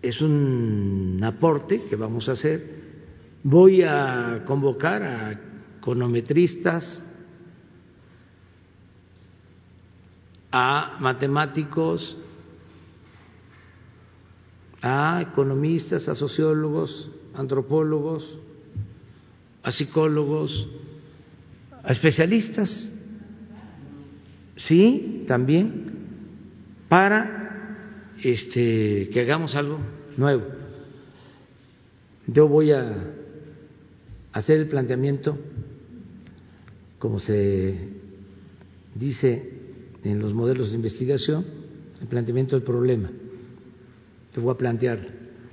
[0.02, 2.82] es un aporte que vamos a hacer.
[3.42, 5.40] Voy a convocar a
[5.78, 7.02] econometristas,
[10.50, 12.14] a matemáticos,
[14.82, 18.38] a economistas, a sociólogos, antropólogos,
[19.62, 20.68] a psicólogos,
[21.82, 22.92] a especialistas,
[24.56, 25.86] sí, también,
[26.90, 27.41] para
[28.23, 29.78] este, que hagamos algo
[30.16, 30.44] nuevo.
[32.27, 32.94] Yo voy a
[34.32, 35.36] hacer el planteamiento,
[36.99, 37.89] como se
[38.94, 39.51] dice
[40.05, 41.44] en los modelos de investigación,
[42.01, 43.11] el planteamiento del problema.
[44.32, 45.01] Te voy a plantear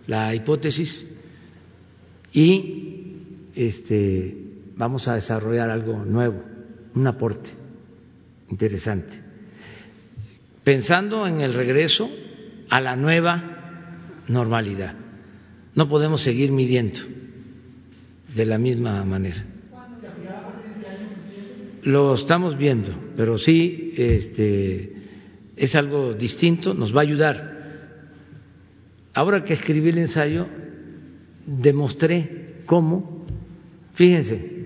[0.07, 1.07] la hipótesis
[2.31, 3.17] y
[3.55, 4.37] este,
[4.75, 6.43] vamos a desarrollar algo nuevo,
[6.95, 7.49] un aporte
[8.49, 9.19] interesante.
[10.63, 12.09] Pensando en el regreso
[12.69, 14.95] a la nueva normalidad.
[15.75, 16.99] No podemos seguir midiendo
[18.35, 19.45] de la misma manera.
[21.83, 24.93] Lo estamos viendo, pero sí este,
[25.55, 27.59] es algo distinto, nos va a ayudar.
[29.13, 30.47] Ahora que escribí el ensayo,
[31.45, 33.25] demostré cómo,
[33.93, 34.59] fíjense,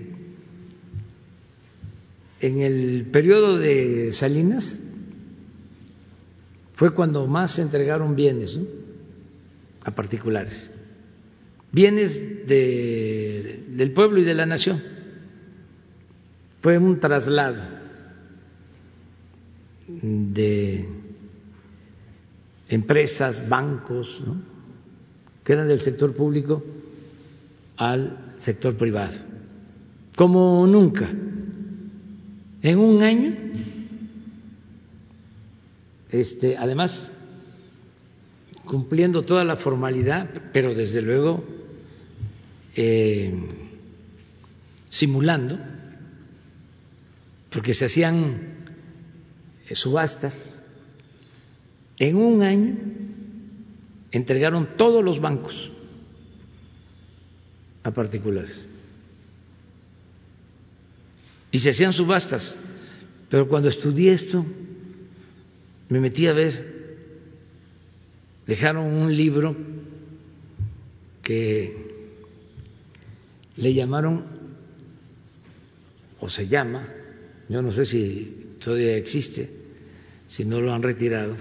[2.40, 4.83] en el periodo de Salinas,
[6.74, 8.58] fue cuando más se entregaron bienes
[9.84, 10.68] a particulares,
[11.70, 14.82] bienes del pueblo y de la nación.
[16.60, 17.62] Fue un traslado
[19.86, 20.88] de
[22.68, 24.24] empresas, bancos,
[25.44, 26.64] que eran del sector público
[27.76, 29.18] al sector privado,
[30.16, 31.08] como nunca.
[32.62, 33.34] En un año
[36.10, 37.10] este, además
[38.64, 41.44] cumpliendo toda la formalidad, pero desde luego
[42.74, 43.32] eh,
[44.88, 45.58] simulando,
[47.50, 48.54] porque se hacían
[49.68, 50.50] eh, subastas.
[51.98, 52.76] En un año
[54.10, 55.70] entregaron todos los bancos
[57.84, 58.66] a particulares.
[61.52, 62.56] Y se hacían subastas.
[63.28, 64.44] Pero cuando estudié esto,
[65.88, 66.98] me metí a ver,
[68.46, 69.56] dejaron un libro
[71.22, 71.76] que
[73.56, 74.24] le llamaron,
[76.20, 76.88] o se llama,
[77.48, 79.48] yo no sé si todavía existe,
[80.28, 81.36] si no lo han retirado,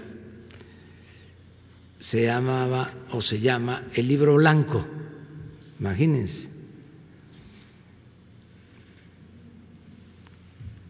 [2.00, 4.86] se llamaba o se llama el libro blanco,
[5.80, 6.54] imagínense.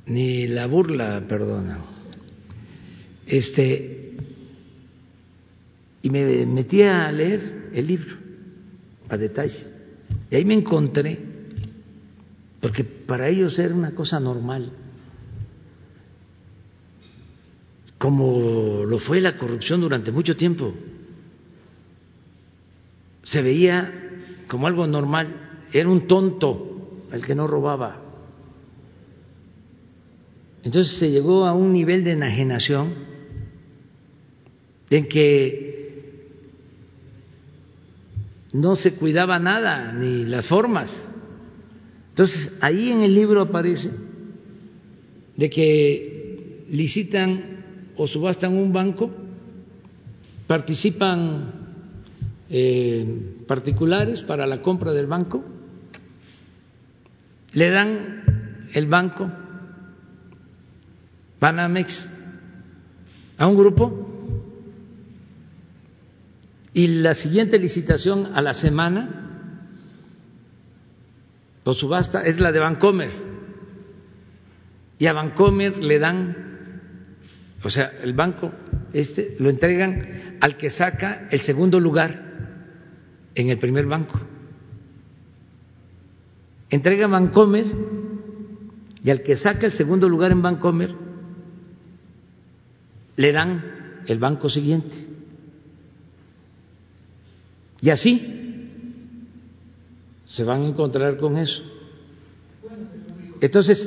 [0.06, 1.93] ni la burla perdona.
[3.26, 4.18] Este,
[6.02, 8.16] y me metí a leer el libro
[9.10, 9.66] a detalle.
[10.30, 11.20] Y ahí me encontré,
[12.60, 14.72] porque para ellos era una cosa normal,
[17.98, 20.74] como lo fue la corrupción durante mucho tiempo.
[23.24, 23.94] Se veía
[24.48, 28.02] como algo normal, era un tonto el que no robaba.
[30.64, 33.13] Entonces se llegó a un nivel de enajenación
[34.98, 35.74] en que
[38.54, 41.10] no se cuidaba nada, ni las formas.
[42.10, 43.90] Entonces ahí en el libro aparece
[45.36, 47.64] de que licitan
[47.96, 49.10] o subastan un banco,
[50.46, 51.52] participan
[52.50, 55.44] eh, particulares para la compra del banco,
[57.54, 59.32] le dan el banco
[61.40, 62.10] Panamex
[63.38, 64.13] a un grupo
[66.74, 69.20] y la siguiente licitación a la semana
[71.64, 73.12] o subasta es la de Bancomer
[75.00, 76.38] y a Bancomer le dan
[77.64, 78.52] o sea el banco
[78.92, 82.22] este lo entregan al que saca el segundo lugar
[83.36, 84.20] en el primer banco
[86.70, 87.66] entrega Bancomer
[89.04, 90.96] y al que saca el segundo lugar en Bancomer
[93.16, 95.13] le dan el banco siguiente.
[97.84, 98.22] Y así
[100.26, 101.62] se van a encontrar con eso.
[103.42, 103.78] Entonces,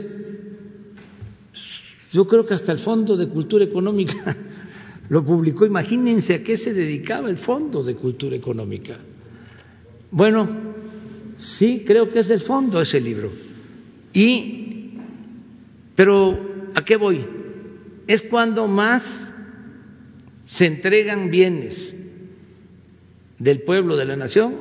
[2.13, 4.37] yo creo que hasta el Fondo de Cultura Económica
[5.09, 5.65] lo publicó.
[5.65, 8.99] Imagínense a qué se dedicaba el Fondo de Cultura Económica.
[10.11, 10.47] Bueno,
[11.37, 13.33] sí, creo que es del fondo ese libro.
[14.13, 14.93] Y,
[15.95, 17.25] pero, ¿a qué voy?
[18.07, 19.03] es cuando más
[20.47, 21.97] se entregan bienes
[23.39, 24.57] del pueblo, de la nación,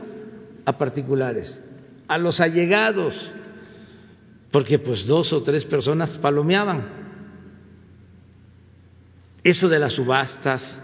[0.65, 1.61] a particulares,
[2.07, 3.31] a los allegados,
[4.51, 7.05] porque pues dos o tres personas palomeaban.
[9.43, 10.81] Eso de las subastas,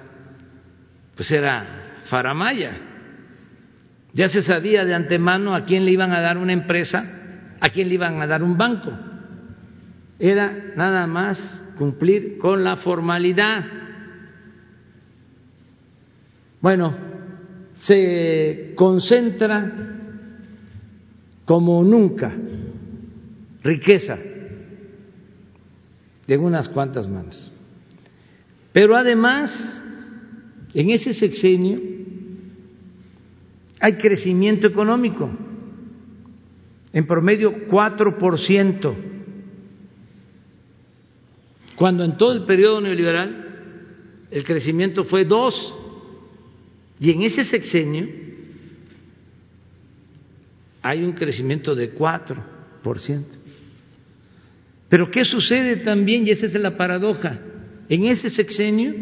[1.16, 2.74] pues era faramaya.
[4.14, 7.88] Ya se sabía de antemano a quién le iban a dar una empresa, a quién
[7.88, 8.92] le iban a dar un banco.
[10.20, 11.40] Era nada más
[11.78, 13.66] cumplir con la formalidad.
[16.60, 17.11] Bueno,
[17.82, 19.98] se concentra
[21.46, 22.32] como nunca
[23.64, 24.20] riqueza
[26.28, 27.52] de unas cuantas manos.
[28.72, 29.84] Pero además,
[30.76, 31.80] en ese sexenio
[33.80, 35.30] hay crecimiento económico,
[36.94, 38.96] en promedio cuatro por ciento
[41.76, 45.74] cuando en todo el periodo neoliberal el crecimiento fue dos
[47.02, 48.08] y en ese sexenio
[50.84, 52.46] hay un crecimiento de cuatro
[52.84, 53.40] por ciento.
[54.88, 56.28] Pero ¿qué sucede también?
[56.28, 57.40] Y esa es la paradoja.
[57.90, 58.94] En ese sexenio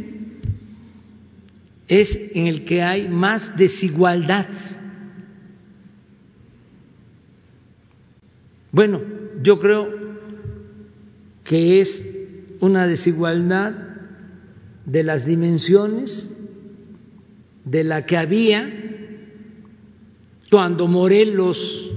[1.89, 4.47] es en el que hay más desigualdad.
[8.71, 9.01] Bueno,
[9.43, 9.89] yo creo
[11.43, 12.05] que es
[12.61, 13.73] una desigualdad
[14.85, 16.33] de las dimensiones
[17.69, 18.67] de la que había
[20.49, 21.91] cuando Morelos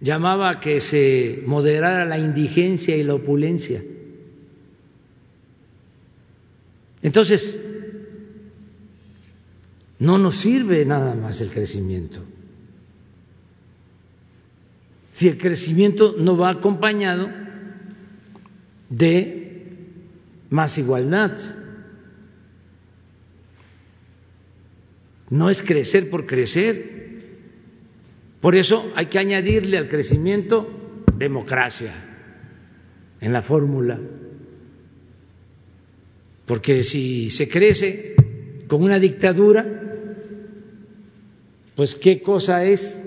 [0.00, 3.82] llamaba a que se moderara la indigencia y la opulencia.
[7.02, 7.60] Entonces,
[9.98, 12.22] no nos sirve nada más el crecimiento
[15.20, 17.28] si el crecimiento no va acompañado
[18.88, 19.66] de
[20.48, 21.36] más igualdad.
[25.30, 27.00] No es crecer por crecer.
[28.40, 31.92] Por eso hay que añadirle al crecimiento democracia
[33.20, 33.98] en la fórmula.
[36.46, 38.14] Porque si se crece
[38.66, 39.64] con una dictadura,
[41.76, 43.00] pues qué cosa es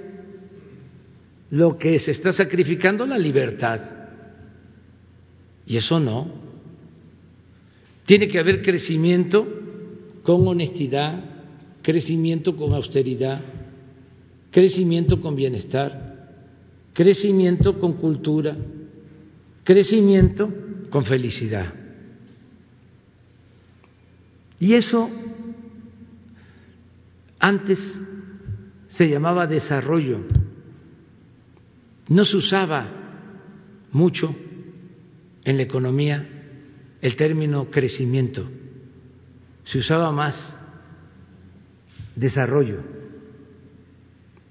[1.49, 3.81] lo que se está sacrificando la libertad.
[5.65, 6.31] Y eso no.
[8.05, 9.47] Tiene que haber crecimiento
[10.23, 11.32] con honestidad,
[11.83, 13.41] crecimiento con austeridad,
[14.49, 16.29] crecimiento con bienestar,
[16.93, 18.55] crecimiento con cultura,
[19.63, 20.51] crecimiento
[20.89, 21.73] con felicidad.
[24.59, 25.09] Y eso
[27.39, 27.79] antes
[28.87, 30.19] se llamaba desarrollo
[32.07, 32.89] no se usaba
[33.91, 34.35] mucho
[35.43, 36.27] en la economía
[37.01, 38.49] el término crecimiento,
[39.65, 40.55] se usaba más
[42.15, 42.79] desarrollo,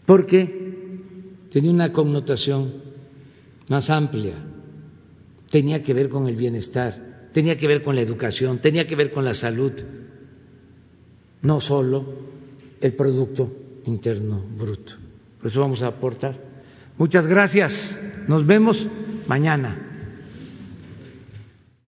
[0.06, 0.62] porque
[1.50, 2.72] tenía una connotación
[3.68, 4.34] más amplia,
[5.50, 9.12] tenía que ver con el bienestar, tenía que ver con la educación, tenía que ver
[9.12, 9.72] con la salud,
[11.42, 12.06] no solo
[12.80, 13.52] el Producto
[13.86, 14.94] Interno Bruto.
[15.38, 16.38] Por eso vamos a aportar.
[16.98, 17.98] Muchas gracias.
[18.28, 18.86] Nos vemos
[19.26, 19.91] mañana.